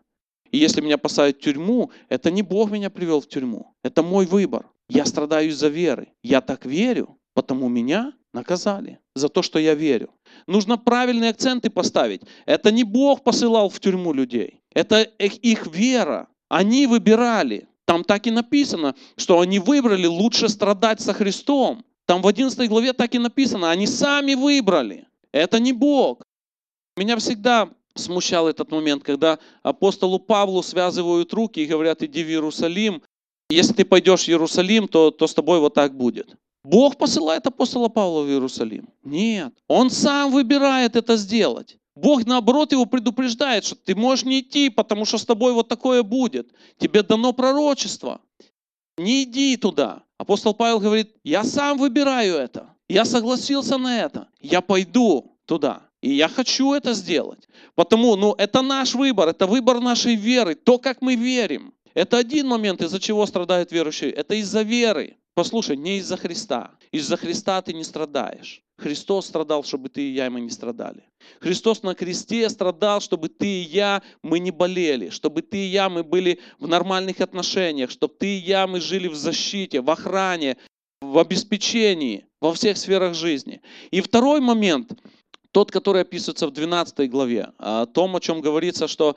И 0.51 0.59
если 0.59 0.81
меня 0.81 0.99
посадят 0.99 1.39
в 1.39 1.41
тюрьму, 1.41 1.91
это 2.09 2.31
не 2.31 2.43
Бог 2.43 2.71
меня 2.71 2.91
привел 2.91 3.21
в 3.21 3.29
тюрьму. 3.29 3.75
Это 3.83 4.03
мой 4.03 4.27
выбор. 4.27 4.67
Я 4.89 5.05
страдаю 5.05 5.49
из-за 5.49 5.69
веры. 5.69 6.09
Я 6.23 6.41
так 6.41 6.65
верю, 6.65 7.19
потому 7.35 7.69
меня 7.69 8.13
наказали 8.33 8.99
за 9.15 9.29
то, 9.29 9.43
что 9.43 9.59
я 9.59 9.75
верю. 9.75 10.11
Нужно 10.47 10.79
правильные 10.79 11.31
акценты 11.31 11.71
поставить. 11.71 12.23
Это 12.45 12.71
не 12.71 12.85
Бог 12.85 13.25
посылал 13.25 13.69
в 13.69 13.81
тюрьму 13.81 14.13
людей. 14.13 14.61
Это 14.73 15.03
их 15.03 15.67
вера. 15.67 16.29
Они 16.49 16.87
выбирали. 16.87 17.67
Там 17.87 18.05
так 18.05 18.27
и 18.27 18.31
написано, 18.31 18.95
что 19.17 19.41
они 19.41 19.59
выбрали 19.59 20.07
лучше 20.07 20.49
страдать 20.49 21.01
со 21.01 21.13
Христом. 21.13 21.85
Там 22.05 22.21
в 22.21 22.27
11 22.27 22.69
главе 22.69 22.93
так 22.93 23.15
и 23.15 23.19
написано, 23.19 23.71
они 23.71 23.87
сами 23.87 24.35
выбрали. 24.35 25.07
Это 25.33 25.59
не 25.61 25.73
Бог. 25.73 26.23
Меня 26.97 27.17
всегда 27.17 27.71
смущал 27.95 28.49
этот 28.49 28.71
момент, 28.71 29.03
когда 29.03 29.39
апостолу 29.63 30.19
Павлу 30.19 30.63
связывают 30.63 31.33
руки 31.33 31.61
и 31.61 31.67
говорят, 31.67 32.03
иди 32.03 32.25
в 32.25 32.29
Иерусалим. 32.29 33.03
Если 33.49 33.73
ты 33.73 33.85
пойдешь 33.85 34.25
в 34.25 34.29
Иерусалим, 34.29 34.89
то, 34.89 35.11
то 35.11 35.27
с 35.27 35.35
тобой 35.35 35.61
вот 35.61 35.75
так 35.75 35.97
будет. 35.97 36.37
Бог 36.65 36.97
посылает 36.97 37.47
апостола 37.47 37.89
Павла 37.89 38.23
в 38.23 38.29
Иерусалим? 38.29 38.89
Нет. 39.05 39.55
Он 39.69 39.91
сам 39.91 40.33
выбирает 40.33 40.97
это 40.97 41.17
сделать. 41.17 41.79
Бог, 41.97 42.27
наоборот, 42.27 42.73
его 42.73 42.85
предупреждает, 42.85 43.65
что 43.65 43.75
ты 43.75 43.95
можешь 43.95 44.27
не 44.27 44.41
идти, 44.41 44.69
потому 44.69 45.07
что 45.07 45.17
с 45.17 45.25
тобой 45.25 45.55
вот 45.55 45.69
такое 45.69 46.03
будет. 46.03 46.53
Тебе 46.79 47.03
дано 47.03 47.33
пророчество. 47.33 48.21
Не 48.99 49.23
иди 49.23 49.57
туда. 49.57 50.03
Апостол 50.19 50.55
Павел 50.55 50.79
говорит, 50.79 51.15
я 51.25 51.43
сам 51.43 51.79
выбираю 51.79 52.37
это. 52.37 52.69
Я 52.89 53.07
согласился 53.07 53.79
на 53.79 54.01
это. 54.01 54.29
Я 54.41 54.61
пойду 54.61 55.39
туда. 55.47 55.83
И 56.03 56.13
я 56.13 56.29
хочу 56.29 56.75
это 56.75 56.93
сделать. 56.93 57.49
Потому, 57.75 58.15
ну, 58.17 58.35
это 58.37 58.61
наш 58.61 58.95
выбор, 58.95 59.29
это 59.29 59.47
выбор 59.47 59.81
нашей 59.81 60.17
веры, 60.17 60.55
то, 60.55 60.79
как 60.79 61.01
мы 61.01 61.17
верим. 61.17 61.73
Это 61.95 62.19
один 62.19 62.47
момент, 62.47 62.83
из-за 62.83 63.01
чего 63.01 63.25
страдают 63.25 63.73
верующие. 63.73 64.11
Это 64.11 64.35
из-за 64.35 64.61
веры. 64.61 65.17
Послушай, 65.35 65.79
не 65.79 65.97
из-за 65.99 66.19
Христа. 66.19 66.73
Из-за 66.97 67.19
Христа 67.19 67.61
ты 67.61 67.75
не 67.75 67.85
страдаешь. 67.85 68.63
Христос 68.79 69.27
страдал, 69.27 69.65
чтобы 69.65 69.91
ты 69.91 70.01
и 70.01 70.13
я, 70.13 70.31
мы 70.31 70.41
не 70.41 70.49
страдали. 70.49 71.05
Христос 71.41 71.83
на 71.83 71.95
кресте 71.95 72.49
страдал, 72.49 73.03
чтобы 73.03 73.29
ты 73.29 73.47
и 73.47 73.61
я, 73.61 74.03
мы 74.23 74.39
не 74.39 74.51
болели, 74.51 75.11
чтобы 75.11 75.43
ты 75.43 75.59
и 75.59 75.67
я, 75.67 75.91
мы 75.91 76.03
были 76.03 76.41
в 76.59 76.67
нормальных 76.67 77.21
отношениях, 77.21 77.91
чтобы 77.91 78.15
ты 78.19 78.27
и 78.27 78.39
я, 78.39 78.67
мы 78.67 78.81
жили 78.81 79.09
в 79.09 79.15
защите, 79.15 79.83
в 79.83 79.91
охране, 79.91 80.57
в 81.03 81.19
обеспечении, 81.19 82.25
во 82.41 82.55
всех 82.55 82.79
сферах 82.79 83.15
жизни. 83.15 83.61
И 83.91 84.01
второй 84.01 84.41
момент, 84.41 84.93
тот, 85.53 85.71
который 85.71 86.01
описывается 86.01 86.47
в 86.47 86.51
12 86.51 87.11
главе, 87.11 87.53
о 87.59 87.85
том, 87.85 88.17
о 88.17 88.21
чем 88.21 88.41
говорится, 88.41 88.89
что 88.89 89.17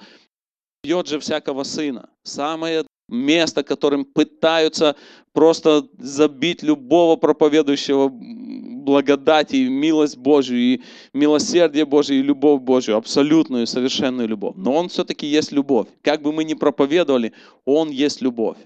бьет 0.84 1.08
же 1.08 1.20
всякого 1.20 1.64
сына. 1.64 2.10
Самое 2.24 2.86
место, 3.10 3.64
которым 3.64 4.06
пытаются 4.06 4.96
просто 5.34 5.88
забить 5.98 6.64
любого 6.64 7.16
проповедующего 7.16 8.10
благодать 8.10 9.54
и 9.54 9.70
милость 9.70 10.18
Божью, 10.18 10.58
и 10.58 10.82
милосердие 11.14 11.86
Божье, 11.86 12.18
и 12.18 12.24
любовь 12.24 12.62
Божью, 12.62 12.96
абсолютную, 12.96 13.68
совершенную 13.68 14.28
любовь. 14.28 14.56
Но 14.58 14.74
Он 14.74 14.90
все-таки 14.90 15.28
есть 15.28 15.52
любовь. 15.52 15.88
Как 16.02 16.22
бы 16.22 16.32
мы 16.32 16.44
ни 16.44 16.56
проповедовали, 16.56 17.34
Он 17.66 17.90
есть 17.90 18.22
любовь. 18.22 18.58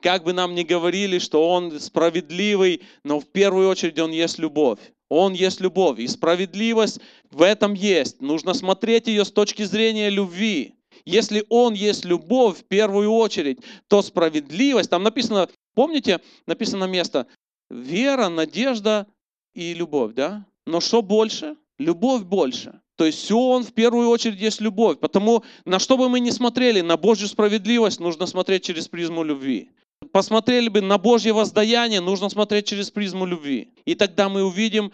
Как 0.00 0.24
бы 0.24 0.32
нам 0.32 0.54
ни 0.54 0.62
говорили, 0.62 1.18
что 1.18 1.48
Он 1.48 1.80
справедливый, 1.80 2.82
но 3.04 3.20
в 3.20 3.26
первую 3.26 3.68
очередь 3.68 3.98
Он 3.98 4.10
есть 4.10 4.38
любовь. 4.38 4.78
Он 5.08 5.32
есть 5.32 5.60
любовь. 5.60 5.98
И 5.98 6.06
справедливость 6.06 7.00
в 7.30 7.42
этом 7.42 7.74
есть. 7.74 8.20
Нужно 8.20 8.54
смотреть 8.54 9.08
ее 9.08 9.24
с 9.24 9.30
точки 9.30 9.62
зрения 9.62 10.10
любви. 10.10 10.74
Если 11.04 11.44
Он 11.48 11.74
есть 11.74 12.04
любовь 12.04 12.60
в 12.60 12.64
первую 12.64 13.10
очередь, 13.10 13.58
то 13.88 14.02
справедливость, 14.02 14.90
там 14.90 15.02
написано, 15.02 15.48
помните, 15.74 16.20
написано 16.46 16.84
место, 16.84 17.26
вера, 17.70 18.28
надежда 18.28 19.06
и 19.54 19.74
любовь, 19.74 20.14
да? 20.14 20.46
Но 20.66 20.80
что 20.80 21.02
больше? 21.02 21.56
Любовь 21.78 22.22
больше. 22.22 22.80
То 22.96 23.06
есть 23.06 23.18
все 23.18 23.36
он 23.36 23.64
в 23.64 23.72
первую 23.72 24.08
очередь 24.08 24.40
есть 24.40 24.60
любовь. 24.60 24.98
Потому 25.00 25.42
на 25.64 25.78
что 25.78 25.96
бы 25.96 26.08
мы 26.08 26.20
ни 26.20 26.30
смотрели, 26.30 26.82
на 26.82 26.96
Божью 26.96 27.26
справедливость 27.26 28.00
нужно 28.00 28.26
смотреть 28.26 28.64
через 28.64 28.88
призму 28.88 29.24
любви. 29.24 29.70
Посмотрели 30.12 30.68
бы 30.68 30.80
на 30.80 30.98
Божье 30.98 31.32
воздаяние, 31.32 32.00
нужно 32.00 32.28
смотреть 32.28 32.66
через 32.66 32.90
призму 32.90 33.24
любви. 33.24 33.72
И 33.84 33.94
тогда 33.94 34.28
мы 34.28 34.44
увидим, 34.44 34.92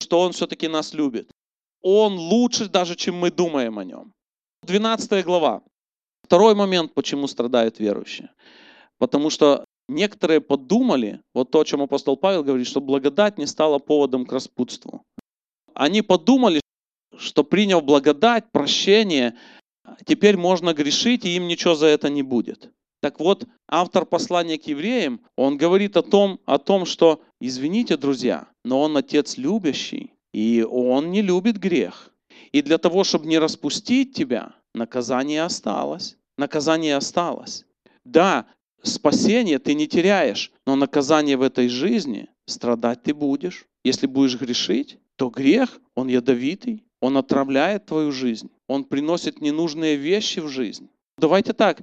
что 0.00 0.20
Он 0.20 0.32
все-таки 0.32 0.68
нас 0.68 0.94
любит. 0.94 1.30
Он 1.82 2.14
лучше 2.14 2.68
даже, 2.68 2.94
чем 2.94 3.16
мы 3.16 3.30
думаем 3.30 3.78
о 3.78 3.84
Нем. 3.84 4.12
12 4.62 5.24
глава. 5.24 5.62
Второй 6.22 6.54
момент, 6.54 6.92
почему 6.94 7.26
страдают 7.26 7.78
верующие. 7.78 8.30
Потому 8.98 9.30
что 9.30 9.64
некоторые 9.88 10.40
подумали, 10.40 11.22
вот 11.34 11.50
то, 11.50 11.60
о 11.60 11.64
чем 11.64 11.82
апостол 11.82 12.16
Павел 12.16 12.44
говорит, 12.44 12.66
что 12.66 12.80
благодать 12.80 13.38
не 13.38 13.46
стала 13.46 13.78
поводом 13.78 14.26
к 14.26 14.32
распутству. 14.32 15.02
Они 15.74 16.02
подумали, 16.02 16.60
что 17.16 17.42
приняв 17.42 17.84
благодать, 17.84 18.52
прощение, 18.52 19.34
теперь 20.04 20.36
можно 20.36 20.74
грешить, 20.74 21.24
и 21.24 21.36
им 21.36 21.48
ничего 21.48 21.74
за 21.74 21.86
это 21.86 22.10
не 22.10 22.22
будет. 22.22 22.70
Так 23.00 23.18
вот, 23.18 23.46
автор 23.66 24.04
послания 24.04 24.58
к 24.58 24.64
евреям, 24.64 25.22
он 25.36 25.56
говорит 25.56 25.96
о 25.96 26.02
том, 26.02 26.38
о 26.44 26.58
том, 26.58 26.84
что, 26.84 27.22
извините, 27.40 27.96
друзья, 27.96 28.46
но 28.62 28.82
он 28.82 28.96
отец 28.96 29.38
любящий, 29.38 30.12
и 30.34 30.62
он 30.62 31.10
не 31.10 31.22
любит 31.22 31.56
грех. 31.56 32.09
И 32.52 32.62
для 32.62 32.78
того, 32.78 33.04
чтобы 33.04 33.26
не 33.26 33.38
распустить 33.38 34.14
тебя, 34.14 34.54
наказание 34.74 35.42
осталось. 35.42 36.16
Наказание 36.36 36.96
осталось. 36.96 37.64
Да, 38.04 38.46
спасение 38.82 39.58
ты 39.58 39.74
не 39.74 39.86
теряешь, 39.86 40.52
но 40.66 40.74
наказание 40.74 41.36
в 41.36 41.42
этой 41.42 41.68
жизни 41.68 42.28
страдать 42.46 43.02
ты 43.02 43.14
будешь. 43.14 43.66
Если 43.84 44.06
будешь 44.06 44.38
грешить, 44.38 44.98
то 45.16 45.28
грех, 45.28 45.80
он 45.94 46.08
ядовитый, 46.08 46.84
он 47.00 47.16
отравляет 47.16 47.86
твою 47.86 48.12
жизнь, 48.12 48.50
он 48.68 48.84
приносит 48.84 49.40
ненужные 49.40 49.96
вещи 49.96 50.40
в 50.40 50.48
жизнь. 50.48 50.90
Давайте 51.18 51.52
так, 51.52 51.82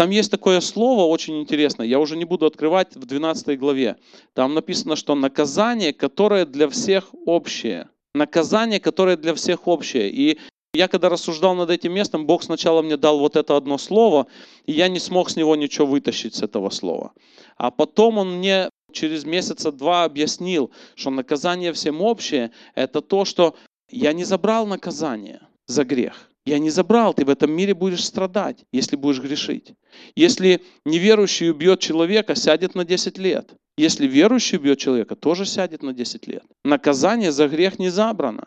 там 0.00 0.08
есть 0.08 0.30
такое 0.30 0.60
слово 0.60 1.02
очень 1.02 1.40
интересное, 1.40 1.86
я 1.86 1.98
уже 1.98 2.16
не 2.16 2.24
буду 2.24 2.46
открывать 2.46 2.96
в 2.96 3.04
12 3.04 3.58
главе. 3.58 3.96
Там 4.32 4.54
написано, 4.54 4.96
что 4.96 5.14
наказание, 5.14 5.92
которое 5.92 6.46
для 6.46 6.70
всех 6.70 7.14
общее. 7.26 7.90
Наказание, 8.14 8.80
которое 8.80 9.16
для 9.16 9.34
всех 9.34 9.68
общее. 9.68 10.10
И 10.10 10.38
я 10.72 10.88
когда 10.88 11.08
рассуждал 11.08 11.54
над 11.54 11.70
этим 11.70 11.92
местом, 11.92 12.26
Бог 12.26 12.42
сначала 12.42 12.82
мне 12.82 12.96
дал 12.96 13.18
вот 13.18 13.36
это 13.36 13.56
одно 13.56 13.76
слово, 13.78 14.26
и 14.66 14.72
я 14.72 14.88
не 14.88 15.00
смог 15.00 15.30
с 15.30 15.36
него 15.36 15.56
ничего 15.56 15.86
вытащить 15.86 16.34
с 16.34 16.42
этого 16.42 16.70
слова. 16.70 17.12
А 17.56 17.70
потом 17.70 18.18
он 18.18 18.38
мне 18.38 18.70
через 18.92 19.24
месяца 19.24 19.72
два 19.72 20.04
объяснил, 20.04 20.70
что 20.94 21.10
наказание 21.10 21.72
всем 21.72 22.00
общее, 22.02 22.52
это 22.74 23.00
то, 23.00 23.24
что 23.24 23.56
я 23.88 24.12
не 24.12 24.24
забрал 24.24 24.66
наказание 24.66 25.40
за 25.66 25.84
грех. 25.84 26.30
Я 26.46 26.58
не 26.58 26.70
забрал, 26.70 27.14
ты 27.14 27.24
в 27.24 27.30
этом 27.30 27.52
мире 27.52 27.74
будешь 27.74 28.04
страдать, 28.04 28.64
если 28.72 28.96
будешь 28.96 29.20
грешить. 29.20 29.74
Если 30.14 30.62
неверующий 30.84 31.50
убьет 31.50 31.80
человека, 31.80 32.34
сядет 32.34 32.74
на 32.74 32.84
10 32.84 33.18
лет. 33.18 33.52
Если 33.80 34.06
верующий 34.06 34.58
убьет 34.58 34.78
человека, 34.78 35.16
тоже 35.16 35.46
сядет 35.46 35.82
на 35.82 35.94
10 35.94 36.26
лет. 36.26 36.44
Наказание 36.66 37.32
за 37.32 37.48
грех 37.48 37.78
не 37.78 37.88
забрано. 37.88 38.46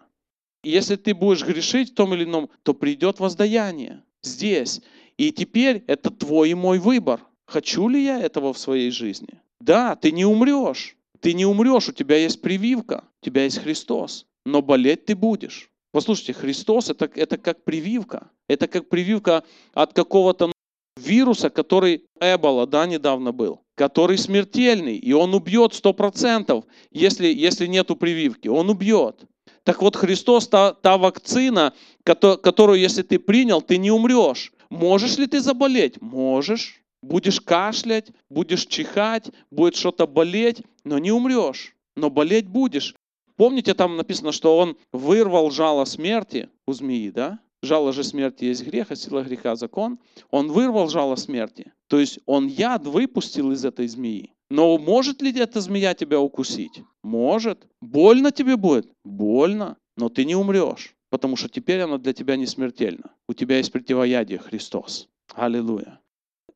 Если 0.63 0.95
ты 0.95 1.15
будешь 1.15 1.43
грешить 1.43 1.89
в 1.89 1.95
том 1.95 2.13
или 2.13 2.23
ином, 2.23 2.51
то 2.61 2.75
придет 2.75 3.19
воздаяние 3.19 4.03
здесь. 4.21 4.81
И 5.17 5.31
теперь 5.31 5.83
это 5.87 6.11
твой 6.11 6.51
и 6.51 6.53
мой 6.53 6.77
выбор. 6.77 7.19
Хочу 7.47 7.87
ли 7.87 8.03
я 8.03 8.19
этого 8.19 8.53
в 8.53 8.59
своей 8.59 8.91
жизни? 8.91 9.41
Да, 9.59 9.95
ты 9.95 10.11
не 10.11 10.23
умрешь. 10.23 10.95
Ты 11.19 11.33
не 11.33 11.47
умрешь, 11.47 11.89
у 11.89 11.93
тебя 11.93 12.17
есть 12.17 12.39
прививка, 12.39 13.03
у 13.19 13.25
тебя 13.25 13.45
есть 13.45 13.57
Христос. 13.57 14.27
Но 14.45 14.61
болеть 14.61 15.05
ты 15.05 15.15
будешь. 15.15 15.71
Послушайте, 15.91 16.33
Христос 16.33 16.91
это, 16.91 17.09
это 17.15 17.39
как 17.39 17.63
прививка. 17.63 18.29
Это 18.47 18.67
как 18.67 18.87
прививка 18.87 19.43
от 19.73 19.93
какого-то 19.93 20.51
вируса, 20.95 21.49
который 21.49 22.05
Эбола, 22.19 22.67
да, 22.67 22.85
недавно 22.85 23.31
был, 23.31 23.62
который 23.75 24.17
смертельный, 24.17 24.97
и 24.97 25.13
он 25.13 25.33
убьет 25.33 25.73
сто 25.73 25.93
процентов, 25.93 26.65
если, 26.91 27.27
если 27.27 27.67
нету 27.67 27.95
прививки. 27.95 28.47
Он 28.47 28.69
убьет. 28.69 29.25
Так 29.63 29.81
вот, 29.81 29.95
Христос 29.95 30.47
та, 30.47 30.73
та 30.73 30.97
вакцина, 30.97 31.73
которую, 32.03 32.79
если 32.79 33.01
ты 33.01 33.17
принял, 33.17 33.61
ты 33.61 33.77
не 33.77 33.91
умрешь. 33.91 34.51
Можешь 34.69 35.17
ли 35.17 35.27
ты 35.27 35.39
заболеть? 35.39 36.01
Можешь. 36.01 36.79
Будешь 37.01 37.41
кашлять, 37.41 38.11
будешь 38.29 38.65
чихать, 38.65 39.29
будет 39.51 39.75
что-то 39.75 40.07
болеть, 40.07 40.63
но 40.85 40.99
не 40.99 41.11
умрешь. 41.11 41.75
Но 41.97 42.09
болеть 42.09 42.47
будешь. 42.47 42.95
Помните, 43.35 43.73
там 43.73 43.97
написано, 43.97 44.31
что 44.31 44.57
он 44.57 44.77
вырвал 44.93 45.51
жало 45.51 45.85
смерти 45.85 46.49
у 46.65 46.71
змеи, 46.71 47.09
да? 47.09 47.39
Жало 47.63 47.93
же 47.93 48.03
смерти 48.03 48.43
есть 48.43 48.65
грех, 48.65 48.91
а 48.91 48.95
сила 48.97 49.23
греха 49.23 49.55
закон. 49.55 49.97
Он 50.31 50.51
вырвал 50.51 50.89
жало 50.89 51.15
смерти. 51.15 51.71
То 51.87 51.97
есть 51.97 52.19
он 52.25 52.47
яд 52.47 52.85
выпустил 52.85 53.53
из 53.53 53.63
этой 53.63 53.87
змеи. 53.87 54.33
Но 54.49 54.77
может 54.77 55.21
ли 55.21 55.31
эта 55.39 55.61
змея 55.61 55.93
тебя 55.93 56.19
укусить? 56.19 56.83
Может. 57.03 57.65
Больно 57.81 58.33
тебе 58.33 58.57
будет? 58.57 58.91
Больно. 59.05 59.77
Но 59.95 60.09
ты 60.09 60.25
не 60.25 60.35
умрешь, 60.35 60.93
потому 61.09 61.37
что 61.37 61.47
теперь 61.47 61.79
она 61.79 61.97
для 61.97 62.11
тебя 62.11 62.35
не 62.35 62.47
смертельна. 62.47 63.15
У 63.29 63.33
тебя 63.33 63.57
есть 63.57 63.71
противоядие 63.71 64.39
Христос. 64.39 65.07
Аллилуйя. 65.33 66.01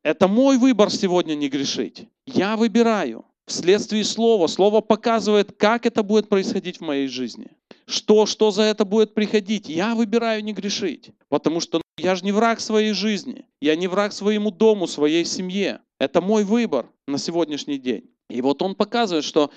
Это 0.02 0.28
мой 0.28 0.58
выбор 0.58 0.90
сегодня 0.90 1.34
не 1.34 1.48
грешить. 1.48 2.06
Я 2.26 2.58
выбираю 2.58 3.24
вследствие 3.48 4.04
слова. 4.04 4.46
Слово 4.46 4.80
показывает, 4.80 5.52
как 5.52 5.86
это 5.86 6.02
будет 6.02 6.28
происходить 6.28 6.78
в 6.78 6.82
моей 6.82 7.08
жизни. 7.08 7.48
Что, 7.86 8.26
что 8.26 8.50
за 8.50 8.62
это 8.62 8.84
будет 8.84 9.14
приходить. 9.14 9.68
Я 9.68 9.94
выбираю 9.94 10.44
не 10.44 10.52
грешить, 10.52 11.10
потому 11.28 11.60
что 11.60 11.80
я 11.98 12.14
же 12.14 12.24
не 12.24 12.32
враг 12.32 12.60
своей 12.60 12.92
жизни. 12.92 13.46
Я 13.60 13.76
не 13.76 13.88
враг 13.88 14.12
своему 14.12 14.50
дому, 14.50 14.86
своей 14.86 15.24
семье. 15.24 15.80
Это 15.98 16.20
мой 16.20 16.44
выбор 16.44 16.90
на 17.06 17.18
сегодняшний 17.18 17.78
день. 17.78 18.10
И 18.30 18.40
вот 18.42 18.62
он 18.62 18.74
показывает, 18.74 19.24
что 19.24 19.50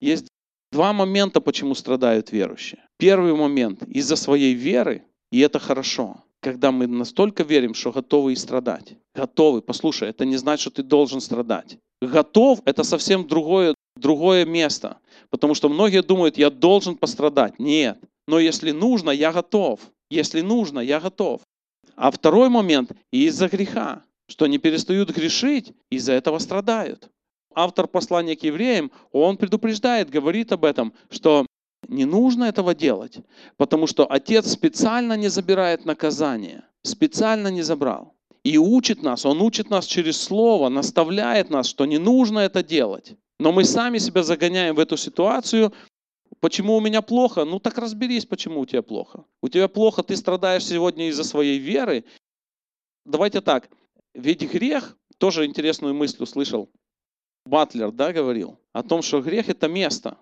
есть 0.00 0.28
два 0.70 0.92
момента, 0.92 1.40
почему 1.40 1.74
страдают 1.74 2.32
верующие. 2.32 2.80
Первый 2.98 3.34
момент– 3.34 3.82
из-за 3.86 4.16
своей 4.16 4.54
веры, 4.54 5.04
и 5.30 5.40
это 5.40 5.58
хорошо 5.58 6.22
когда 6.42 6.72
мы 6.72 6.88
настолько 6.88 7.44
верим, 7.44 7.72
что 7.72 7.92
готовы 7.92 8.32
и 8.32 8.36
страдать. 8.36 8.94
Готовы. 9.14 9.62
Послушай, 9.62 10.10
это 10.10 10.24
не 10.24 10.36
значит, 10.36 10.62
что 10.62 10.70
ты 10.70 10.82
должен 10.82 11.20
страдать. 11.20 11.78
Готов– 12.02 12.60
это 12.64 12.82
совсем 12.82 13.28
другое, 13.28 13.74
другое 13.96 14.44
место. 14.44 14.98
Потому 15.30 15.54
что 15.54 15.68
многие 15.68 16.02
думают, 16.02 16.36
я 16.36 16.50
должен 16.50 16.96
пострадать. 16.96 17.60
Нет. 17.60 17.98
Но 18.26 18.40
если 18.40 18.72
нужно, 18.72 19.10
я 19.10 19.32
готов. 19.32 19.80
Если 20.10 20.40
нужно, 20.40 20.80
я 20.80 20.98
готов. 20.98 21.42
А 21.94 22.10
второй 22.10 22.48
момент– 22.48 22.90
из-за 23.12 23.48
греха. 23.48 24.02
Что 24.28 24.48
не 24.48 24.58
перестают 24.58 25.10
грешить, 25.10 25.72
из-за 25.90 26.12
этого 26.12 26.38
страдают. 26.38 27.08
Автор 27.54 27.86
послания 27.86 28.34
к 28.34 28.42
евреям, 28.42 28.90
он 29.12 29.36
предупреждает, 29.36 30.10
говорит 30.10 30.52
об 30.52 30.64
этом, 30.64 30.92
что 31.10 31.46
не 31.88 32.04
нужно 32.04 32.44
этого 32.44 32.74
делать, 32.74 33.18
потому 33.56 33.86
что 33.86 34.10
Отец 34.10 34.50
специально 34.50 35.16
не 35.16 35.28
забирает 35.28 35.84
наказание, 35.84 36.64
специально 36.82 37.48
не 37.48 37.62
забрал. 37.62 38.14
И 38.44 38.58
учит 38.58 39.02
нас, 39.02 39.24
Он 39.24 39.40
учит 39.40 39.70
нас 39.70 39.86
через 39.86 40.20
Слово, 40.20 40.68
наставляет 40.68 41.50
нас, 41.50 41.66
что 41.66 41.86
не 41.86 41.98
нужно 41.98 42.40
это 42.40 42.62
делать. 42.62 43.14
Но 43.38 43.52
мы 43.52 43.64
сами 43.64 43.98
себя 43.98 44.22
загоняем 44.22 44.74
в 44.74 44.80
эту 44.80 44.96
ситуацию. 44.96 45.72
Почему 46.40 46.76
у 46.76 46.80
меня 46.80 47.02
плохо? 47.02 47.44
Ну 47.44 47.60
так 47.60 47.78
разберись, 47.78 48.26
почему 48.26 48.60
у 48.60 48.66
тебя 48.66 48.82
плохо. 48.82 49.24
У 49.42 49.48
тебя 49.48 49.68
плохо, 49.68 50.02
ты 50.02 50.16
страдаешь 50.16 50.64
сегодня 50.64 51.08
из-за 51.08 51.24
своей 51.24 51.58
веры. 51.58 52.04
Давайте 53.04 53.40
так, 53.40 53.68
ведь 54.14 54.42
грех, 54.42 54.96
тоже 55.18 55.46
интересную 55.46 55.94
мысль 55.94 56.22
услышал, 56.22 56.68
Батлер, 57.44 57.90
да, 57.90 58.12
говорил, 58.12 58.58
о 58.72 58.82
том, 58.82 59.02
что 59.02 59.20
грех 59.20 59.48
это 59.48 59.68
место. 59.68 60.16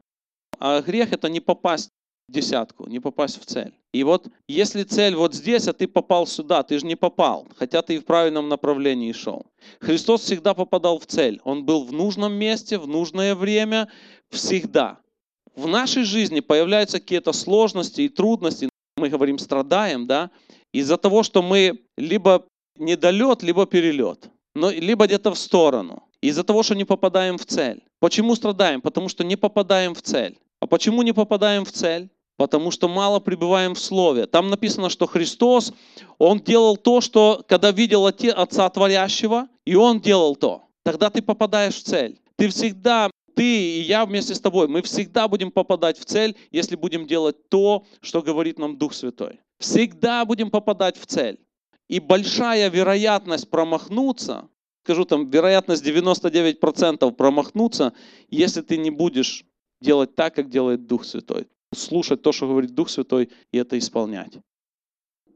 А 0.59 0.81
грех 0.83 1.13
это 1.13 1.29
не 1.29 1.41
попасть 1.41 1.91
в 2.29 2.33
десятку, 2.33 2.87
не 2.89 3.01
попасть 3.01 3.41
в 3.41 3.47
цель. 3.47 3.75
И 3.93 4.05
вот 4.05 4.29
если 4.49 4.85
цель 4.85 5.17
вот 5.17 5.35
здесь, 5.35 5.67
а 5.69 5.73
ты 5.73 5.89
попал 5.89 6.27
сюда, 6.27 6.63
ты 6.63 6.79
же 6.79 6.87
не 6.87 6.97
попал, 6.97 7.49
хотя 7.57 7.83
ты 7.83 7.97
и 7.97 7.99
в 7.99 8.05
правильном 8.05 8.49
направлении 8.49 9.13
шел. 9.13 9.47
Христос 9.81 10.23
всегда 10.23 10.55
попадал 10.55 10.99
в 10.99 11.07
цель. 11.07 11.41
Он 11.45 11.65
был 11.65 11.85
в 11.85 11.93
нужном 11.93 12.33
месте, 12.35 12.79
в 12.79 12.87
нужное 12.87 13.35
время, 13.35 13.89
всегда. 14.31 14.99
В 15.57 15.67
нашей 15.67 16.05
жизни 16.05 16.41
появляются 16.41 17.01
какие-то 17.01 17.33
сложности 17.33 18.03
и 18.03 18.09
трудности, 18.09 18.69
мы 18.97 19.09
говорим 19.09 19.39
страдаем, 19.39 20.07
да, 20.07 20.31
из-за 20.73 20.97
того, 20.97 21.23
что 21.23 21.43
мы 21.43 21.81
либо 21.97 22.47
недолет, 22.79 23.43
либо 23.43 23.67
перелет, 23.67 24.31
но 24.55 24.71
либо 24.71 25.07
где-то 25.07 25.33
в 25.33 25.39
сторону, 25.39 26.05
из-за 26.21 26.45
того, 26.45 26.63
что 26.63 26.75
не 26.75 26.85
попадаем 26.85 27.39
в 27.39 27.45
цель. 27.45 27.83
Почему 28.01 28.35
страдаем? 28.35 28.81
Потому 28.81 29.09
что 29.09 29.25
не 29.25 29.37
попадаем 29.37 29.95
в 29.95 30.03
цель. 30.03 30.39
А 30.59 30.67
почему 30.67 31.03
не 31.03 31.13
попадаем 31.13 31.65
в 31.65 31.73
цель? 31.73 32.11
Потому 32.37 32.71
что 32.71 32.89
мало 32.89 33.21
пребываем 33.21 33.75
в 33.75 33.79
Слове. 33.79 34.27
Там 34.27 34.49
написано, 34.49 34.89
что 34.89 35.07
Христос, 35.07 35.75
Он 36.19 36.41
делал 36.41 36.79
то, 36.79 37.03
что 37.03 37.45
когда 37.47 37.71
видел 37.71 38.07
Отца 38.07 38.69
Творящего, 38.71 39.49
и 39.67 39.75
Он 39.75 40.01
делал 40.01 40.35
то. 40.35 40.65
Тогда 40.83 41.11
ты 41.11 41.21
попадаешь 41.21 41.75
в 41.75 41.83
цель. 41.83 42.19
Ты 42.37 42.49
всегда, 42.49 43.11
ты 43.37 43.45
и 43.45 43.83
я 43.83 44.07
вместе 44.07 44.35
с 44.35 44.41
тобой, 44.41 44.67
мы 44.69 44.81
всегда 44.81 45.29
будем 45.29 45.51
попадать 45.51 45.99
в 45.99 46.07
цель, 46.07 46.35
если 46.51 46.77
будем 46.77 47.07
делать 47.07 47.51
то, 47.51 47.85
что 48.01 48.23
говорит 48.23 48.59
нам 48.59 48.79
Дух 48.79 48.95
Святой. 48.95 49.41
Всегда 49.59 50.25
будем 50.25 50.51
попадать 50.51 50.99
в 50.99 51.05
цель. 51.05 51.39
И 51.89 52.01
большая 52.01 52.71
вероятность 52.71 53.51
промахнуться, 53.51 54.49
скажу 54.91 55.05
там, 55.05 55.31
вероятность 55.31 55.87
99% 55.87 57.13
промахнуться, 57.13 57.93
если 58.29 58.61
ты 58.61 58.77
не 58.77 58.91
будешь 58.91 59.45
делать 59.81 60.17
так, 60.17 60.35
как 60.35 60.51
делает 60.51 60.89
Дух 60.89 61.05
Святой. 61.05 61.47
Слушать 61.73 62.23
то, 62.23 62.33
что 62.33 62.49
говорит 62.49 62.75
Дух 62.75 62.91
Святой, 62.91 63.31
и 63.53 63.59
это 63.59 63.79
исполнять. 63.79 64.33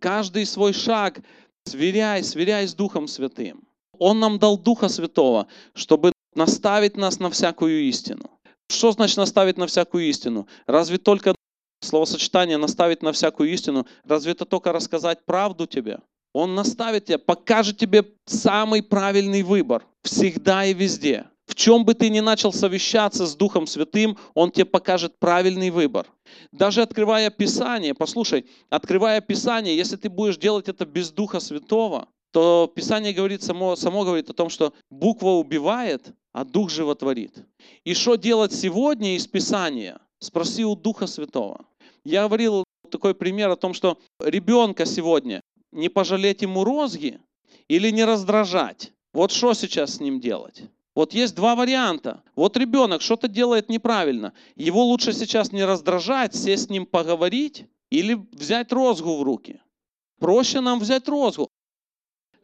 Каждый 0.01 0.45
свой 0.45 0.73
шаг 0.73 1.21
сверяй, 1.67 2.25
сверяй 2.25 2.67
с 2.67 2.75
Духом 2.75 3.07
Святым. 3.07 3.63
Он 3.97 4.19
нам 4.19 4.41
дал 4.41 4.59
Духа 4.59 4.89
Святого, 4.89 5.47
чтобы 5.73 6.13
наставить 6.35 6.97
нас 6.97 7.21
на 7.21 7.31
всякую 7.31 7.83
истину. 7.83 8.29
Что 8.69 8.91
значит 8.91 9.19
наставить 9.19 9.57
на 9.57 9.69
всякую 9.69 10.09
истину? 10.09 10.49
Разве 10.67 10.99
только 10.99 11.37
словосочетание 11.81 12.57
наставить 12.57 13.03
на 13.03 13.13
всякую 13.13 13.53
истину, 13.53 13.87
разве 14.05 14.33
это 14.33 14.47
только 14.47 14.73
рассказать 14.73 15.25
правду 15.25 15.69
тебе? 15.69 16.01
Он 16.35 16.57
наставит 16.57 17.07
тебя, 17.07 17.19
покажет 17.19 17.79
тебе 17.79 18.05
самый 18.27 18.83
правильный 18.83 19.43
выбор. 19.43 19.87
Всегда 20.03 20.67
и 20.67 20.75
везде. 20.75 21.27
В 21.47 21.55
чем 21.55 21.85
бы 21.85 21.95
ты 21.95 22.09
ни 22.09 22.21
начал 22.21 22.53
совещаться 22.53 23.27
с 23.27 23.37
Духом 23.37 23.67
Святым, 23.69 24.19
Он 24.35 24.51
тебе 24.51 24.65
покажет 24.65 25.17
правильный 25.21 25.71
выбор. 25.71 26.07
Даже 26.51 26.83
открывая 26.83 27.31
Писание, 27.31 27.95
послушай, 27.95 28.47
открывая 28.69 29.21
Писание, 29.21 29.77
если 29.77 29.97
ты 29.97 30.11
будешь 30.11 30.37
делать 30.37 30.69
это 30.69 30.85
без 30.85 31.13
Духа 31.13 31.39
Святого, 31.39 32.09
то 32.33 32.71
Писание 32.75 33.13
говорит, 33.13 33.45
само, 33.45 33.77
само 33.77 34.05
говорит 34.05 34.29
о 34.29 34.35
том, 34.35 34.49
что 34.51 34.73
буква 34.91 35.31
убивает, 35.31 36.15
а 36.33 36.45
Дух 36.45 36.69
животворит. 36.69 37.47
И 37.85 37.95
что 37.95 38.17
делать 38.17 38.53
сегодня 38.53 39.15
из 39.15 39.29
Писания? 39.29 40.01
Спроси 40.19 40.65
у 40.65 40.75
Духа 40.75 41.07
Святого. 41.07 41.65
Я 42.05 42.27
говорил 42.27 42.65
такой 42.91 43.15
пример 43.15 43.51
о 43.51 43.57
том, 43.57 43.73
что 43.73 43.99
ребенка 44.19 44.85
сегодня 44.85 45.41
не 45.75 45.89
пожалеть 45.89 46.43
ему 46.43 46.65
розги 46.65 47.21
или 47.69 47.91
не 47.91 48.05
раздражать. 48.05 48.93
Вот 49.13 49.31
что 49.31 49.55
сейчас 49.55 49.97
с 49.97 50.01
ним 50.01 50.21
делать? 50.21 50.63
Вот 50.95 51.13
есть 51.13 51.35
два 51.35 51.57
варианта. 51.57 52.23
Вот 52.37 52.57
ребенок 52.57 53.03
что-то 53.03 53.29
делает 53.29 53.69
неправильно. 53.69 54.33
Его 54.55 54.85
лучше 54.85 55.13
сейчас 55.13 55.53
не 55.53 55.65
раздражать, 55.65 56.35
сесть 56.35 56.67
с 56.67 56.71
ним 56.71 56.87
поговорить 56.87 57.67
или 57.91 58.15
взять 58.15 58.73
розгу 58.73 59.17
в 59.17 59.23
руки. 59.23 59.61
Проще 60.21 60.61
нам 60.61 60.79
взять 60.79 61.09
розгу. 61.09 61.49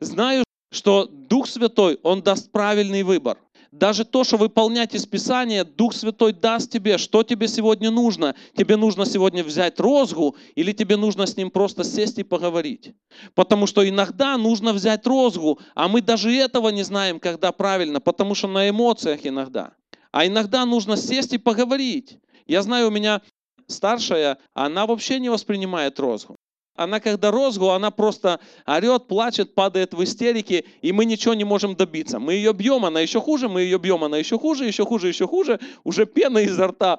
Знаю, 0.00 0.44
что 0.72 1.06
Дух 1.06 1.46
Святой, 1.46 1.98
Он 2.02 2.22
даст 2.22 2.50
правильный 2.50 3.02
выбор. 3.02 3.38
Даже 3.72 4.04
то, 4.04 4.24
что 4.24 4.36
выполнять 4.36 4.94
из 4.96 5.06
Писания, 5.06 5.64
Дух 5.64 5.94
Святой 5.94 6.32
даст 6.32 6.72
тебе, 6.72 6.98
что 6.98 7.22
тебе 7.22 7.46
сегодня 7.46 7.92
нужно. 7.92 8.34
Тебе 8.56 8.76
нужно 8.76 9.06
сегодня 9.06 9.44
взять 9.44 9.78
розгу 9.78 10.36
или 10.56 10.72
тебе 10.72 10.96
нужно 10.96 11.26
с 11.26 11.36
ним 11.36 11.52
просто 11.52 11.84
сесть 11.84 12.18
и 12.18 12.24
поговорить. 12.24 12.94
Потому 13.34 13.68
что 13.68 13.88
иногда 13.88 14.36
нужно 14.36 14.72
взять 14.72 15.06
розгу, 15.06 15.60
а 15.76 15.86
мы 15.86 16.02
даже 16.02 16.32
этого 16.32 16.70
не 16.70 16.82
знаем, 16.82 17.20
когда 17.20 17.52
правильно, 17.52 18.00
потому 18.00 18.34
что 18.34 18.48
на 18.48 18.68
эмоциях 18.68 19.20
иногда. 19.22 19.72
А 20.10 20.26
иногда 20.26 20.66
нужно 20.66 20.96
сесть 20.96 21.32
и 21.32 21.38
поговорить. 21.38 22.18
Я 22.48 22.62
знаю, 22.62 22.88
у 22.88 22.90
меня 22.90 23.22
старшая, 23.68 24.38
она 24.52 24.86
вообще 24.86 25.20
не 25.20 25.28
воспринимает 25.28 26.00
розгу. 26.00 26.39
Она 26.80 26.98
когда 26.98 27.30
розгу, 27.30 27.68
она 27.68 27.90
просто 27.90 28.40
орет, 28.64 29.06
плачет, 29.06 29.54
падает 29.54 29.92
в 29.92 30.02
истерике, 30.02 30.64
и 30.80 30.92
мы 30.92 31.04
ничего 31.04 31.34
не 31.34 31.44
можем 31.44 31.76
добиться. 31.76 32.18
Мы 32.18 32.32
ее 32.32 32.54
бьем, 32.54 32.86
она 32.86 33.00
еще 33.00 33.20
хуже, 33.20 33.50
мы 33.50 33.60
ее 33.60 33.78
бьем, 33.78 34.02
она 34.02 34.16
еще 34.16 34.38
хуже, 34.38 34.64
еще 34.64 34.86
хуже, 34.86 35.08
еще 35.08 35.26
хуже, 35.26 35.60
уже 35.84 36.06
пена 36.06 36.38
изо 36.38 36.68
рта, 36.68 36.98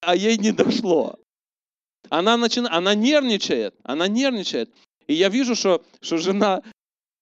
а 0.00 0.16
ей 0.16 0.36
не 0.36 0.50
дошло. 0.50 1.20
Она, 2.08 2.36
начинает, 2.36 2.74
она 2.74 2.96
нервничает, 2.96 3.76
она 3.84 4.08
нервничает. 4.08 4.74
И 5.06 5.14
я 5.14 5.28
вижу, 5.28 5.54
что, 5.54 5.84
что 6.00 6.18
жена 6.18 6.62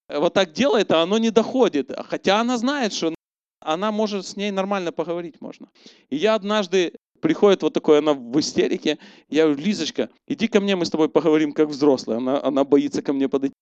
вот 0.09 0.32
так 0.32 0.52
делает, 0.52 0.90
а 0.92 1.02
оно 1.02 1.18
не 1.18 1.28
доходит. 1.28 1.92
Хотя 2.06 2.40
она 2.40 2.56
знает, 2.56 2.94
что 2.94 3.14
она 3.61 3.92
может 3.92 4.26
с 4.26 4.34
ней 4.34 4.50
нормально 4.50 4.92
поговорить 4.92 5.42
можно. 5.42 5.68
И 6.09 6.16
я 6.16 6.36
однажды 6.36 6.94
приходит 7.20 7.62
вот 7.62 7.72
такое, 7.72 7.98
она 7.98 8.14
в 8.14 8.38
истерике. 8.40 8.98
Я 9.28 9.44
говорю, 9.44 9.60
Лизочка, 9.62 10.10
иди 10.26 10.48
ко 10.48 10.60
мне, 10.60 10.76
мы 10.76 10.84
с 10.84 10.90
тобой 10.90 11.08
поговорим 11.08 11.52
как 11.52 11.68
взрослые. 11.68 12.18
Она, 12.18 12.42
она 12.42 12.64
боится 12.64 13.02
ко 13.02 13.12
мне 13.12 13.28
подойти. 13.28 13.54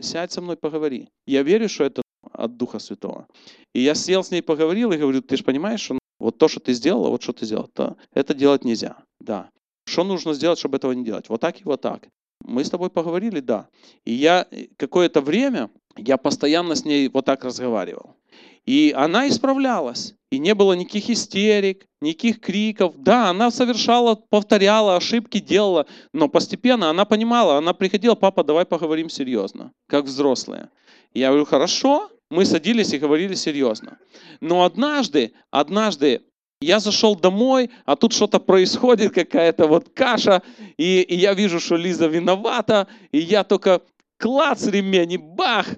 Сядь 0.00 0.32
со 0.32 0.40
мной, 0.40 0.56
поговори. 0.56 1.08
Я 1.26 1.42
верю, 1.42 1.68
что 1.68 1.84
это 1.84 2.02
от 2.32 2.56
Духа 2.56 2.78
Святого. 2.78 3.26
И 3.74 3.80
я 3.80 3.94
сел 3.94 4.22
с 4.22 4.30
ней, 4.30 4.42
поговорил 4.42 4.92
и 4.92 4.98
говорю, 4.98 5.22
ты 5.22 5.36
же 5.36 5.44
понимаешь, 5.44 5.80
что 5.80 5.98
вот 6.18 6.38
то, 6.38 6.48
что 6.48 6.60
ты 6.60 6.72
сделала, 6.72 7.08
вот 7.08 7.22
что 7.22 7.32
ты 7.32 7.46
сделал, 7.46 7.68
то 7.72 7.96
это 8.12 8.34
делать 8.34 8.64
нельзя. 8.64 8.96
Да. 9.20 9.50
Что 9.86 10.04
нужно 10.04 10.34
сделать, 10.34 10.58
чтобы 10.58 10.76
этого 10.76 10.92
не 10.92 11.04
делать? 11.04 11.28
Вот 11.28 11.40
так 11.40 11.60
и 11.60 11.64
вот 11.64 11.80
так. 11.80 12.08
Мы 12.44 12.64
с 12.64 12.70
тобой 12.70 12.90
поговорили, 12.90 13.40
да. 13.40 13.68
И 14.04 14.12
я 14.12 14.46
э, 14.50 14.66
какое-то 14.76 15.20
время, 15.20 15.70
я 15.96 16.16
постоянно 16.16 16.74
с 16.74 16.84
ней 16.84 17.08
вот 17.08 17.24
так 17.24 17.44
разговаривал. 17.44 18.16
И 18.64 18.92
она 18.96 19.28
исправлялась. 19.28 20.14
И 20.30 20.38
не 20.38 20.54
было 20.54 20.72
никаких 20.72 21.08
истерик, 21.10 21.86
никаких 22.00 22.40
криков. 22.40 22.94
Да, 22.96 23.30
она 23.30 23.50
совершала, 23.52 24.16
повторяла, 24.16 24.96
ошибки 24.96 25.38
делала, 25.38 25.86
но 26.12 26.28
постепенно 26.28 26.90
она 26.90 27.04
понимала, 27.04 27.58
она 27.58 27.72
приходила, 27.72 28.16
папа, 28.16 28.42
давай 28.42 28.66
поговорим 28.66 29.08
серьезно, 29.08 29.72
как 29.88 30.04
взрослые. 30.06 30.70
Я 31.14 31.28
говорю, 31.28 31.44
хорошо, 31.44 32.10
мы 32.28 32.44
садились 32.44 32.92
и 32.92 32.98
говорили 32.98 33.34
серьезно. 33.34 33.98
Но 34.40 34.64
однажды, 34.64 35.32
однажды 35.52 36.22
я 36.60 36.80
зашел 36.80 37.14
домой, 37.14 37.70
а 37.84 37.96
тут 37.96 38.12
что-то 38.12 38.40
происходит, 38.40 39.14
какая-то 39.14 39.66
вот 39.68 39.90
каша, 39.94 40.42
и, 40.76 41.02
и 41.02 41.14
я 41.14 41.34
вижу, 41.34 41.60
что 41.60 41.76
Лиза 41.76 42.06
виновата, 42.06 42.88
и 43.12 43.18
я 43.18 43.44
только 43.44 43.82
клац 44.18 44.66
ремень, 44.66 45.12
и 45.12 45.16
бах, 45.16 45.68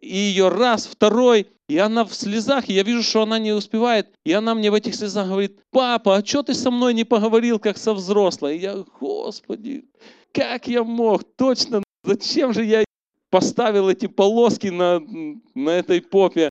и 0.00 0.16
ее 0.16 0.48
раз, 0.48 0.86
второй, 0.86 1.48
и 1.68 1.76
она 1.78 2.04
в 2.04 2.14
слезах, 2.14 2.68
и 2.68 2.72
я 2.72 2.82
вижу, 2.82 3.02
что 3.02 3.22
она 3.22 3.38
не 3.38 3.52
успевает, 3.52 4.08
и 4.24 4.32
она 4.32 4.54
мне 4.54 4.70
в 4.70 4.74
этих 4.74 4.94
слезах 4.94 5.28
говорит, 5.28 5.60
папа, 5.70 6.16
а 6.16 6.24
что 6.24 6.42
ты 6.42 6.54
со 6.54 6.70
мной 6.70 6.94
не 6.94 7.04
поговорил, 7.04 7.58
как 7.58 7.76
со 7.76 7.92
взрослой? 7.92 8.56
И 8.56 8.60
я, 8.60 8.84
господи, 9.00 9.84
как 10.32 10.66
я 10.68 10.82
мог, 10.84 11.24
точно, 11.36 11.82
зачем 12.04 12.54
же 12.54 12.64
я 12.64 12.84
поставил 13.30 13.88
эти 13.88 14.06
полоски 14.06 14.68
на, 14.68 15.00
на 15.54 15.70
этой 15.70 16.00
попе? 16.00 16.48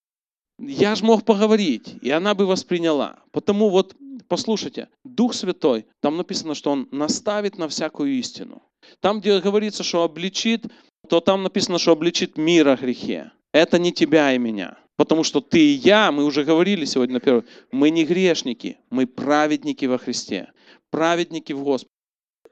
Я 0.59 0.95
же 0.95 1.05
мог 1.05 1.23
поговорить, 1.23 1.95
и 2.01 2.09
она 2.09 2.35
бы 2.35 2.45
восприняла. 2.45 3.19
Потому 3.31 3.69
вот, 3.69 3.95
послушайте, 4.27 4.89
Дух 5.03 5.33
Святой, 5.33 5.85
там 6.01 6.17
написано, 6.17 6.55
что 6.55 6.71
Он 6.71 6.87
наставит 6.91 7.57
на 7.57 7.67
всякую 7.67 8.13
истину. 8.13 8.61
Там, 8.99 9.19
где 9.19 9.39
говорится, 9.39 9.83
что 9.83 10.03
обличит, 10.03 10.65
то 11.09 11.19
там 11.19 11.43
написано, 11.43 11.79
что 11.79 11.91
обличит 11.91 12.37
мир 12.37 12.67
о 12.67 12.75
грехе 12.75 13.31
это 13.57 13.79
не 13.79 13.91
тебя 13.91 14.33
и 14.33 14.37
меня. 14.37 14.77
Потому 14.97 15.23
что 15.23 15.41
ты 15.41 15.59
и 15.59 15.73
я, 15.73 16.11
мы 16.11 16.25
уже 16.25 16.43
говорили 16.43 16.85
сегодня 16.85 17.15
на 17.15 17.19
первом, 17.19 17.45
мы 17.71 17.91
не 17.91 18.03
грешники, 18.03 18.79
мы 18.89 19.05
праведники 19.05 19.85
во 19.85 19.97
Христе, 19.97 20.51
праведники 20.89 21.53
в 21.53 21.63
Господе. 21.63 21.91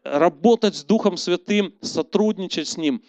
Работать 0.03 0.75
с 0.75 0.83
Духом 0.83 1.17
Святым, 1.17 1.73
сотрудничать 1.81 2.67
с 2.67 2.77
Ним, 2.77 3.01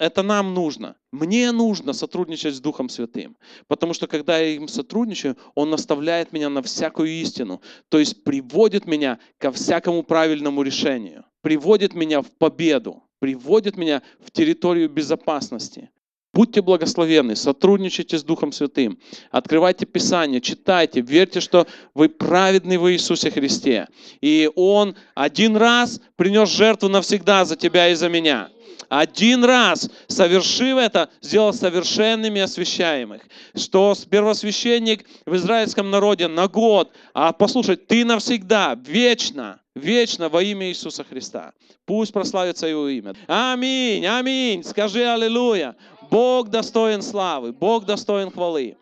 это 0.00 0.24
нам 0.24 0.54
нужно. 0.54 0.96
Мне 1.12 1.52
нужно 1.52 1.92
сотрудничать 1.92 2.56
с 2.56 2.60
Духом 2.60 2.88
Святым. 2.88 3.36
Потому 3.68 3.94
что 3.94 4.08
когда 4.08 4.38
я 4.38 4.56
им 4.56 4.66
сотрудничаю, 4.66 5.36
Он 5.54 5.70
наставляет 5.70 6.32
меня 6.32 6.48
на 6.48 6.60
всякую 6.62 7.10
истину. 7.10 7.62
То 7.90 8.00
есть 8.00 8.24
приводит 8.24 8.86
меня 8.86 9.20
ко 9.38 9.52
всякому 9.52 10.02
правильному 10.02 10.62
решению. 10.62 11.24
Приводит 11.42 11.94
меня 11.94 12.22
в 12.22 12.32
победу. 12.32 13.03
Приводит 13.24 13.78
меня 13.78 14.02
в 14.20 14.30
территорию 14.30 14.90
безопасности. 14.90 15.88
Будьте 16.34 16.60
благословенны, 16.60 17.36
сотрудничайте 17.36 18.18
с 18.18 18.22
Духом 18.22 18.52
Святым, 18.52 18.98
открывайте 19.30 19.86
Писание, 19.86 20.42
читайте, 20.42 21.00
верьте, 21.00 21.40
что 21.40 21.66
вы 21.94 22.10
праведны 22.10 22.78
в 22.78 22.92
Иисусе 22.92 23.30
Христе. 23.30 23.88
И 24.20 24.50
Он 24.56 24.94
один 25.14 25.56
раз 25.56 26.02
принес 26.16 26.50
жертву 26.50 26.90
навсегда 26.90 27.46
за 27.46 27.56
тебя 27.56 27.88
и 27.88 27.94
за 27.94 28.10
меня. 28.10 28.50
Один 28.88 29.44
раз, 29.44 29.90
совершив 30.06 30.78
это, 30.78 31.10
сделал 31.20 31.52
совершенными 31.52 32.40
освящаемых. 32.40 33.22
Что 33.54 33.94
первосвященник 34.08 35.04
в 35.26 35.34
израильском 35.36 35.90
народе 35.90 36.28
на 36.28 36.48
год, 36.48 36.92
а 37.12 37.32
послушай, 37.32 37.76
ты 37.76 38.04
навсегда, 38.04 38.78
вечно, 38.86 39.60
вечно 39.74 40.28
во 40.28 40.42
имя 40.42 40.68
Иисуса 40.68 41.04
Христа. 41.04 41.52
Пусть 41.84 42.12
прославится 42.12 42.66
Его 42.66 42.88
имя. 42.88 43.14
Аминь, 43.26 44.06
аминь. 44.06 44.64
Скажи 44.64 45.04
аллилуйя. 45.04 45.76
Бог 46.10 46.48
достоин 46.48 47.02
славы, 47.02 47.52
Бог 47.52 47.86
достоин 47.86 48.30
хвалы. 48.30 48.72